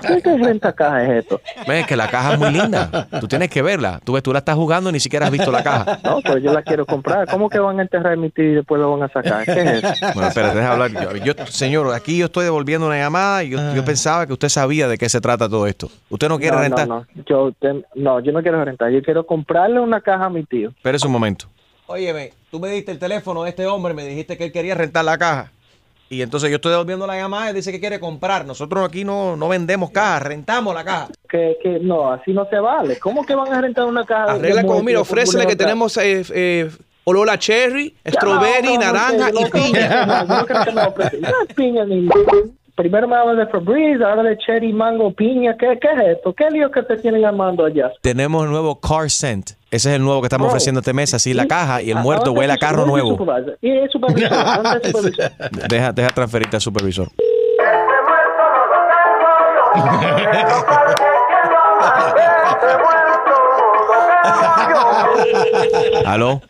¿Qué, 0.00 0.20
qué 0.20 0.36
renta 0.36 0.72
caja 0.72 1.04
es 1.04 1.10
esto? 1.22 1.40
Ves 1.68 1.86
que 1.86 1.94
la 1.94 2.08
caja 2.08 2.32
es 2.32 2.38
muy 2.40 2.50
linda. 2.50 3.06
Tú 3.20 3.28
tienes 3.28 3.48
que 3.48 3.62
verla. 3.62 4.00
Tú 4.02 4.14
ves, 4.14 4.22
tú 4.24 4.32
la 4.32 4.40
estás 4.40 4.56
jugando 4.56 4.90
y 4.90 4.94
ni 4.94 4.98
siquiera 4.98 5.26
has 5.26 5.30
visto 5.30 5.52
la 5.52 5.62
caja. 5.62 6.00
No, 6.02 6.18
pero 6.20 6.38
yo 6.38 6.52
la 6.52 6.62
quiero 6.62 6.84
comprar. 6.86 7.28
¿Cómo 7.28 7.48
que 7.48 7.60
van 7.60 7.78
a 7.78 7.82
enterrar 7.82 8.16
mi 8.16 8.30
tío 8.30 8.46
y 8.50 8.54
después 8.54 8.80
lo 8.80 8.90
van 8.96 9.08
a 9.08 9.12
sacar? 9.12 9.44
¿Qué 9.44 9.52
es 9.60 9.84
eso? 9.84 10.06
Bueno, 10.14 10.26
espérate, 10.28 10.56
deja 10.56 10.72
hablar. 10.72 10.90
Yo, 10.90 11.34
yo- 11.34 11.46
señor, 11.46 11.94
aquí 11.94 12.16
yo 12.18 12.24
estoy 12.26 12.42
devolviendo 12.46 12.88
una 12.88 12.98
llamada 12.98 13.44
y 13.44 13.50
yo, 13.50 13.58
yo 13.76 13.84
pensaba 13.84 14.26
que 14.26 14.32
usted 14.32 14.48
sabía 14.48 14.88
de 14.88 14.98
qué 14.98 15.08
se 15.08 15.20
trata 15.20 15.48
todo 15.48 15.68
esto. 15.68 15.88
Usted 16.08 16.28
no 16.28 16.40
quiere 16.40 16.56
no, 16.56 16.62
rentar. 16.62 16.88
No, 16.88 17.06
no. 17.14 17.22
Yo, 17.26 17.52
no, 17.94 18.18
yo 18.18 18.32
no 18.32 18.42
quiero 18.42 18.64
rentar. 18.64 18.90
Yo 18.90 19.02
quiero 19.02 19.24
comprarle 19.24 19.78
una 19.78 20.00
caja 20.00 20.24
a 20.24 20.30
mi 20.30 20.42
tío. 20.42 20.70
Espérese 20.70 21.06
un 21.06 21.12
momento. 21.12 21.46
Óyeme, 21.92 22.32
tú 22.52 22.60
me 22.60 22.68
diste 22.68 22.92
el 22.92 23.00
teléfono 23.00 23.42
de 23.42 23.50
este 23.50 23.66
hombre, 23.66 23.92
me 23.94 24.06
dijiste 24.06 24.38
que 24.38 24.44
él 24.44 24.52
quería 24.52 24.76
rentar 24.76 25.04
la 25.04 25.18
caja. 25.18 25.50
Y 26.08 26.22
entonces 26.22 26.48
yo 26.48 26.56
estoy 26.56 26.70
devolviendo 26.70 27.04
la 27.04 27.16
llamada 27.16 27.50
y 27.50 27.54
dice 27.54 27.72
que 27.72 27.80
quiere 27.80 27.98
comprar. 27.98 28.46
Nosotros 28.46 28.86
aquí 28.86 29.02
no, 29.02 29.36
no 29.36 29.48
vendemos 29.48 29.90
cajas, 29.90 30.22
rentamos 30.22 30.72
la 30.72 30.84
caja. 30.84 31.08
Que, 31.28 31.58
que 31.60 31.80
no, 31.80 32.12
así 32.12 32.32
no 32.32 32.48
se 32.48 32.60
vale. 32.60 32.96
¿Cómo 33.00 33.26
que 33.26 33.34
van 33.34 33.52
a 33.52 33.60
rentar 33.60 33.86
una 33.86 34.04
caja? 34.04 34.34
Arregla 34.34 34.62
como, 34.62 34.84
mira, 34.84 35.00
ofrécele 35.00 35.48
que 35.48 35.56
tenemos 35.56 35.96
eh, 35.96 36.22
eh, 36.32 36.70
olor 37.02 37.28
a 37.28 37.36
cherry, 37.36 37.96
strawberry, 38.06 38.68
no, 38.68 38.74
no, 38.74 38.80
naranja 38.80 39.32
no, 39.32 39.40
y 39.40 39.42
no, 39.42 39.50
piña. 39.50 40.26
Primero 42.80 43.06
me 43.06 43.14
hablan 43.16 43.36
de 43.36 43.46
Febreze, 43.46 44.02
ahora 44.02 44.22
de 44.22 44.38
Cherry, 44.38 44.72
Mango, 44.72 45.12
Piña. 45.12 45.54
¿Qué, 45.58 45.78
qué 45.80 45.88
es 45.88 46.16
esto? 46.16 46.32
¿Qué 46.32 46.48
lío 46.50 46.70
que 46.70 46.82
te 46.82 46.96
tienen 46.96 47.24
armando 47.26 47.64
allá? 47.66 47.90
Tenemos 48.00 48.44
el 48.44 48.50
nuevo 48.50 48.80
Car 48.80 49.10
Scent. 49.10 49.50
Ese 49.70 49.90
es 49.90 49.96
el 49.96 50.02
nuevo 50.02 50.20
que 50.22 50.26
estamos 50.26 50.46
Oh. 50.46 50.48
ofreciendo 50.48 50.80
este 50.80 50.92
mes. 50.94 51.12
Así 51.12 51.34
la 51.34 51.46
caja 51.46 51.82
y 51.82 51.90
el 51.90 51.98
¿a- 51.98 52.02
muerto 52.02 52.32
huele 52.32 52.52
a 52.54 52.56
carro 52.56 52.86
nuevo. 52.86 53.10
supervisor? 53.18 53.58
¿Y 53.60 53.70
el 53.70 53.90
supervisor? 53.90 54.30
¿Dónde 54.30 54.70
es 54.82 54.84
el 54.84 54.92
supervisor? 54.92 55.68
Deja, 55.68 55.92
deja 55.92 56.08
transferirte 56.08 56.56
al 56.56 56.62
supervisor. 56.62 57.08
¿Aló? 66.06 66.40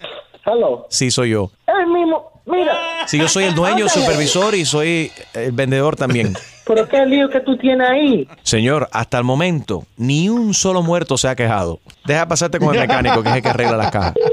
Hello. 0.44 0.86
Sí, 0.88 1.10
soy 1.10 1.30
yo. 1.30 1.50
El 1.66 1.86
mismo, 1.88 2.39
mira. 2.50 3.06
Sí, 3.06 3.18
yo 3.18 3.28
soy 3.28 3.44
el 3.44 3.54
dueño, 3.54 3.88
supervisor 3.88 4.54
y 4.54 4.64
soy 4.64 5.10
el 5.34 5.52
vendedor 5.52 5.96
también. 5.96 6.34
Pero 6.66 6.88
qué 6.88 7.04
lío 7.06 7.28
que 7.28 7.40
tú 7.40 7.56
tienes 7.56 7.88
ahí. 7.88 8.28
Señor, 8.42 8.88
hasta 8.92 9.18
el 9.18 9.24
momento, 9.24 9.84
ni 9.96 10.28
un 10.28 10.54
solo 10.54 10.82
muerto 10.82 11.16
se 11.16 11.28
ha 11.28 11.34
quejado. 11.34 11.80
Deja 12.04 12.28
pasarte 12.28 12.58
con 12.58 12.74
el 12.74 12.80
mecánico, 12.80 13.22
que 13.22 13.28
es 13.30 13.36
el 13.36 13.42
que 13.42 13.48
arregla 13.48 13.76
las 13.76 13.90
cajas. 13.90 14.14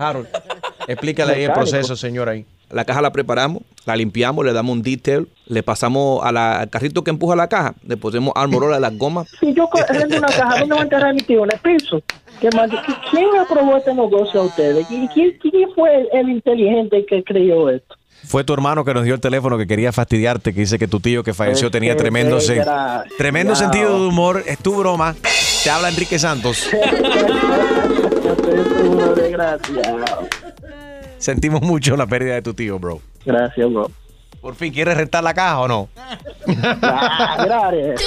Harold, 0.00 0.28
explícale 0.92 1.32
ahí 1.34 1.42
el 1.44 1.52
proceso, 1.52 1.96
señor, 1.96 2.28
ahí. 2.28 2.44
La 2.70 2.84
caja 2.84 3.02
la 3.02 3.10
preparamos, 3.10 3.62
la 3.84 3.96
limpiamos, 3.96 4.44
le 4.44 4.52
damos 4.52 4.76
un 4.76 4.82
detail, 4.82 5.26
le 5.46 5.62
pasamos 5.64 6.24
a 6.24 6.30
la- 6.30 6.60
al 6.60 6.70
carrito 6.70 7.02
que 7.02 7.10
empuja 7.10 7.34
la 7.34 7.48
caja, 7.48 7.74
le 7.84 7.96
ponemos 7.96 8.32
armorola 8.36 8.76
a 8.76 8.80
las 8.80 8.96
gomas. 8.96 9.28
Si 9.40 9.52
yo 9.54 9.68
rento 9.88 10.18
una 10.18 10.28
caja, 10.28 10.60
¿dónde 10.60 10.74
va 10.76 10.80
a 10.80 10.84
enterrar 10.84 11.12
mi 11.14 11.20
tío? 11.22 11.42
¿En 11.44 11.50
el 11.52 11.58
piso? 11.58 12.00
¿Qué 12.40 12.48
más? 12.54 12.70
¿Quién 13.10 13.26
aprobó 13.40 13.76
este 13.76 13.92
negocio 13.92 14.42
a 14.42 14.44
ustedes? 14.44 14.86
¿Y 14.88 15.08
quién, 15.08 15.36
quién 15.42 15.68
fue 15.74 15.96
el, 15.96 16.08
el 16.12 16.28
inteligente 16.30 17.04
que 17.08 17.24
creyó 17.24 17.68
esto? 17.70 17.96
Fue 18.22 18.44
tu 18.44 18.52
hermano 18.54 18.84
que 18.84 18.94
nos 18.94 19.02
dio 19.04 19.14
el 19.14 19.20
teléfono 19.20 19.58
que 19.58 19.66
quería 19.66 19.90
fastidiarte, 19.92 20.52
que 20.54 20.60
dice 20.60 20.78
que 20.78 20.86
tu 20.86 21.00
tío 21.00 21.24
que 21.24 21.32
falleció 21.34 21.66
Es 21.68 21.72
tenía 21.72 21.94
que 21.94 21.98
tremendo, 22.02 22.36
sen- 22.36 22.56
desgraciado. 22.58 23.04
tremendo 23.18 23.56
sentido 23.56 23.98
de 23.98 24.06
humor. 24.06 24.44
Es 24.46 24.58
tu 24.58 24.76
broma. 24.76 25.16
Te 25.64 25.70
habla 25.70 25.88
Enrique 25.88 26.18
Santos. 26.18 26.68
Sentimos 31.20 31.60
mucho 31.60 31.96
la 31.96 32.06
pérdida 32.06 32.34
de 32.34 32.42
tu 32.42 32.54
tío, 32.54 32.78
bro. 32.78 33.00
Gracias, 33.24 33.70
bro. 33.70 33.90
Por 34.40 34.54
fin, 34.54 34.72
¿quieres 34.72 34.96
rentar 34.96 35.22
la 35.22 35.34
caja 35.34 35.60
o 35.60 35.68
no? 35.68 35.88
Ah, 36.82 37.44
gracias. 37.44 38.00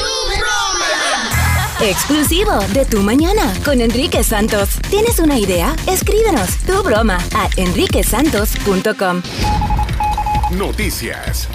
Exclusivo 1.80 2.60
de 2.74 2.86
Tu 2.86 3.02
Mañana 3.02 3.54
con 3.64 3.82
Enrique 3.82 4.24
Santos. 4.24 4.80
¿Tienes 4.90 5.20
una 5.20 5.38
idea? 5.38 5.76
Escríbenos 5.88 6.58
tu 6.66 6.82
broma 6.82 7.18
a 7.36 7.50
enriquesantos.com. 7.58 9.22
Noticias. 10.58 11.50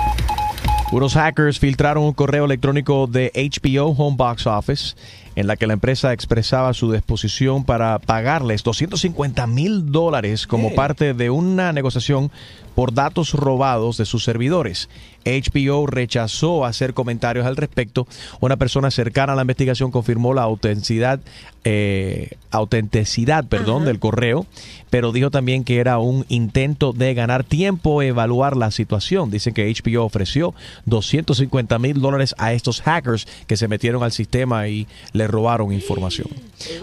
Unos 0.90 1.12
hackers 1.12 1.58
filtraron 1.58 2.04
un 2.04 2.14
correo 2.14 2.46
electrónico 2.46 3.06
de 3.06 3.30
HBO 3.34 3.88
Home 3.90 4.16
Box 4.16 4.46
Office 4.46 4.96
en 5.36 5.46
la 5.46 5.56
que 5.56 5.66
la 5.66 5.74
empresa 5.74 6.14
expresaba 6.14 6.72
su 6.72 6.90
disposición 6.90 7.64
para 7.64 7.98
pagarles 7.98 8.62
250 8.64 9.46
mil 9.46 9.92
dólares 9.92 10.46
como 10.46 10.74
parte 10.74 11.12
de 11.12 11.28
una 11.28 11.74
negociación 11.74 12.30
por 12.78 12.94
datos 12.94 13.32
robados 13.32 13.96
de 13.96 14.04
sus 14.04 14.22
servidores. 14.22 14.88
HBO 15.24 15.88
rechazó 15.88 16.64
hacer 16.64 16.94
comentarios 16.94 17.44
al 17.44 17.56
respecto. 17.56 18.06
Una 18.38 18.56
persona 18.56 18.92
cercana 18.92 19.32
a 19.32 19.34
la 19.34 19.42
investigación 19.42 19.90
confirmó 19.90 20.32
la 20.32 20.42
autenticidad, 20.42 21.18
eh, 21.64 22.36
autenticidad 22.52 23.44
perdón, 23.46 23.84
del 23.84 23.98
correo, 23.98 24.46
pero 24.90 25.10
dijo 25.10 25.32
también 25.32 25.64
que 25.64 25.78
era 25.78 25.98
un 25.98 26.24
intento 26.28 26.92
de 26.92 27.14
ganar 27.14 27.42
tiempo, 27.42 28.00
evaluar 28.00 28.56
la 28.56 28.70
situación. 28.70 29.28
Dicen 29.28 29.54
que 29.54 29.74
HBO 29.74 30.04
ofreció 30.04 30.54
250 30.86 31.80
mil 31.80 32.00
dólares 32.00 32.36
a 32.38 32.52
estos 32.52 32.80
hackers 32.82 33.26
que 33.48 33.56
se 33.56 33.66
metieron 33.66 34.04
al 34.04 34.12
sistema 34.12 34.68
y 34.68 34.86
le 35.12 35.26
robaron 35.26 35.72
información. 35.72 36.28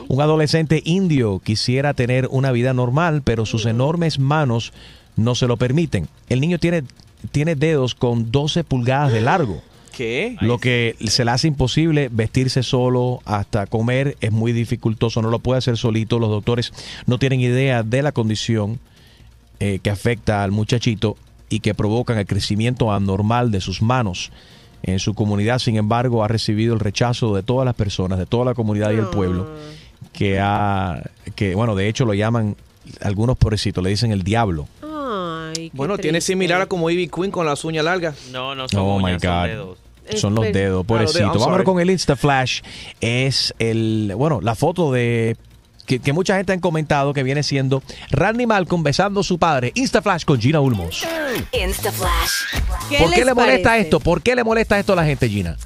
Un 0.10 0.20
adolescente 0.20 0.82
indio 0.84 1.40
quisiera 1.40 1.94
tener 1.94 2.28
una 2.32 2.52
vida 2.52 2.74
normal, 2.74 3.22
pero 3.24 3.46
sus 3.46 3.66
enormes 3.66 4.20
manos 4.20 4.74
no 5.16 5.36
se 5.36 5.48
lo 5.48 5.58
permiten. 5.58 6.08
El 6.30 6.42
niño 6.42 6.60
tiene, 6.60 6.84
tiene 7.32 7.56
dedos 7.56 7.96
con 7.96 8.32
12 8.32 8.64
pulgadas 8.64 9.12
de 9.14 9.22
largo. 9.22 9.62
¿Qué? 9.96 10.36
Lo 10.42 10.58
que 10.58 10.96
se 11.08 11.24
le 11.24 11.32
hace 11.32 11.48
imposible 11.48 12.10
vestirse 12.12 12.64
solo, 12.64 13.22
hasta 13.24 13.66
comer 13.66 14.18
es 14.20 14.32
muy 14.32 14.52
dificultoso, 14.52 15.22
no 15.22 15.30
lo 15.30 15.40
puede 15.40 15.60
hacer 15.60 15.78
solito. 15.78 16.20
Los 16.20 16.30
doctores 16.30 16.74
no 17.06 17.18
tienen 17.18 17.40
idea 17.40 17.82
de 17.82 18.02
la 18.02 18.12
condición 18.12 18.80
eh, 19.62 19.80
que 19.82 19.90
afecta 19.90 20.44
al 20.44 20.52
muchachito 20.52 21.16
y 21.50 21.62
que 21.62 21.74
provocan 21.74 22.18
el 22.18 22.26
crecimiento 22.26 22.92
anormal 22.92 23.52
de 23.52 23.62
sus 23.62 23.82
manos. 23.82 24.32
En 24.84 25.00
su 25.00 25.14
comunidad, 25.14 25.60
sin 25.60 25.78
embargo, 25.78 26.24
ha 26.24 26.28
recibido 26.28 26.74
el 26.74 26.80
rechazo 26.82 27.34
de 27.34 27.42
todas 27.42 27.66
las 27.66 27.74
personas, 27.74 28.20
de 28.20 28.26
toda 28.26 28.46
la 28.46 28.54
comunidad 28.54 28.92
y 28.92 28.98
el 28.98 29.08
pueblo, 29.08 29.50
que 30.12 30.40
ha, 30.40 31.02
que 31.36 31.56
bueno, 31.56 31.74
de 31.74 31.88
hecho 31.88 32.06
lo 32.06 32.14
llaman, 32.14 32.56
algunos 33.02 33.38
pobrecitos 33.38 33.84
le 33.84 33.92
dicen 33.92 34.12
el 34.12 34.24
diablo. 34.24 34.68
Ay, 35.58 35.70
qué 35.70 35.78
Bueno, 35.78 35.98
tiene 35.98 36.22
similar 36.22 36.62
a 36.62 36.66
como 36.68 36.90
Ivy 36.90 37.08
Queen 37.08 37.32
con 37.32 37.46
las 37.46 37.64
uñas 37.66 37.86
largas. 37.86 38.16
No, 38.32 38.56
no 38.56 38.68
son 38.70 38.80
Oh 38.82 38.98
my 38.98 39.04
uñas, 39.06 39.22
son 39.22 39.32
God. 39.32 39.46
dedos. 39.48 39.78
Son 40.16 40.36
los 40.36 40.46
dedos, 40.52 40.84
Ah, 40.84 40.88
pobrecito. 40.88 41.18
dedos, 41.20 41.32
I'm 41.34 41.40
Vamos 41.40 41.54
sorry. 41.56 41.64
con 41.64 41.80
el 41.80 41.90
Insta 41.90 42.16
Flash. 42.16 42.62
Es 43.02 43.54
el, 43.60 44.14
bueno, 44.16 44.40
la 44.42 44.54
foto 44.54 44.92
de 44.92 45.36
que, 45.88 46.00
que 46.00 46.14
mucha 46.14 46.36
gente 46.38 46.54
han 46.54 46.60
comentado 46.60 47.14
que 47.14 47.24
viene 47.24 47.42
siendo 47.44 47.82
Randy 48.12 48.46
Malcolm 48.46 48.84
besando 48.84 49.22
a 49.22 49.24
su 49.24 49.38
padre. 49.40 49.72
Insta 49.76 50.02
Flash 50.02 50.24
con 50.24 50.40
Gina 50.40 50.60
Ulmos. 50.60 51.04
Insta 51.52 51.92
Flash. 51.92 52.62
¿Por 53.00 53.12
qué 53.12 53.26
le 53.26 53.34
molesta 53.34 53.70
parece? 53.70 53.82
esto? 53.86 54.00
¿Por 54.00 54.22
qué 54.22 54.36
le 54.36 54.44
molesta 54.44 54.78
esto 54.80 54.94
a 54.94 54.96
la 54.96 55.06
gente, 55.06 55.28
Gina? 55.28 55.58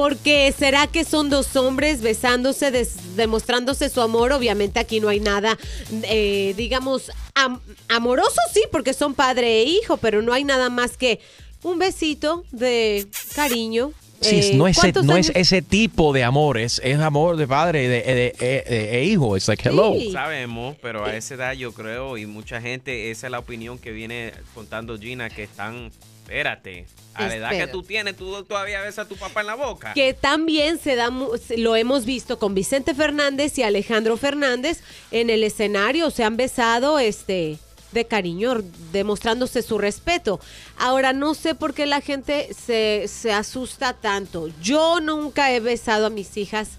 Porque 0.00 0.54
será 0.58 0.86
que 0.86 1.04
son 1.04 1.28
dos 1.28 1.54
hombres 1.56 2.00
besándose, 2.00 2.70
demostrándose 3.16 3.90
su 3.90 4.00
amor. 4.00 4.32
Obviamente 4.32 4.80
aquí 4.80 4.98
no 4.98 5.10
hay 5.10 5.20
nada, 5.20 5.58
eh, 6.04 6.54
digamos, 6.56 7.10
am- 7.34 7.60
amoroso 7.86 8.40
sí, 8.50 8.62
porque 8.72 8.94
son 8.94 9.12
padre 9.12 9.60
e 9.60 9.64
hijo, 9.64 9.98
pero 9.98 10.22
no 10.22 10.32
hay 10.32 10.42
nada 10.44 10.70
más 10.70 10.96
que 10.96 11.20
un 11.62 11.78
besito 11.78 12.44
de 12.50 13.08
cariño. 13.34 13.92
Sí, 14.20 14.36
Eh, 14.36 14.52
no, 14.54 14.66
es, 14.66 14.76
ese- 14.76 14.80
¿cuántos 14.92 15.04
no 15.04 15.16
es 15.16 15.32
ese 15.34 15.62
tipo 15.62 16.12
de 16.12 16.24
amor, 16.24 16.58
es, 16.58 16.80
es 16.84 16.98
amor 16.98 17.36
de 17.36 17.46
padre 17.48 17.84
y 17.84 17.86
de, 17.86 18.02
de- 18.02 18.34
de- 18.38 18.64
de- 18.68 18.86
de 18.88 19.04
hijo. 19.04 19.36
Es 19.36 19.48
like, 19.48 19.68
hello. 19.68 19.94
Sabemos, 20.12 20.76
pero 20.82 21.04
a 21.06 21.16
esa 21.16 21.34
edad 21.34 21.52
yo 21.54 21.72
creo, 21.72 22.18
y 22.18 22.26
mucha 22.26 22.60
gente, 22.60 23.10
esa 23.10 23.26
es 23.26 23.30
la 23.30 23.38
opinión 23.38 23.78
que 23.78 23.92
viene 23.92 24.32
contando 24.54 24.98
Gina, 24.98 25.30
que 25.30 25.44
están, 25.44 25.90
espérate, 26.24 26.86
a 27.14 27.26
la 27.28 27.34
edad 27.36 27.50
que 27.50 27.66
tú 27.66 27.82
tienes, 27.82 28.14
tú 28.16 28.44
todavía 28.44 28.80
besas 28.82 29.06
a 29.06 29.08
tu 29.08 29.16
papá 29.16 29.40
en 29.40 29.46
la 29.48 29.54
boca. 29.54 29.94
Que 29.94 30.14
también 30.14 30.78
se 30.78 30.96
da, 30.96 31.10
lo 31.56 31.76
hemos 31.76 32.04
visto 32.04 32.38
con 32.38 32.54
Vicente 32.54 32.94
Fernández 32.94 33.58
y 33.58 33.62
Alejandro 33.62 34.16
Fernández 34.16 34.80
en 35.10 35.28
el 35.30 35.42
escenario, 35.44 36.10
se 36.10 36.24
han 36.24 36.36
besado 36.36 36.98
este 36.98 37.58
de 37.92 38.06
cariño, 38.06 38.62
demostrándose 38.92 39.62
su 39.62 39.78
respeto. 39.78 40.40
Ahora, 40.78 41.12
no 41.12 41.34
sé 41.34 41.54
por 41.54 41.74
qué 41.74 41.86
la 41.86 42.00
gente 42.00 42.54
se, 42.54 43.06
se 43.08 43.32
asusta 43.32 43.94
tanto. 43.94 44.48
Yo 44.62 45.00
nunca 45.00 45.52
he 45.52 45.60
besado 45.60 46.06
a 46.06 46.10
mis 46.10 46.36
hijas 46.36 46.70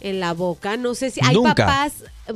en 0.00 0.20
la 0.20 0.32
boca. 0.34 0.76
No 0.76 0.94
sé 0.94 1.10
si 1.10 1.20
hay 1.24 1.34
Nunca. 1.34 1.54
papás. 1.54 1.92
ah, 2.28 2.32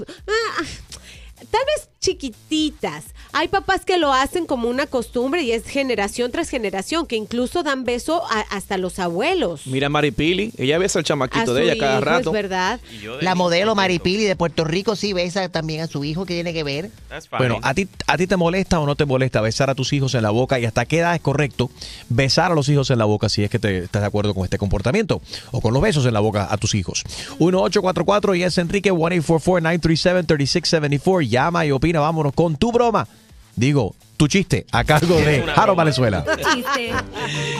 Tal 1.50 1.62
vez 1.76 1.88
chiquititas. 2.00 3.04
Hay 3.32 3.46
papás 3.48 3.84
que 3.84 3.96
lo 3.98 4.12
hacen 4.12 4.44
como 4.46 4.68
una 4.68 4.86
costumbre 4.86 5.42
y 5.42 5.52
es 5.52 5.64
generación 5.64 6.32
tras 6.32 6.48
generación, 6.48 7.06
que 7.06 7.14
incluso 7.16 7.62
dan 7.62 7.84
beso 7.84 8.24
a- 8.28 8.40
hasta 8.50 8.76
los 8.78 8.98
abuelos. 8.98 9.66
Mira 9.66 9.86
a 9.86 9.90
Maripili, 9.90 10.52
ella 10.58 10.78
besa 10.78 10.98
al 10.98 11.04
chamaquito 11.04 11.54
de 11.54 11.62
ella 11.64 11.76
cada 11.78 11.96
hijo, 11.96 12.04
rato. 12.04 12.30
Es 12.30 12.32
verdad. 12.32 12.80
La 13.20 13.34
modelo 13.36 13.74
Maripili 13.76 14.24
de 14.24 14.34
Puerto 14.34 14.64
Rico 14.64 14.96
sí 14.96 15.12
besa 15.12 15.48
también 15.50 15.82
a 15.82 15.86
su 15.86 16.02
hijo. 16.02 16.24
¿Qué 16.26 16.34
tiene 16.34 16.52
que 16.54 16.64
ver? 16.64 16.90
Bueno, 17.38 17.58
¿a 17.62 17.74
ti, 17.74 17.86
¿a 18.06 18.16
ti 18.16 18.26
te 18.26 18.36
molesta 18.36 18.80
o 18.80 18.86
no 18.86 18.96
te 18.96 19.04
molesta 19.04 19.40
besar 19.42 19.68
a 19.70 19.74
tus 19.74 19.92
hijos 19.92 20.14
en 20.14 20.22
la 20.22 20.30
boca? 20.30 20.58
¿Y 20.58 20.64
hasta 20.64 20.86
qué 20.86 20.98
edad 21.00 21.14
es 21.14 21.20
correcto 21.20 21.70
besar 22.08 22.52
a 22.52 22.54
los 22.54 22.68
hijos 22.70 22.88
en 22.90 22.98
la 22.98 23.04
boca 23.04 23.28
si 23.28 23.44
es 23.44 23.50
que 23.50 23.58
te, 23.58 23.84
estás 23.84 24.00
de 24.02 24.08
acuerdo 24.08 24.34
con 24.34 24.44
este 24.44 24.56
comportamiento? 24.58 25.20
O 25.52 25.60
con 25.60 25.72
los 25.74 25.82
besos 25.82 26.06
en 26.06 26.14
la 26.14 26.20
boca 26.20 26.48
a 26.50 26.56
tus 26.56 26.74
hijos. 26.74 27.04
1844 27.38 28.34
y 28.34 28.42
es 28.42 28.56
Enrique 28.58 28.92
1-844-937-3674. 28.92 31.28
Llama 31.28 31.64
y 31.66 31.70
opina. 31.70 31.89
Vámonos 31.98 32.32
con 32.32 32.56
tu 32.56 32.70
broma. 32.70 33.08
Digo, 33.56 33.96
tu 34.16 34.28
chiste 34.28 34.64
a 34.70 34.84
cargo 34.84 35.16
de 35.16 35.42
Jaro 35.42 35.74
Valenzuela. 35.74 36.24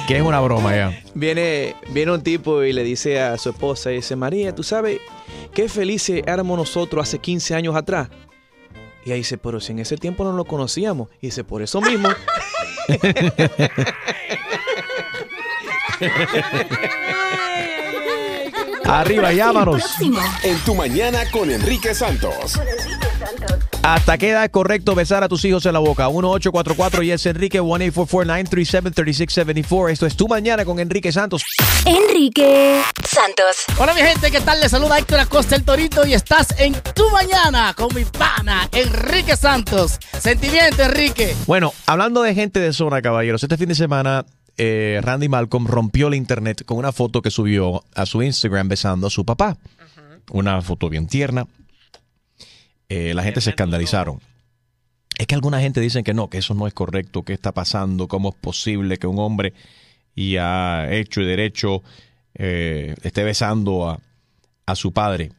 Que 0.07 0.17
es 0.17 0.23
una 0.23 0.41
broma 0.41 0.75
ya. 0.75 1.03
Viene, 1.15 1.77
viene 1.91 2.13
un 2.13 2.23
tipo 2.23 2.65
y 2.65 2.73
le 2.73 2.83
dice 2.83 3.21
a 3.21 3.39
su 3.39 3.51
esposa, 3.51 3.91
dice, 3.91 4.17
María, 4.17 4.53
¿tú 4.55 4.65
sabes 4.65 4.99
qué 5.55 5.69
felices 5.69 6.23
éramos 6.27 6.59
nosotros 6.59 7.09
hace 7.09 7.21
15 7.21 7.55
años 7.55 7.77
atrás? 7.77 8.09
Y 9.05 9.11
ella 9.11 9.15
dice, 9.17 9.39
pero 9.39 9.61
si 9.61 9.71
en 9.73 9.79
ese 9.79 9.97
tiempo 9.97 10.25
no 10.25 10.33
lo 10.33 10.45
conocíamos. 10.45 11.09
Y 11.21 11.29
dice, 11.29 11.45
por 11.45 11.63
eso 11.63 11.81
mismo. 11.81 12.09
Arriba, 18.85 19.33
llámanos. 19.33 19.83
En 20.43 20.59
tu 20.65 20.75
mañana 20.75 21.31
con 21.31 21.51
Enrique 21.51 21.95
Santos. 21.95 22.59
¿Hasta 23.83 24.19
qué 24.19 24.29
edad 24.29 24.45
es 24.45 24.51
correcto 24.51 24.95
besar 24.95 25.25
a 25.25 25.29
tus 25.29 25.43
hijos 25.47 25.65
en 25.65 25.73
la 25.73 25.79
boca? 25.79 26.07
1844 26.07 27.03
y 27.03 27.13
es 27.13 27.25
Enrique 27.25 27.63
1-844-937-3674. 27.63 29.91
Esto 29.91 30.05
es 30.05 30.17
Tu 30.17 30.29
Mañana 30.29 30.67
con 30.67 30.79
Enrique 30.79 31.11
Santos. 31.13 31.43
Enrique 31.87 32.83
Santos. 33.03 33.65
Hola 33.79 33.95
mi 33.95 34.03
gente, 34.03 34.31
¿qué 34.31 34.43
tal? 34.43 34.61
Les 34.61 34.71
saluda 34.71 34.99
Héctor 34.99 35.21
Acosta 35.21 35.57
el 35.57 35.65
Torito 35.65 36.07
y 36.07 36.13
estás 36.13 36.49
en 36.59 36.75
Tu 36.95 37.09
Mañana 37.09 37.73
con 37.75 37.95
mi 37.95 38.05
pana 38.05 38.69
Enrique 38.73 39.35
Santos. 39.35 39.99
Sentimiento, 40.19 40.83
Enrique. 40.83 41.35
Bueno, 41.47 41.73
hablando 41.87 42.21
de 42.21 42.35
gente 42.35 42.61
de 42.61 42.75
zona, 42.75 43.01
caballeros, 43.01 43.43
este 43.43 43.57
fin 43.57 43.71
de 43.71 43.75
semana 43.75 44.27
eh, 44.59 45.01
Randy 45.03 45.31
Malcolm 45.31 45.67
rompió 45.67 46.09
el 46.09 46.15
internet 46.17 46.67
con 46.67 46.77
una 46.77 46.93
foto 46.93 47.23
que 47.23 47.31
subió 47.31 47.83
a 47.95 48.05
su 48.05 48.23
Instagram 48.23 48.69
besando 48.69 49.07
a 49.07 49.11
su 49.11 49.25
papá. 49.25 49.57
Una 50.33 50.61
foto 50.61 50.91
bien 50.91 51.07
tierna. 51.07 51.47
Eh, 52.91 53.15
la 53.15 53.23
gente 53.23 53.41
se 53.41 53.51
escandalizaron. 53.51 54.21
Es 55.17 55.27
que 55.27 55.35
alguna 55.35 55.61
gente 55.61 55.81
dice 55.81 56.03
que 56.03 56.13
no, 56.13 56.29
que 56.29 56.39
eso 56.39 56.55
no 56.55 56.67
es 56.67 56.75
correcto, 56.75 57.23
que 57.23 57.33
está 57.33 57.53
pasando, 57.53 58.09
cómo 58.09 58.31
es 58.31 58.35
posible 58.35 58.97
que 58.99 59.07
un 59.07 59.19
hombre 59.19 59.53
y 60.15 60.37
ha 60.37 60.89
hecho 60.93 61.21
y 61.21 61.25
derecho 61.27 61.83
eh, 62.35 62.95
esté 63.03 63.23
besando 63.25 63.89
a, 63.89 64.01
a 64.67 64.75
su 64.75 64.93
padre. 64.93 65.31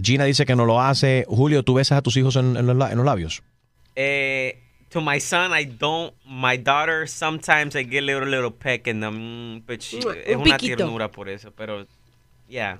Gina 0.00 0.24
dice 0.24 0.44
que 0.46 0.54
no 0.54 0.64
lo 0.64 0.80
hace. 0.80 1.24
Julio, 1.28 1.62
¿tú 1.62 1.74
besas 1.74 1.98
a 1.98 2.02
tus 2.02 2.16
hijos 2.16 2.36
en, 2.36 2.56
en 2.56 2.66
los, 2.66 2.76
la- 2.76 2.90
en 2.92 2.96
los 2.98 3.06
labios? 3.06 3.42
Eh, 3.96 4.62
to 4.90 5.00
my 5.00 5.18
son, 5.20 5.58
I 5.58 5.64
don't. 5.64 6.12
My 6.26 6.56
daughter, 6.58 7.08
sometimes 7.08 7.74
I 7.74 7.84
get 7.84 7.98
a 8.02 8.06
little, 8.06 8.26
little 8.28 8.50
peck 8.52 8.86
in 8.86 9.00
them. 9.00 9.62
But 9.66 9.80
she- 9.80 9.96
Un 10.06 10.14
es 10.24 10.36
una 10.36 10.56
piquito. 10.58 10.76
ternura 10.76 11.10
por 11.10 11.28
eso, 11.30 11.50
pero. 11.56 11.86
Yeah. 12.48 12.78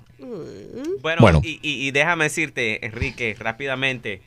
Bueno, 1.03 1.21
Bueno. 1.21 1.41
Y, 1.43 1.59
y- 1.63 1.87
y 1.87 1.91
déjame 1.91 2.25
decirte, 2.25 2.85
Enrique, 2.87 3.35
rápidamente. 3.39 4.23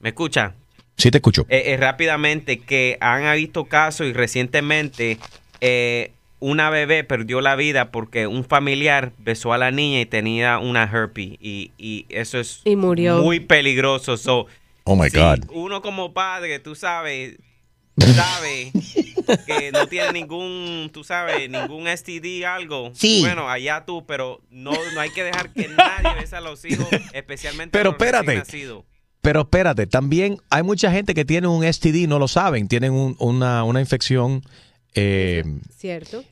¿Me 0.00 0.10
escucha? 0.10 0.54
Sí, 0.96 1.10
te 1.10 1.18
escucho. 1.18 1.46
Eh, 1.48 1.64
eh, 1.72 1.76
rápidamente 1.76 2.58
que 2.60 2.96
han 3.00 3.24
habido 3.24 3.64
casos 3.66 4.06
y 4.06 4.12
recientemente 4.12 5.18
eh, 5.60 6.12
una 6.38 6.70
bebé 6.70 7.02
perdió 7.04 7.40
la 7.40 7.56
vida 7.56 7.90
porque 7.90 8.26
un 8.26 8.44
familiar 8.44 9.12
besó 9.18 9.52
a 9.52 9.58
la 9.58 9.70
niña 9.70 10.00
y 10.00 10.06
tenía 10.06 10.58
una 10.58 10.84
herpes 10.84 11.32
y, 11.40 11.72
y 11.78 12.06
eso 12.08 12.38
es 12.38 12.60
Y 12.64 12.76
murió. 12.76 13.18
muy 13.22 13.40
peligroso. 13.40 14.16
So, 14.16 14.46
Oh 14.84 14.94
my 14.96 15.10
si 15.10 15.18
God. 15.18 15.40
Uno 15.50 15.82
como 15.82 16.12
padre, 16.12 16.60
tú 16.60 16.74
sabes, 16.76 17.36
sabe 17.98 18.72
que 19.46 19.72
no 19.72 19.86
tiene 19.88 20.12
ningún, 20.12 20.90
tú 20.92 21.02
sabes, 21.04 21.48
ningún 21.50 21.86
STD 21.88 22.44
algo. 22.46 22.90
Sí. 22.94 23.20
Bueno, 23.20 23.48
allá 23.48 23.84
tú, 23.86 24.04
pero 24.06 24.40
no, 24.50 24.72
no 24.94 25.00
hay 25.00 25.10
que 25.10 25.24
dejar 25.24 25.52
que 25.52 25.68
nadie 25.68 26.14
bese 26.20 26.36
a 26.36 26.40
los 26.40 26.64
hijos, 26.64 26.86
especialmente 27.12 27.76
Pero 27.76 27.90
a 27.90 27.92
los 27.92 28.00
recién 28.00 28.14
espérate. 28.20 28.38
nacidos. 28.38 28.84
Pero 29.22 29.40
espérate, 29.40 29.86
también 29.86 30.38
hay 30.50 30.62
mucha 30.62 30.92
gente 30.92 31.12
que 31.14 31.24
tiene 31.24 31.48
un 31.48 31.64
STD 31.64 31.96
y 32.02 32.06
no 32.06 32.18
lo 32.20 32.28
saben, 32.28 32.68
tienen 32.68 32.92
un- 32.92 33.16
una, 33.18 33.64
una 33.64 33.80
infección, 33.80 34.42
eh, 34.94 35.42
¿Cierto? 35.76 36.22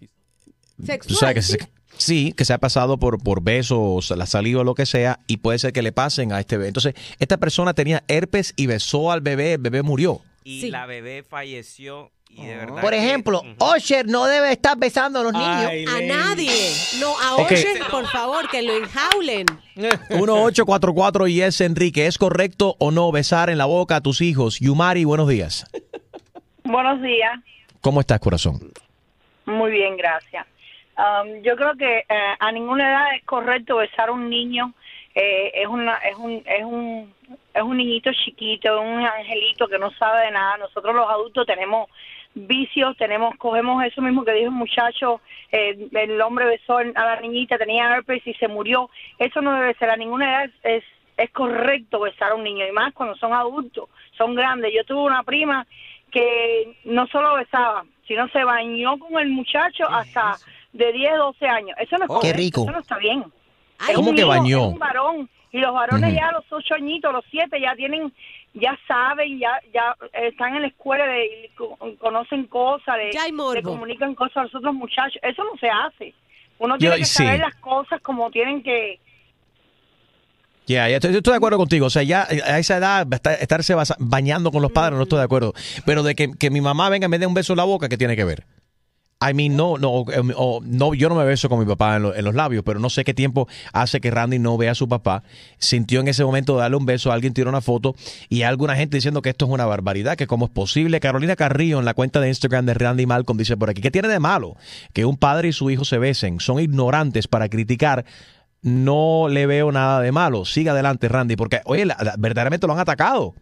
Sexual. 0.84 1.34
que 1.34 1.42
se- 1.42 1.58
sí, 1.96 2.32
que 2.36 2.44
se 2.44 2.52
ha 2.52 2.58
pasado 2.58 2.98
por, 2.98 3.22
por 3.22 3.42
besos, 3.42 4.10
la 4.16 4.26
saliva 4.26 4.60
o 4.60 4.64
lo 4.64 4.74
que 4.74 4.86
sea, 4.86 5.20
y 5.26 5.38
puede 5.38 5.58
ser 5.58 5.72
que 5.72 5.82
le 5.82 5.92
pasen 5.92 6.32
a 6.32 6.40
este 6.40 6.56
bebé. 6.56 6.68
Entonces, 6.68 6.94
esta 7.18 7.38
persona 7.38 7.74
tenía 7.74 8.04
herpes 8.08 8.52
y 8.56 8.66
besó 8.66 9.10
al 9.10 9.20
bebé, 9.22 9.54
el 9.54 9.58
bebé 9.60 9.82
murió. 9.82 10.20
Y 10.44 10.70
la 10.70 10.84
bebé 10.86 11.22
falleció 11.22 12.10
y 12.28 12.44
de 12.46 12.56
verdad 12.56 12.80
Por 12.82 12.90
que- 12.90 12.98
ejemplo, 12.98 13.42
Osher 13.58 14.06
no 14.06 14.26
debe 14.26 14.52
estar 14.52 14.76
besando 14.76 15.20
a 15.20 15.22
los 15.22 15.32
niños. 15.32 15.90
A 15.90 16.00
nadie. 16.00 16.50
No, 17.00 17.18
a 17.18 17.36
Ok. 17.36 17.52
Ocean, 17.52 17.78
por 17.90 18.06
favor, 18.08 18.48
que 18.50 18.60
lo 18.62 18.76
enjaulen. 18.76 19.46
1844 20.10 21.26
y 21.28 21.40
es 21.42 21.60
Enrique, 21.60 22.06
¿es 22.06 22.18
correcto 22.18 22.76
o 22.78 22.90
no 22.90 23.10
besar 23.12 23.48
en 23.50 23.58
la 23.58 23.64
boca 23.64 23.96
a 23.96 24.00
tus 24.00 24.20
hijos? 24.20 24.58
Yumari, 24.60 25.04
buenos 25.04 25.28
días. 25.28 25.66
Buenos 26.64 27.00
días. 27.02 27.38
¿Cómo 27.80 28.00
estás, 28.00 28.18
corazón? 28.20 28.72
Muy 29.46 29.70
bien, 29.72 29.96
gracias. 29.96 30.46
Um, 30.96 31.42
yo 31.42 31.56
creo 31.56 31.74
que 31.76 31.98
eh, 32.00 32.04
a 32.38 32.52
ninguna 32.52 32.88
edad 32.88 33.14
es 33.16 33.24
correcto 33.24 33.76
besar 33.76 34.08
a 34.08 34.12
un 34.12 34.28
niño. 34.30 34.74
Eh, 35.14 35.52
es 35.62 35.66
una 35.68 35.96
es 35.98 36.16
un 36.16 36.42
es 36.46 36.64
un 36.64 37.14
es 37.54 37.62
un 37.62 37.76
niñito 37.76 38.10
chiquito, 38.12 38.80
un 38.80 39.00
angelito 39.00 39.68
que 39.68 39.78
no 39.78 39.90
sabe 39.92 40.26
de 40.26 40.32
nada. 40.32 40.56
Nosotros 40.58 40.94
los 40.94 41.08
adultos 41.08 41.46
tenemos 41.46 41.88
vicios, 42.34 42.96
tenemos 42.96 43.36
cogemos 43.36 43.84
eso 43.84 44.02
mismo 44.02 44.24
que 44.24 44.32
dijo 44.32 44.46
el 44.46 44.50
muchacho, 44.56 45.20
eh, 45.52 45.88
el 45.92 46.20
hombre 46.20 46.46
besó 46.46 46.78
a 46.78 46.84
la 46.84 47.20
niñita, 47.20 47.56
tenía 47.56 47.94
herpes 47.94 48.26
y 48.26 48.34
se 48.34 48.48
murió. 48.48 48.90
Eso 49.18 49.40
no 49.40 49.54
debe 49.54 49.74
ser 49.74 49.90
a 49.90 49.96
ninguna 49.96 50.42
edad 50.42 50.50
es, 50.64 50.82
es 51.16 51.30
correcto 51.30 52.00
besar 52.00 52.32
a 52.32 52.34
un 52.34 52.42
niño 52.42 52.66
y 52.66 52.72
más 52.72 52.92
cuando 52.92 53.14
son 53.16 53.32
adultos, 53.32 53.88
son 54.18 54.34
grandes. 54.34 54.72
Yo 54.74 54.84
tuve 54.84 55.02
una 55.02 55.22
prima 55.22 55.64
que 56.10 56.76
no 56.84 57.06
solo 57.06 57.36
besaba, 57.36 57.84
sino 58.08 58.28
se 58.28 58.42
bañó 58.42 58.98
con 58.98 59.16
el 59.18 59.28
muchacho 59.30 59.88
hasta 59.88 60.36
de 60.72 60.92
10, 60.92 61.18
12 61.18 61.46
años. 61.46 61.76
Eso 61.78 61.98
no 61.98 62.04
es 62.04 62.10
Oh, 62.10 62.20
qué 62.20 62.32
rico. 62.32 62.62
eso 62.62 62.72
no 62.72 62.80
está 62.80 62.98
bien. 62.98 63.24
¿Cómo 63.94 64.12
que 64.14 64.24
bañó? 64.24 64.58
es 64.66 64.72
un 64.72 64.78
varón 64.78 65.28
y 65.54 65.60
los 65.60 65.72
varones 65.72 66.12
ya 66.14 66.28
a 66.28 66.32
los 66.32 66.44
ocho 66.50 66.74
añitos, 66.74 67.12
los 67.12 67.24
siete 67.30 67.60
ya 67.60 67.74
tienen, 67.76 68.12
ya 68.54 68.76
saben, 68.88 69.38
ya 69.38 69.52
ya 69.72 69.96
están 70.12 70.56
en 70.56 70.62
la 70.62 70.68
escuela 70.68 71.06
de, 71.06 71.50
conocen 72.00 72.46
cosas, 72.48 72.96
le, 72.98 73.10
le 73.54 73.62
comunican 73.62 74.14
cosas 74.14 74.36
a 74.36 74.42
los 74.42 74.54
otros 74.56 74.74
muchachos. 74.74 75.18
Eso 75.22 75.44
no 75.44 75.56
se 75.58 75.68
hace. 75.68 76.14
Uno 76.58 76.76
tiene 76.76 76.96
Yo- 76.96 76.98
que 77.00 77.04
sí. 77.06 77.22
saber 77.24 77.40
las 77.40 77.54
cosas 77.56 78.00
como 78.02 78.30
tienen 78.30 78.62
que 78.62 78.98
Ya, 80.66 80.88
ya 80.88 80.96
estoy, 80.96 81.12
yo 81.12 81.18
estoy 81.18 81.32
de 81.32 81.36
acuerdo 81.36 81.58
contigo. 81.58 81.86
O 81.86 81.90
sea, 81.90 82.02
ya 82.02 82.26
eh, 82.30 82.40
a 82.44 82.58
esa 82.58 82.78
edad 82.78 83.06
estar- 83.12 83.38
estarse 83.40 83.74
bañando 83.98 84.50
con 84.50 84.62
los 84.62 84.72
padres 84.72 84.96
no 84.96 85.02
estoy 85.02 85.18
de 85.18 85.24
acuerdo. 85.24 85.52
Pero 85.84 86.02
de 86.02 86.14
que, 86.14 86.30
que 86.38 86.50
mi 86.50 86.60
mamá 86.62 86.88
venga 86.88 87.06
y 87.06 87.10
me 87.10 87.18
dé 87.18 87.26
un 87.26 87.34
beso 87.34 87.52
en 87.52 87.58
la 87.58 87.64
boca, 87.64 87.88
¿qué 87.88 87.98
tiene 87.98 88.16
que 88.16 88.24
ver? 88.24 88.44
I 89.30 89.34
mean, 89.34 89.56
no, 89.56 89.76
no, 89.78 89.90
o- 90.36 90.60
no, 90.64 90.94
yo 90.94 91.08
no 91.08 91.14
me 91.14 91.24
beso 91.24 91.48
con 91.48 91.58
mi 91.60 91.64
papá 91.66 91.96
en, 91.96 92.02
lo- 92.02 92.14
en 92.14 92.24
los 92.24 92.34
labios, 92.34 92.62
pero 92.64 92.80
no 92.80 92.90
sé 92.90 93.04
qué 93.04 93.14
tiempo 93.14 93.48
hace 93.72 94.00
que 94.00 94.10
Randy 94.10 94.38
no 94.38 94.56
vea 94.56 94.72
a 94.72 94.74
su 94.74 94.88
papá. 94.88 95.22
Sintió 95.58 96.00
en 96.00 96.08
ese 96.08 96.24
momento 96.24 96.56
darle 96.56 96.76
un 96.76 96.86
beso, 96.86 97.12
alguien 97.12 97.32
tiró 97.34 97.48
una 97.50 97.60
foto 97.60 97.94
y 98.28 98.42
alguna 98.42 98.76
gente 98.76 98.96
diciendo 98.96 99.22
que 99.22 99.30
esto 99.30 99.46
es 99.46 99.50
una 99.50 99.66
barbaridad, 99.66 100.16
que 100.16 100.26
cómo 100.26 100.46
es 100.46 100.50
posible. 100.50 101.00
Carolina 101.00 101.36
Carrillo 101.36 101.78
en 101.78 101.84
la 101.84 101.94
cuenta 101.94 102.20
de 102.20 102.28
Instagram 102.28 102.66
de 102.66 102.74
Randy 102.74 103.06
Malcolm 103.06 103.38
dice 103.38 103.56
por 103.56 103.70
aquí, 103.70 103.80
¿qué 103.82 103.90
tiene 103.90 104.08
de 104.08 104.20
malo 104.20 104.56
que 104.92 105.04
un 105.04 105.16
padre 105.16 105.48
y 105.48 105.52
su 105.52 105.70
hijo 105.70 105.84
se 105.84 105.98
besen? 105.98 106.40
Son 106.40 106.60
ignorantes 106.60 107.28
para 107.28 107.48
criticar. 107.48 108.04
No 108.62 109.26
le 109.28 109.46
veo 109.46 109.70
nada 109.72 110.00
de 110.00 110.10
malo. 110.10 110.44
Siga 110.46 110.72
adelante, 110.72 111.06
Randy, 111.08 111.36
porque, 111.36 111.60
oye, 111.66 111.84
la- 111.84 112.14
verdaderamente 112.18 112.66
lo 112.66 112.72
han 112.72 112.78
atacado. 112.78 113.34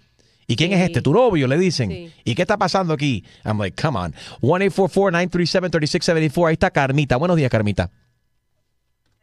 ¿Y 0.53 0.57
quién 0.57 0.71
es 0.75 0.81
este? 0.81 1.01
Tu 1.01 1.15
novio, 1.15 1.49
le 1.49 1.57
dicen. 1.57 1.91
¿Y 2.25 2.35
qué 2.35 2.43
está 2.43 2.59
pasando 2.59 2.93
aquí? 2.93 3.25
I'm 3.43 3.59
like, 3.59 3.75
come 3.81 3.99
on. 3.99 4.13
1-844-937-3674. 4.43 6.49
Ahí 6.49 6.53
está 6.53 6.71
Carmita. 6.71 7.17
Buenos 7.17 7.39
días, 7.39 7.51
Carmita. 7.51 7.89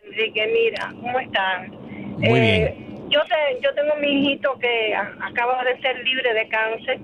Enrique, 0.03 0.47
mira, 0.51 0.91
¿cómo 0.99 1.19
están? 1.19 1.69
Muy 2.17 2.39
Eh, 2.39 2.75
Yo, 3.09 3.19
te, 3.25 3.61
yo 3.61 3.71
tengo 3.75 3.93
mi 4.01 4.07
hijito 4.07 4.57
que 4.57 4.95
acaba 4.95 5.63
de 5.65 5.79
ser 5.81 6.03
libre 6.03 6.33
de 6.33 6.47
cáncer 6.49 6.99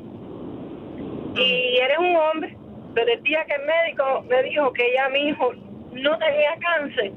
y 1.35 1.77
eres 1.77 1.99
un 1.99 2.15
hombre, 2.15 2.57
pero 2.95 3.13
el 3.13 3.21
día 3.21 3.45
que 3.45 3.53
el 3.53 3.61
médico 3.67 4.23
me 4.27 4.41
dijo 4.41 4.73
que 4.73 4.91
ya 4.95 5.07
mi 5.09 5.19
hijo 5.29 5.53
no 5.91 6.17
tenía 6.17 6.55
cáncer, 6.59 7.11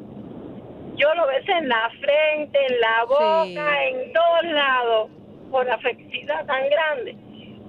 yo 0.96 1.14
lo 1.14 1.26
besé 1.26 1.52
en 1.52 1.70
la 1.70 1.88
frente, 2.00 2.58
en 2.68 2.80
la 2.80 3.04
boca, 3.08 3.84
en 3.88 4.12
todos 4.12 4.44
lados, 4.52 5.10
por 5.50 5.66
la 5.66 5.78
felicidad 5.78 6.44
tan 6.46 6.62
grande 6.68 7.16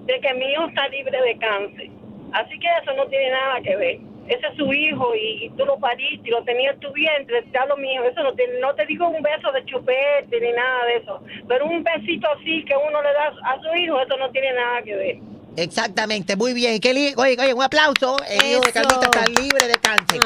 de 0.06 0.20
que 0.20 0.34
mi 0.34 0.46
hijo 0.52 0.66
está 0.68 0.88
libre 0.90 1.22
de 1.22 1.38
cáncer. 1.38 1.90
Así 2.34 2.60
que 2.60 2.68
eso 2.82 2.94
no 2.96 3.06
tiene 3.08 3.32
nada 3.32 3.62
que 3.62 3.76
ver. 3.76 3.98
Ese 4.28 4.46
es 4.46 4.56
su 4.58 4.72
hijo 4.72 5.16
y, 5.16 5.46
y 5.46 5.50
tú 5.58 5.66
lo 5.66 5.80
pariste 5.80 6.28
y 6.28 6.32
lo 6.32 6.44
tenías 6.44 6.76
en 6.76 6.80
tu 6.82 6.92
vientre, 6.94 7.42
te 7.52 7.58
hablo 7.58 7.76
mío. 7.78 8.04
Eso 8.04 8.22
no 8.22 8.34
te, 8.34 8.48
no 8.60 8.76
te 8.76 8.86
digo 8.86 9.08
un 9.10 9.24
beso 9.24 9.52
de 9.52 9.66
chupete 9.66 10.40
ni 10.40 10.52
nada 10.52 10.86
de 10.86 10.96
eso, 10.98 11.24
pero 11.48 11.66
un 11.66 11.84
besito 11.84 12.28
así 12.38 12.64
que 12.66 12.76
uno 12.76 13.02
le 13.02 13.12
da 13.14 13.34
a 13.46 13.60
su 13.60 13.76
hijo, 13.76 14.00
eso 14.00 14.18
no 14.18 14.30
tiene 14.30 14.54
nada 14.54 14.82
que 14.84 14.96
ver. 14.96 15.16
Exactamente, 15.58 16.36
muy 16.36 16.54
bien. 16.54 16.80
Qué 16.80 16.94
li- 16.94 17.14
oye, 17.18 17.36
oye, 17.40 17.54
un 17.54 17.64
aplauso. 17.64 18.18
El 18.30 18.40
hijo 18.52 18.62
de. 18.62 18.72
Carlita 18.72 19.06
está 19.06 19.26
libre 19.42 19.68
de 19.68 19.76
cáncer. 19.80 20.20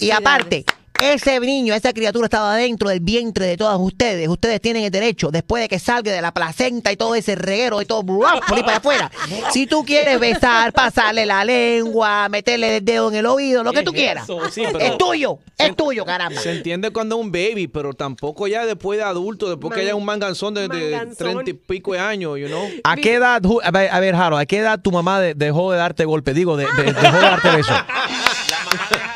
Y 0.00 0.10
aparte, 0.12 0.64
ese 1.00 1.38
niño, 1.40 1.74
esa 1.74 1.92
criatura 1.92 2.26
estaba 2.26 2.54
dentro 2.56 2.88
del 2.88 3.00
vientre 3.00 3.46
de 3.46 3.56
todas 3.56 3.76
ustedes. 3.78 4.28
Ustedes 4.28 4.60
tienen 4.60 4.84
el 4.84 4.90
derecho, 4.90 5.30
después 5.30 5.62
de 5.62 5.68
que 5.68 5.78
salga 5.78 6.12
de 6.12 6.22
la 6.22 6.32
placenta 6.32 6.92
y 6.92 6.96
todo 6.96 7.14
ese 7.14 7.34
reguero 7.34 7.82
y 7.82 7.84
todo 7.84 8.02
¡buah! 8.02 8.40
por 8.46 8.56
ahí 8.56 8.62
para 8.62 8.76
afuera. 8.78 9.10
Si 9.52 9.66
tú 9.66 9.84
quieres 9.84 10.18
besar, 10.20 10.72
pasarle 10.72 11.26
la 11.26 11.44
lengua, 11.44 12.28
meterle 12.28 12.78
el 12.78 12.84
dedo 12.84 13.08
en 13.08 13.16
el 13.16 13.26
oído, 13.26 13.62
lo 13.64 13.72
que 13.72 13.82
tú 13.82 13.92
quieras. 13.92 14.26
Sí, 14.52 14.62
Es 14.80 14.96
tuyo, 14.98 15.38
es 15.58 15.76
tuyo, 15.76 16.04
caramba. 16.04 16.40
Se 16.40 16.52
entiende 16.52 16.90
cuando 16.90 17.16
es 17.16 17.22
un 17.22 17.32
baby, 17.32 17.66
pero 17.68 17.92
tampoco 17.92 18.46
ya 18.46 18.64
después 18.64 18.98
de 18.98 19.04
adulto, 19.04 19.48
después 19.50 19.74
que 19.74 19.80
haya 19.80 19.94
un 19.94 20.04
manganzón 20.04 20.54
de, 20.54 20.68
de 20.68 20.90
Manganzón. 20.92 21.16
30 21.44 21.50
y 21.50 21.52
pico 21.54 21.92
de 21.92 21.98
años, 21.98 22.38
you 22.38 22.46
know. 22.46 22.66
¿A 22.84 22.96
qué 22.96 23.14
edad, 23.14 23.42
a 23.62 23.70
ver, 23.70 23.90
a 23.90 24.00
ver, 24.00 24.14
Jaro, 24.16 24.36
a 24.38 24.46
qué 24.46 24.58
edad 24.58 24.80
tu 24.80 24.90
mamá 24.92 25.20
de- 25.20 25.34
dejó 25.34 25.72
de 25.72 25.78
darte 25.78 26.04
golpe? 26.04 26.32
Digo, 26.34 26.56
de- 26.56 26.66
de- 26.76 26.92
dejó 26.92 27.16
de 27.16 27.22
darte 27.22 27.50
beso. 27.50 27.72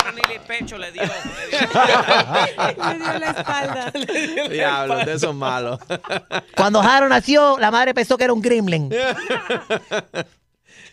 le 0.61 0.92
dio. 0.92 1.02
Le 1.02 1.11
dio 2.98 3.18
la 3.18 3.30
espalda. 3.30 3.92
Diablo, 4.50 4.96
de 5.04 5.12
esos 5.14 5.34
malos. 5.34 5.78
Cuando 6.56 6.82
Jaro 6.82 7.09
nació, 7.09 7.59
la 7.59 7.70
madre 7.70 7.94
pensó 7.94 8.18
que 8.18 8.24
era 8.24 8.32
un 8.32 8.40
gremlin. 8.40 8.90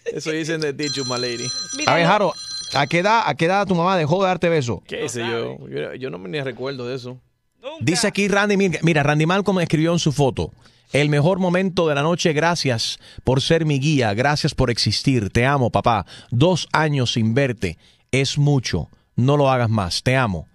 Eso 0.05 0.32
dicen 0.32 0.61
de 0.61 0.74
ti, 0.74 0.89
Chuma 0.91 1.18
Lady. 1.18 1.47
A 1.88 1.95
ver, 1.95 2.05
Jaro, 2.05 2.34
¿a 2.74 2.86
qué, 2.88 2.99
edad, 2.99 3.24
¿a 3.26 3.34
qué 3.36 3.45
edad 3.45 3.66
tu 3.66 3.74
mamá 3.74 3.97
dejó 3.97 4.22
de 4.22 4.28
darte 4.28 4.49
beso? 4.49 4.84
¿Qué 4.88 5.09
sé 5.09 5.22
yo? 5.22 5.57
yo? 5.68 5.95
Yo 5.95 6.09
no 6.09 6.20
me 6.20 6.30
ni 6.30 6.39
recuerdo 6.41 6.88
de 6.88 6.95
eso. 6.95 7.20
Dice 7.80 8.07
aquí 8.07 8.28
Randy, 8.28 8.57
mira, 8.57 8.80
mira, 8.84 9.01
Randy 9.01 9.26
Malcolm 9.26 9.59
escribió 9.59 9.91
en 9.91 9.99
su 9.99 10.11
foto. 10.11 10.51
El 10.93 11.09
mejor 11.09 11.39
momento 11.39 11.88
de 11.88 11.95
la 11.95 12.03
noche, 12.03 12.32
gracias 12.32 12.99
por 13.24 13.41
ser 13.41 13.66
mi 13.66 13.80
guía, 13.80 14.13
gracias 14.13 14.53
por 14.53 14.70
existir, 14.70 15.30
te 15.32 15.45
amo 15.45 15.72
papá. 15.72 16.05
Dos 16.30 16.68
años 16.72 17.13
sin 17.13 17.34
verte 17.34 17.78
es 18.11 18.38
mucho, 18.38 18.89
no 19.16 19.38
lo 19.38 19.49
hagas 19.49 19.70
más, 19.70 20.03
te 20.03 20.16
amo. 20.16 20.47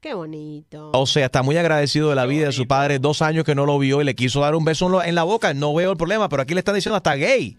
Qué 0.00 0.14
bonito. 0.14 0.90
O 0.92 1.06
sea, 1.06 1.26
está 1.26 1.42
muy 1.42 1.56
agradecido 1.56 2.08
de 2.10 2.16
la 2.16 2.26
vida 2.26 2.46
de 2.46 2.52
su 2.52 2.66
padre, 2.66 2.98
dos 2.98 3.22
años 3.22 3.44
que 3.44 3.54
no 3.54 3.66
lo 3.66 3.78
vio 3.78 4.00
y 4.00 4.04
le 4.04 4.14
quiso 4.16 4.40
dar 4.40 4.54
un 4.56 4.64
beso 4.64 5.02
en 5.02 5.14
la 5.14 5.22
boca, 5.22 5.54
no 5.54 5.72
veo 5.74 5.92
el 5.92 5.96
problema, 5.96 6.28
pero 6.28 6.42
aquí 6.42 6.54
le 6.54 6.58
están 6.60 6.74
diciendo 6.74 6.96
hasta 6.96 7.14
gay. 7.14 7.56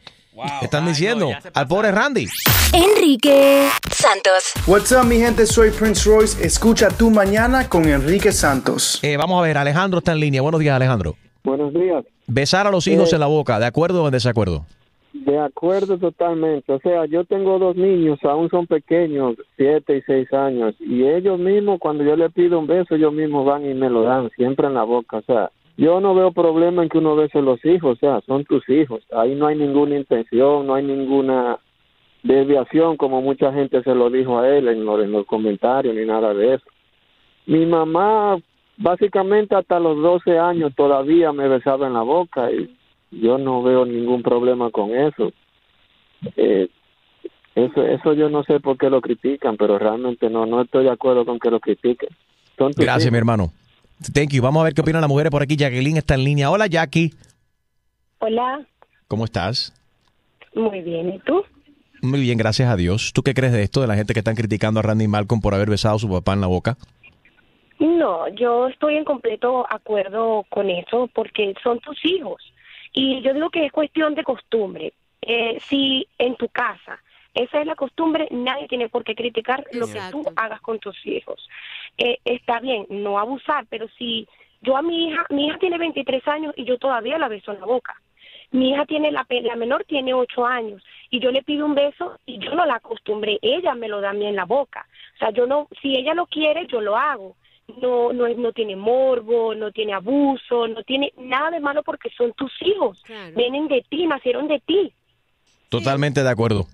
están 0.61 0.85
diciendo 0.85 1.29
al 1.53 1.67
pobre 1.67 1.91
Randy. 1.91 2.27
Enrique 2.73 3.69
Santos. 3.91 4.51
What's 4.67 4.91
up, 4.91 5.05
mi 5.05 5.19
gente? 5.19 5.45
Soy 5.45 5.71
Prince 5.71 6.09
Royce. 6.09 6.45
Escucha 6.45 6.89
tu 6.89 7.09
mañana 7.11 7.69
con 7.69 7.87
Enrique 7.87 8.31
Santos. 8.33 8.99
Eh, 9.03 9.15
vamos 9.15 9.39
a 9.39 9.43
ver, 9.47 9.57
Alejandro 9.57 9.99
está 9.99 10.11
en 10.11 10.19
línea. 10.19 10.41
Buenos 10.41 10.59
días, 10.59 10.75
Alejandro. 10.75 11.15
Buenos 11.43 11.73
días. 11.73 12.03
Besar 12.27 12.67
a 12.67 12.71
los 12.71 12.87
hijos 12.87 13.11
Eh, 13.11 13.15
en 13.15 13.19
la 13.21 13.27
boca, 13.27 13.59
¿de 13.59 13.67
acuerdo 13.67 14.03
o 14.03 14.07
en 14.07 14.11
desacuerdo? 14.11 14.65
De 15.13 15.37
acuerdo 15.37 15.97
totalmente. 15.99 16.73
O 16.73 16.79
sea, 16.79 17.05
yo 17.05 17.23
tengo 17.23 17.59
dos 17.59 17.75
niños, 17.75 18.17
aún 18.23 18.49
son 18.49 18.65
pequeños, 18.65 19.35
siete 19.55 19.97
y 19.97 20.01
seis 20.01 20.33
años, 20.33 20.73
y 20.79 21.03
ellos 21.05 21.37
mismos, 21.39 21.79
cuando 21.79 22.03
yo 22.03 22.15
les 22.15 22.33
pido 22.33 22.57
un 22.57 22.65
beso, 22.67 22.95
ellos 22.95 23.13
mismos 23.13 23.45
van 23.45 23.63
y 23.69 23.75
me 23.75 23.89
lo 23.91 24.01
dan, 24.03 24.31
siempre 24.31 24.65
en 24.67 24.73
la 24.73 24.83
boca. 24.83 25.17
O 25.17 25.21
sea, 25.21 25.51
yo 25.77 25.99
no 26.01 26.15
veo 26.15 26.31
problema 26.31 26.81
en 26.81 26.89
que 26.89 26.97
uno 26.97 27.15
bese 27.15 27.37
a 27.37 27.41
los 27.41 27.63
hijos, 27.63 27.97
o 27.97 27.99
sea, 27.99 28.21
son 28.21 28.43
tus 28.45 28.67
hijos. 28.69 29.03
Ahí 29.11 29.35
no 29.35 29.45
hay 29.47 29.55
ninguna 29.55 29.95
intención, 29.97 30.65
no 30.65 30.73
hay 30.73 30.83
ninguna 30.83 31.59
desviación, 32.23 32.97
como 32.97 33.21
mucha 33.21 33.53
gente 33.53 33.83
se 33.83 33.93
lo 33.93 34.09
dijo 34.09 34.39
a 34.39 34.49
él 34.49 34.67
en, 34.67 34.83
los- 34.83 35.03
en 35.03 35.11
los 35.11 35.25
comentarios, 35.27 35.93
ni 35.95 36.05
nada 36.05 36.33
de 36.33 36.55
eso. 36.55 36.65
Mi 37.45 37.65
mamá, 37.65 38.37
básicamente 38.77 39.55
hasta 39.55 39.79
los 39.79 40.01
12 40.01 40.39
años, 40.39 40.73
todavía 40.75 41.31
me 41.33 41.47
besaba 41.47 41.85
en 41.87 41.93
la 41.93 42.01
boca 42.01 42.51
y 42.51 42.69
yo 43.21 43.37
no 43.37 43.63
veo 43.63 43.85
ningún 43.85 44.23
problema 44.23 44.69
con 44.71 44.95
eso. 44.95 45.31
Eh, 46.35 46.69
eso, 47.55 47.83
eso 47.83 48.13
yo 48.13 48.29
no 48.29 48.43
sé 48.43 48.59
por 48.59 48.77
qué 48.77 48.89
lo 48.89 49.01
critican, 49.01 49.57
pero 49.57 49.77
realmente 49.77 50.29
no, 50.29 50.45
no 50.45 50.61
estoy 50.61 50.85
de 50.85 50.91
acuerdo 50.91 51.25
con 51.25 51.39
que 51.39 51.51
lo 51.51 51.59
critiquen. 51.59 52.09
Gracias, 52.57 53.03
hijos. 53.03 53.11
mi 53.11 53.17
hermano. 53.17 53.51
Thank 54.13 54.31
you. 54.31 54.41
Vamos 54.41 54.61
a 54.61 54.63
ver 54.65 54.73
qué 54.73 54.81
opinan 54.81 55.01
las 55.01 55.09
mujeres 55.09 55.31
por 55.31 55.41
aquí. 55.41 55.55
Jacqueline 55.55 55.97
está 55.97 56.15
en 56.15 56.23
línea. 56.23 56.49
Hola, 56.49 56.67
Jackie. 56.67 57.13
Hola, 58.19 58.65
¿Cómo 59.07 59.25
estás? 59.25 59.73
muy 60.55 60.81
bien. 60.81 61.13
¿Y 61.13 61.19
tú? 61.19 61.43
Muy 62.01 62.21
bien, 62.21 62.37
gracias 62.37 62.69
a 62.69 62.75
Dios. 62.75 63.11
¿Tú 63.13 63.21
qué 63.21 63.33
crees 63.33 63.53
de 63.53 63.63
esto, 63.63 63.81
de 63.81 63.87
la 63.87 63.95
gente 63.95 64.13
que 64.13 64.19
están 64.19 64.35
criticando 64.35 64.79
a 64.79 64.83
Randy 64.83 65.07
Malcolm 65.07 65.41
por 65.41 65.53
haber 65.53 65.69
besado 65.69 65.95
a 65.95 65.99
su 65.99 66.09
papá 66.09 66.33
en 66.33 66.41
la 66.41 66.47
boca? 66.47 66.77
No, 67.79 68.27
yo 68.29 68.67
estoy 68.67 68.97
en 68.97 69.05
completo 69.05 69.65
acuerdo 69.69 70.45
con 70.49 70.69
eso 70.69 71.09
porque 71.13 71.53
son 71.63 71.79
tus 71.79 71.97
hijos. 72.05 72.41
Y 72.93 73.21
yo 73.21 73.33
digo 73.33 73.49
que 73.49 73.65
es 73.65 73.71
cuestión 73.71 74.15
de 74.15 74.23
costumbre. 74.23 74.93
Eh, 75.21 75.57
si 75.61 76.07
en 76.17 76.35
tu 76.35 76.49
casa 76.49 76.99
esa 77.33 77.61
es 77.61 77.65
la 77.65 77.75
costumbre, 77.75 78.27
nadie 78.29 78.67
tiene 78.67 78.89
por 78.89 79.03
qué 79.03 79.15
criticar 79.15 79.63
lo 79.71 79.87
que 79.87 79.99
tú 80.11 80.23
hagas 80.35 80.61
con 80.61 80.79
tus 80.79 80.95
hijos. 81.05 81.49
Eh, 81.97 82.19
está 82.25 82.59
bien, 82.59 82.85
no 82.89 83.17
abusar, 83.17 83.65
pero 83.69 83.87
si 83.97 84.27
yo 84.61 84.77
a 84.77 84.81
mi 84.81 85.07
hija, 85.07 85.25
mi 85.29 85.47
hija 85.47 85.57
tiene 85.57 85.77
23 85.79 86.27
años 86.27 86.53
y 86.55 86.63
yo 86.63 86.77
todavía 86.77 87.17
la 87.17 87.27
beso 87.27 87.51
en 87.51 87.59
la 87.59 87.65
boca. 87.65 87.99
Mi 88.51 88.69
hija 88.69 88.85
tiene, 88.85 89.11
la, 89.11 89.25
la 89.27 89.55
menor 89.55 89.83
tiene 89.85 90.13
8 90.13 90.45
años 90.45 90.83
y 91.09 91.19
yo 91.19 91.31
le 91.31 91.41
pido 91.41 91.65
un 91.65 91.73
beso 91.73 92.19
y 92.27 92.37
yo 92.37 92.53
no 92.53 92.65
la 92.65 92.75
acostumbré, 92.75 93.39
ella 93.41 93.73
me 93.73 93.87
lo 93.87 93.99
da 93.99 94.11
a 94.11 94.13
mí 94.13 94.27
en 94.27 94.35
la 94.35 94.45
boca. 94.45 94.85
O 95.15 95.17
sea, 95.17 95.31
yo 95.31 95.47
no, 95.47 95.67
si 95.81 95.95
ella 95.95 96.13
lo 96.13 96.27
quiere, 96.27 96.67
yo 96.67 96.81
lo 96.81 96.95
hago. 96.95 97.35
No, 97.81 98.11
no, 98.11 98.27
no 98.27 98.51
tiene 98.51 98.75
morbo, 98.75 99.55
no 99.55 99.71
tiene 99.71 99.93
abuso, 99.93 100.67
no 100.67 100.83
tiene 100.83 101.13
nada 101.17 101.51
de 101.51 101.59
malo 101.59 101.81
porque 101.83 102.09
son 102.15 102.33
tus 102.33 102.51
hijos. 102.61 103.01
Vienen 103.35 103.67
de 103.67 103.85
ti, 103.89 104.05
nacieron 104.05 104.47
de 104.47 104.61
ti. 104.65 104.93
Totalmente 105.69 106.23
de 106.23 106.29
acuerdo. 106.29 106.67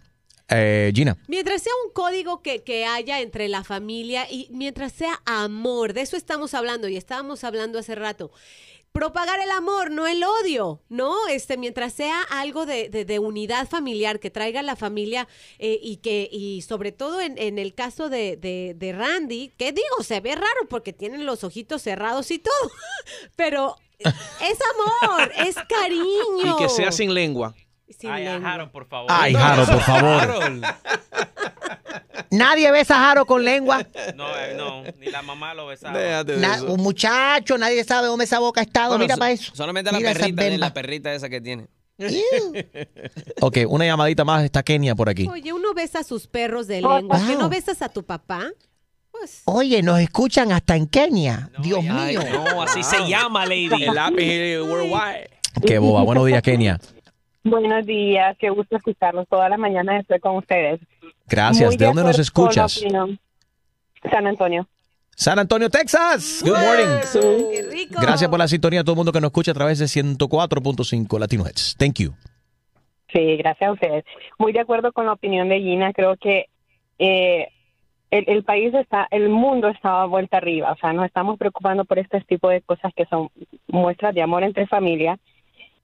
Eh, 0.49 0.91
Gina. 0.95 1.15
Mientras 1.27 1.61
sea 1.61 1.73
un 1.85 1.93
código 1.93 2.41
que, 2.41 2.63
que 2.63 2.85
haya 2.85 3.21
entre 3.21 3.47
la 3.49 3.63
familia 3.63 4.25
y 4.29 4.47
mientras 4.49 4.91
sea 4.91 5.21
amor, 5.25 5.93
de 5.93 6.01
eso 6.01 6.17
estamos 6.17 6.55
hablando 6.55 6.87
y 6.87 6.97
estábamos 6.97 7.43
hablando 7.43 7.77
hace 7.77 7.93
rato. 7.93 8.31
Propagar 8.99 9.39
el 9.39 9.49
amor, 9.51 9.91
no 9.91 10.07
el 10.07 10.21
odio, 10.25 10.81
¿no? 10.89 11.27
Este, 11.29 11.55
mientras 11.55 11.93
sea 11.93 12.21
algo 12.23 12.65
de, 12.65 12.89
de- 12.89 13.05
de 13.05 13.17
unidad 13.19 13.65
familiar 13.69 14.19
que 14.19 14.29
traiga 14.29 14.61
la 14.61 14.75
familia 14.75 15.25
eh, 15.57 15.79
y 15.81 15.97
que, 15.97 16.27
y 16.29 16.61
sobre 16.63 16.91
todo 16.91 17.21
en, 17.21 17.37
en 17.37 17.59
el 17.59 17.73
caso 17.73 18.09
de, 18.09 18.35
de- 18.35 18.73
de 18.75 18.91
Randy, 18.91 19.53
que 19.57 19.71
digo, 19.71 20.03
se 20.03 20.19
ve 20.19 20.35
raro 20.35 20.67
porque 20.69 20.91
tienen 20.91 21.25
los 21.25 21.45
ojitos 21.45 21.81
cerrados 21.81 22.29
y 22.31 22.39
todo, 22.39 22.53
pero 23.37 23.75
es 23.99 24.57
amor, 25.07 25.31
es 25.47 25.55
cariño. 25.69 26.55
Y 26.55 26.57
que 26.57 26.67
sea 26.67 26.91
sin 26.91 27.13
lengua. 27.13 27.55
Sin 27.97 28.09
Ay, 28.11 28.25
lengua. 28.25 28.53
Harold, 28.53 28.71
por 28.71 28.87
favor. 28.87 29.07
Ay, 29.09 29.33
Jaro, 29.33 29.65
por 29.65 29.81
favor. 29.81 30.21
Harold. 30.21 30.65
Nadie 32.31 32.71
besa 32.71 32.95
a 32.95 32.99
Jaro 33.07 33.25
con 33.25 33.43
lengua. 33.43 33.85
No, 34.15 34.27
eh, 34.37 34.53
no, 34.55 34.83
ni 34.99 35.07
la 35.07 35.21
mamá 35.23 35.53
lo 35.53 35.65
besaba. 35.67 35.97
Déjate 35.97 36.33
de 36.33 36.39
Na- 36.39 36.55
eso. 36.55 36.71
un 36.71 36.81
muchacho, 36.81 37.57
nadie 37.57 37.83
sabe 37.83 38.07
dónde 38.07 38.25
esa 38.25 38.39
boca 38.39 38.61
ha 38.61 38.63
estado. 38.63 38.89
Bueno, 38.89 39.03
Mira 39.05 39.15
so- 39.15 39.19
para 39.19 39.31
eso. 39.31 39.51
Solamente 39.55 39.91
la 39.91 39.97
Mira 39.97 40.13
perrita, 40.13 40.57
la 40.57 40.73
perrita 40.73 41.13
esa 41.13 41.29
que 41.29 41.41
tiene. 41.41 41.67
Ok, 43.41 43.57
una 43.67 43.85
llamadita 43.85 44.23
más. 44.23 44.43
Está 44.43 44.63
Kenia 44.63 44.95
por 44.95 45.09
aquí. 45.09 45.27
Oye, 45.27 45.51
uno 45.53 45.73
besa 45.73 45.99
a 45.99 46.03
sus 46.03 46.27
perros 46.27 46.67
de 46.67 46.81
lengua. 46.81 47.19
¿Que 47.27 47.35
no 47.35 47.49
besas 47.49 47.81
a 47.81 47.89
tu 47.89 48.03
papá? 48.05 48.47
Oye, 49.45 49.81
nos 49.81 49.99
escuchan 49.99 50.51
hasta 50.51 50.75
en 50.75 50.87
Kenia. 50.87 51.49
Dios 51.59 51.79
Ay, 51.89 52.17
mío. 52.17 52.21
no, 52.31 52.61
así 52.61 52.83
se 52.83 53.05
llama, 53.07 53.45
lady. 53.45 53.83
El 53.83 53.93
lápiz 53.95 54.59
worldwide. 54.61 55.29
Qué 55.65 55.77
boba. 55.79 56.03
Buenos 56.03 56.25
días, 56.25 56.41
Kenia. 56.41 56.79
Buenos 57.49 57.85
días, 57.85 58.37
qué 58.37 58.49
gusto 58.49 58.75
escucharlos. 58.75 59.27
Toda 59.27 59.49
la 59.49 59.57
mañana 59.57 59.99
estoy 59.99 60.19
con 60.19 60.37
ustedes. 60.37 60.79
Gracias. 61.27 61.69
Muy 61.69 61.77
¿De 61.77 61.85
dónde 61.85 62.03
nos 62.03 62.19
escuchas? 62.19 62.83
San 64.09 64.27
Antonio. 64.27 64.67
San 65.15 65.37
Antonio, 65.37 65.69
Texas. 65.69 66.41
Good 66.45 66.57
morning. 66.57 67.51
¡Qué 67.51 67.61
rico! 67.69 67.99
Gracias 68.01 68.29
por 68.29 68.39
la 68.39 68.47
sintonía 68.47 68.81
a 68.81 68.83
todo 68.83 68.93
el 68.93 68.97
mundo 68.97 69.11
que 69.11 69.19
nos 69.19 69.29
escucha 69.29 69.51
a 69.51 69.53
través 69.53 69.79
de 69.79 69.85
104.5 69.85 71.19
Latino 71.19 71.43
Hits. 71.45 71.75
Thank 71.77 71.99
you. 71.99 72.13
Sí, 73.11 73.37
gracias 73.37 73.69
a 73.69 73.73
ustedes. 73.73 74.05
Muy 74.37 74.53
de 74.53 74.61
acuerdo 74.61 74.93
con 74.93 75.05
la 75.05 75.13
opinión 75.13 75.49
de 75.49 75.59
Gina. 75.59 75.91
Creo 75.91 76.15
que 76.15 76.45
eh, 76.99 77.49
el, 78.11 78.23
el 78.27 78.43
país 78.43 78.73
está, 78.73 79.07
el 79.11 79.29
mundo 79.29 79.67
está 79.67 80.05
vuelta 80.05 80.37
arriba. 80.37 80.71
O 80.71 80.77
sea, 80.77 80.93
nos 80.93 81.05
estamos 81.05 81.37
preocupando 81.37 81.85
por 81.85 81.99
este 81.99 82.21
tipo 82.21 82.49
de 82.49 82.61
cosas 82.61 82.93
que 82.95 83.05
son 83.05 83.29
muestras 83.67 84.15
de 84.15 84.21
amor 84.21 84.43
entre 84.43 84.67
familia. 84.67 85.17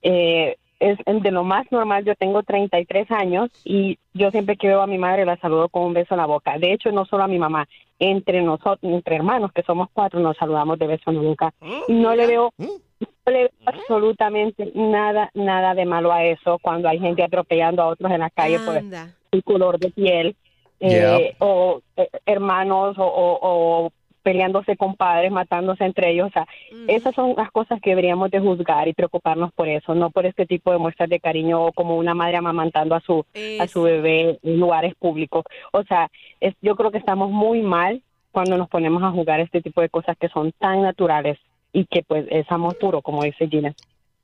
Eh, 0.02 0.56
es 0.80 0.98
de 1.06 1.30
lo 1.30 1.44
más 1.44 1.70
normal. 1.72 2.04
Yo 2.04 2.14
tengo 2.14 2.42
33 2.42 3.10
años 3.10 3.50
y 3.64 3.98
yo 4.14 4.30
siempre 4.30 4.56
que 4.56 4.68
veo 4.68 4.82
a 4.82 4.86
mi 4.86 4.98
madre 4.98 5.24
la 5.24 5.36
saludo 5.38 5.68
con 5.68 5.82
un 5.82 5.94
beso 5.94 6.14
en 6.14 6.18
la 6.18 6.26
boca. 6.26 6.58
De 6.58 6.72
hecho, 6.72 6.90
no 6.92 7.04
solo 7.06 7.24
a 7.24 7.28
mi 7.28 7.38
mamá, 7.38 7.66
entre 7.98 8.42
nosotros, 8.42 8.78
entre 8.82 9.16
hermanos, 9.16 9.52
que 9.52 9.62
somos 9.62 9.88
cuatro, 9.92 10.20
nos 10.20 10.36
saludamos 10.36 10.78
de 10.78 10.86
beso 10.86 11.10
en 11.10 11.16
la 11.16 11.22
boca. 11.22 11.54
Y 11.88 11.94
no 11.94 12.14
le 12.14 12.26
veo 12.26 12.52
no 12.58 13.32
le 13.32 13.38
veo 13.38 13.50
absolutamente 13.66 14.70
nada, 14.74 15.30
nada 15.34 15.74
de 15.74 15.84
malo 15.84 16.12
a 16.12 16.24
eso 16.24 16.58
cuando 16.62 16.88
hay 16.88 16.98
gente 16.98 17.22
atropellando 17.22 17.82
a 17.82 17.88
otros 17.88 18.10
en 18.10 18.20
la 18.20 18.30
calle 18.30 18.58
por 18.60 18.76
el 19.32 19.42
color 19.44 19.78
de 19.78 19.90
piel, 19.90 20.36
eh, 20.80 20.88
Yeah. 20.90 21.18
o 21.38 21.80
eh, 21.96 22.08
hermanos, 22.26 22.96
o, 22.98 23.04
o- 23.04 23.38
o 23.86 23.90
peleándose 24.26 24.76
con 24.76 24.96
padres, 24.96 25.30
matándose 25.30 25.84
entre 25.84 26.10
ellos. 26.10 26.26
O 26.26 26.32
sea, 26.32 26.48
esas 26.88 27.14
son 27.14 27.34
las 27.36 27.48
cosas 27.52 27.80
que 27.80 27.90
deberíamos 27.90 28.28
de 28.32 28.40
juzgar 28.40 28.88
y 28.88 28.92
preocuparnos 28.92 29.52
por 29.52 29.68
eso, 29.68 29.94
no 29.94 30.10
por 30.10 30.26
este 30.26 30.46
tipo 30.46 30.72
de 30.72 30.78
muestras 30.78 31.08
de 31.08 31.20
cariño 31.20 31.64
o 31.64 31.72
como 31.72 31.96
una 31.96 32.12
madre 32.12 32.36
amamantando 32.36 32.96
a 32.96 33.00
su, 33.00 33.24
a 33.60 33.68
su 33.68 33.82
bebé 33.82 34.40
en 34.42 34.58
lugares 34.58 34.96
públicos. 34.96 35.44
O 35.70 35.84
sea, 35.84 36.10
es, 36.40 36.56
yo 36.60 36.74
creo 36.74 36.90
que 36.90 36.98
estamos 36.98 37.30
muy 37.30 37.62
mal 37.62 38.02
cuando 38.32 38.58
nos 38.58 38.68
ponemos 38.68 39.00
a 39.04 39.12
jugar 39.12 39.38
este 39.38 39.62
tipo 39.62 39.80
de 39.80 39.90
cosas 39.90 40.16
que 40.18 40.28
son 40.28 40.50
tan 40.58 40.82
naturales 40.82 41.38
y 41.72 41.84
que 41.84 42.02
pues 42.02 42.26
es 42.28 42.50
amor 42.50 42.76
puro, 42.80 43.02
como 43.02 43.22
dice 43.22 43.46
Gina. 43.46 43.74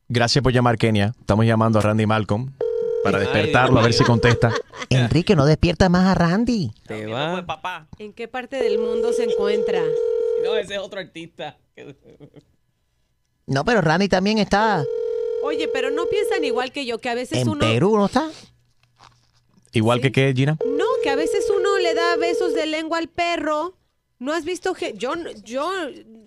Gracias 0.09 0.42
por 0.42 0.53
llamar, 0.53 0.78
Kenia. 0.78 1.12
Estamos 1.20 1.46
llamando 1.46 1.78
a 1.78 1.82
Randy 1.82 2.07
Malcolm 2.07 2.50
para 3.03 3.18
despertarlo, 3.18 3.80
a 3.80 3.82
ver 3.82 3.92
si 3.92 4.05
contesta. 4.05 4.53
Enrique, 4.90 5.36
no 5.36 5.46
despierta 5.46 5.88
más 5.88 6.07
a 6.07 6.14
Randy. 6.14 6.72
Te 6.86 7.07
va. 7.07 7.44
¿En 7.98 8.12
qué 8.12 8.28
parte 8.28 8.62
del 8.62 8.78
mundo 8.78 9.12
se 9.12 9.24
encuentra? 9.24 9.80
No, 10.44 10.57
ese 10.57 10.74
es 10.74 10.80
otro 10.80 11.00
artista. 11.00 11.59
No, 13.46 13.64
pero 13.64 13.80
Randy 13.80 14.09
también 14.09 14.38
está 14.38 14.84
Oye, 15.42 15.66
pero 15.66 15.90
no 15.90 16.07
piensan 16.07 16.44
igual 16.44 16.70
que 16.70 16.86
yo, 16.86 16.98
que 16.98 17.09
a 17.09 17.14
veces 17.14 17.38
en 17.38 17.48
uno... 17.48 17.61
Perú, 17.61 17.96
¿no 17.96 18.07
está? 18.07 18.30
Igual 19.72 20.00
que 20.00 20.12
qué, 20.12 20.32
Gina. 20.34 20.57
No, 20.64 20.84
que 21.03 21.11
a 21.11 21.16
veces 21.16 21.50
uno 21.50 21.78
le 21.78 21.94
da 21.94 22.16
besos 22.16 22.55
de 22.55 22.66
lengua 22.66 22.98
al 22.98 23.09
perro 23.09 23.74
¿No 24.23 24.33
has 24.33 24.45
visto 24.45 24.73
que 24.75 24.95
yo 24.97 25.14
yo 25.45 25.68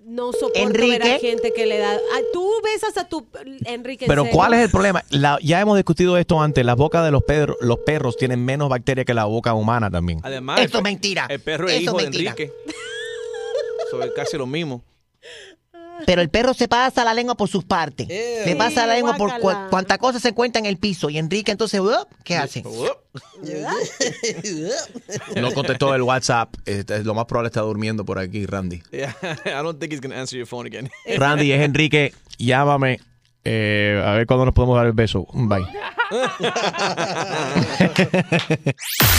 no 0.05 0.33
soporto 0.33 0.59
Enrique. 0.59 0.99
ver 0.99 1.03
a 1.03 1.19
gente 1.19 1.53
que 1.55 1.65
le 1.65 1.77
da 1.77 1.93
ah, 1.93 2.19
tú 2.33 2.45
besas 2.61 2.97
a 2.97 3.07
tu 3.07 3.25
Enrique 3.65 4.05
¿en 4.05 4.09
Pero? 4.09 4.25
¿cuál 4.31 4.53
es 4.53 4.59
el 4.65 4.69
problema? 4.69 5.01
La- 5.11 5.39
ya 5.41 5.61
hemos 5.61 5.77
discutido 5.77 6.17
esto 6.17 6.41
antes. 6.41 6.65
Las 6.65 6.75
bocas 6.75 7.05
de 7.05 7.11
los, 7.11 7.23
perros 7.23 7.55
los 7.61 7.79
perros 7.79 8.17
tienen 8.17 8.43
menos 8.43 8.67
bacterias 8.67 9.05
que 9.05 9.13
la 9.13 9.23
boca 9.25 9.53
humana 9.53 9.89
también. 9.89 10.19
Además, 10.23 10.59
el- 10.59 10.65
es 10.65 10.81
mentira. 10.83 11.25
El 11.29 11.39
perro 11.39 11.69
es 11.69 11.75
Eso 11.75 11.83
hijo 11.83 11.97
de. 11.97 12.03
Enrique. 12.05 12.51
Eso 13.87 14.03
es 14.03 14.11
casi 14.11 14.37
lo 14.37 14.45
mismo. 14.45 14.83
Pero 16.05 16.21
el 16.21 16.29
perro 16.29 16.53
se 16.53 16.67
pasa 16.67 17.03
la 17.03 17.13
lengua 17.13 17.35
por 17.35 17.47
sus 17.49 17.63
partes. 17.63 18.07
Se 18.07 18.55
pasa 18.57 18.85
la 18.85 18.95
lengua 18.95 19.15
por 19.15 19.29
cua- 19.39 19.69
cuanta 19.69 19.97
cosa 19.97 20.19
se 20.19 20.29
encuentra 20.29 20.59
en 20.59 20.65
el 20.65 20.77
piso. 20.77 21.09
Y 21.09 21.17
Enrique 21.17 21.51
entonces, 21.51 21.79
¡up! 21.79 22.07
¿qué 22.23 22.35
hace? 22.37 22.63
No 25.35 25.51
contestó 25.53 25.93
el 25.95 26.01
WhatsApp. 26.01 26.53
Este, 26.65 27.03
Lo 27.03 27.13
más 27.13 27.25
probable 27.25 27.47
está 27.47 27.61
durmiendo 27.61 28.03
por 28.05 28.19
aquí, 28.19 28.45
Randy. 28.45 28.81
Yeah, 28.91 29.15
I 29.45 29.61
don't 29.63 29.79
think 29.79 29.91
he's 29.93 30.01
going 30.01 30.11
to 30.13 30.19
answer 30.19 30.37
your 30.37 30.47
phone 30.47 30.65
again. 30.67 30.89
Randy, 31.17 31.51
es 31.51 31.61
Enrique. 31.61 32.13
Llámame. 32.37 32.99
eh, 33.45 34.01
a 34.05 34.11
ver 34.13 34.25
cuándo 34.27 34.45
nos 34.45 34.53
podemos 34.53 34.75
dar 34.75 34.87
el 34.87 34.93
beso. 34.93 35.27
Bye. 35.33 35.65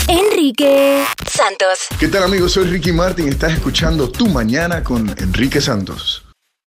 Enrique 0.08 1.04
Santos. 1.26 1.78
¿Qué 1.98 2.08
tal 2.08 2.24
amigos? 2.24 2.52
Soy 2.52 2.64
Ricky 2.66 2.92
Martin. 2.92 3.28
Estás 3.28 3.52
escuchando 3.52 4.10
Tu 4.10 4.26
Mañana 4.28 4.82
con 4.82 5.08
Enrique 5.18 5.60
Santos. 5.60 6.25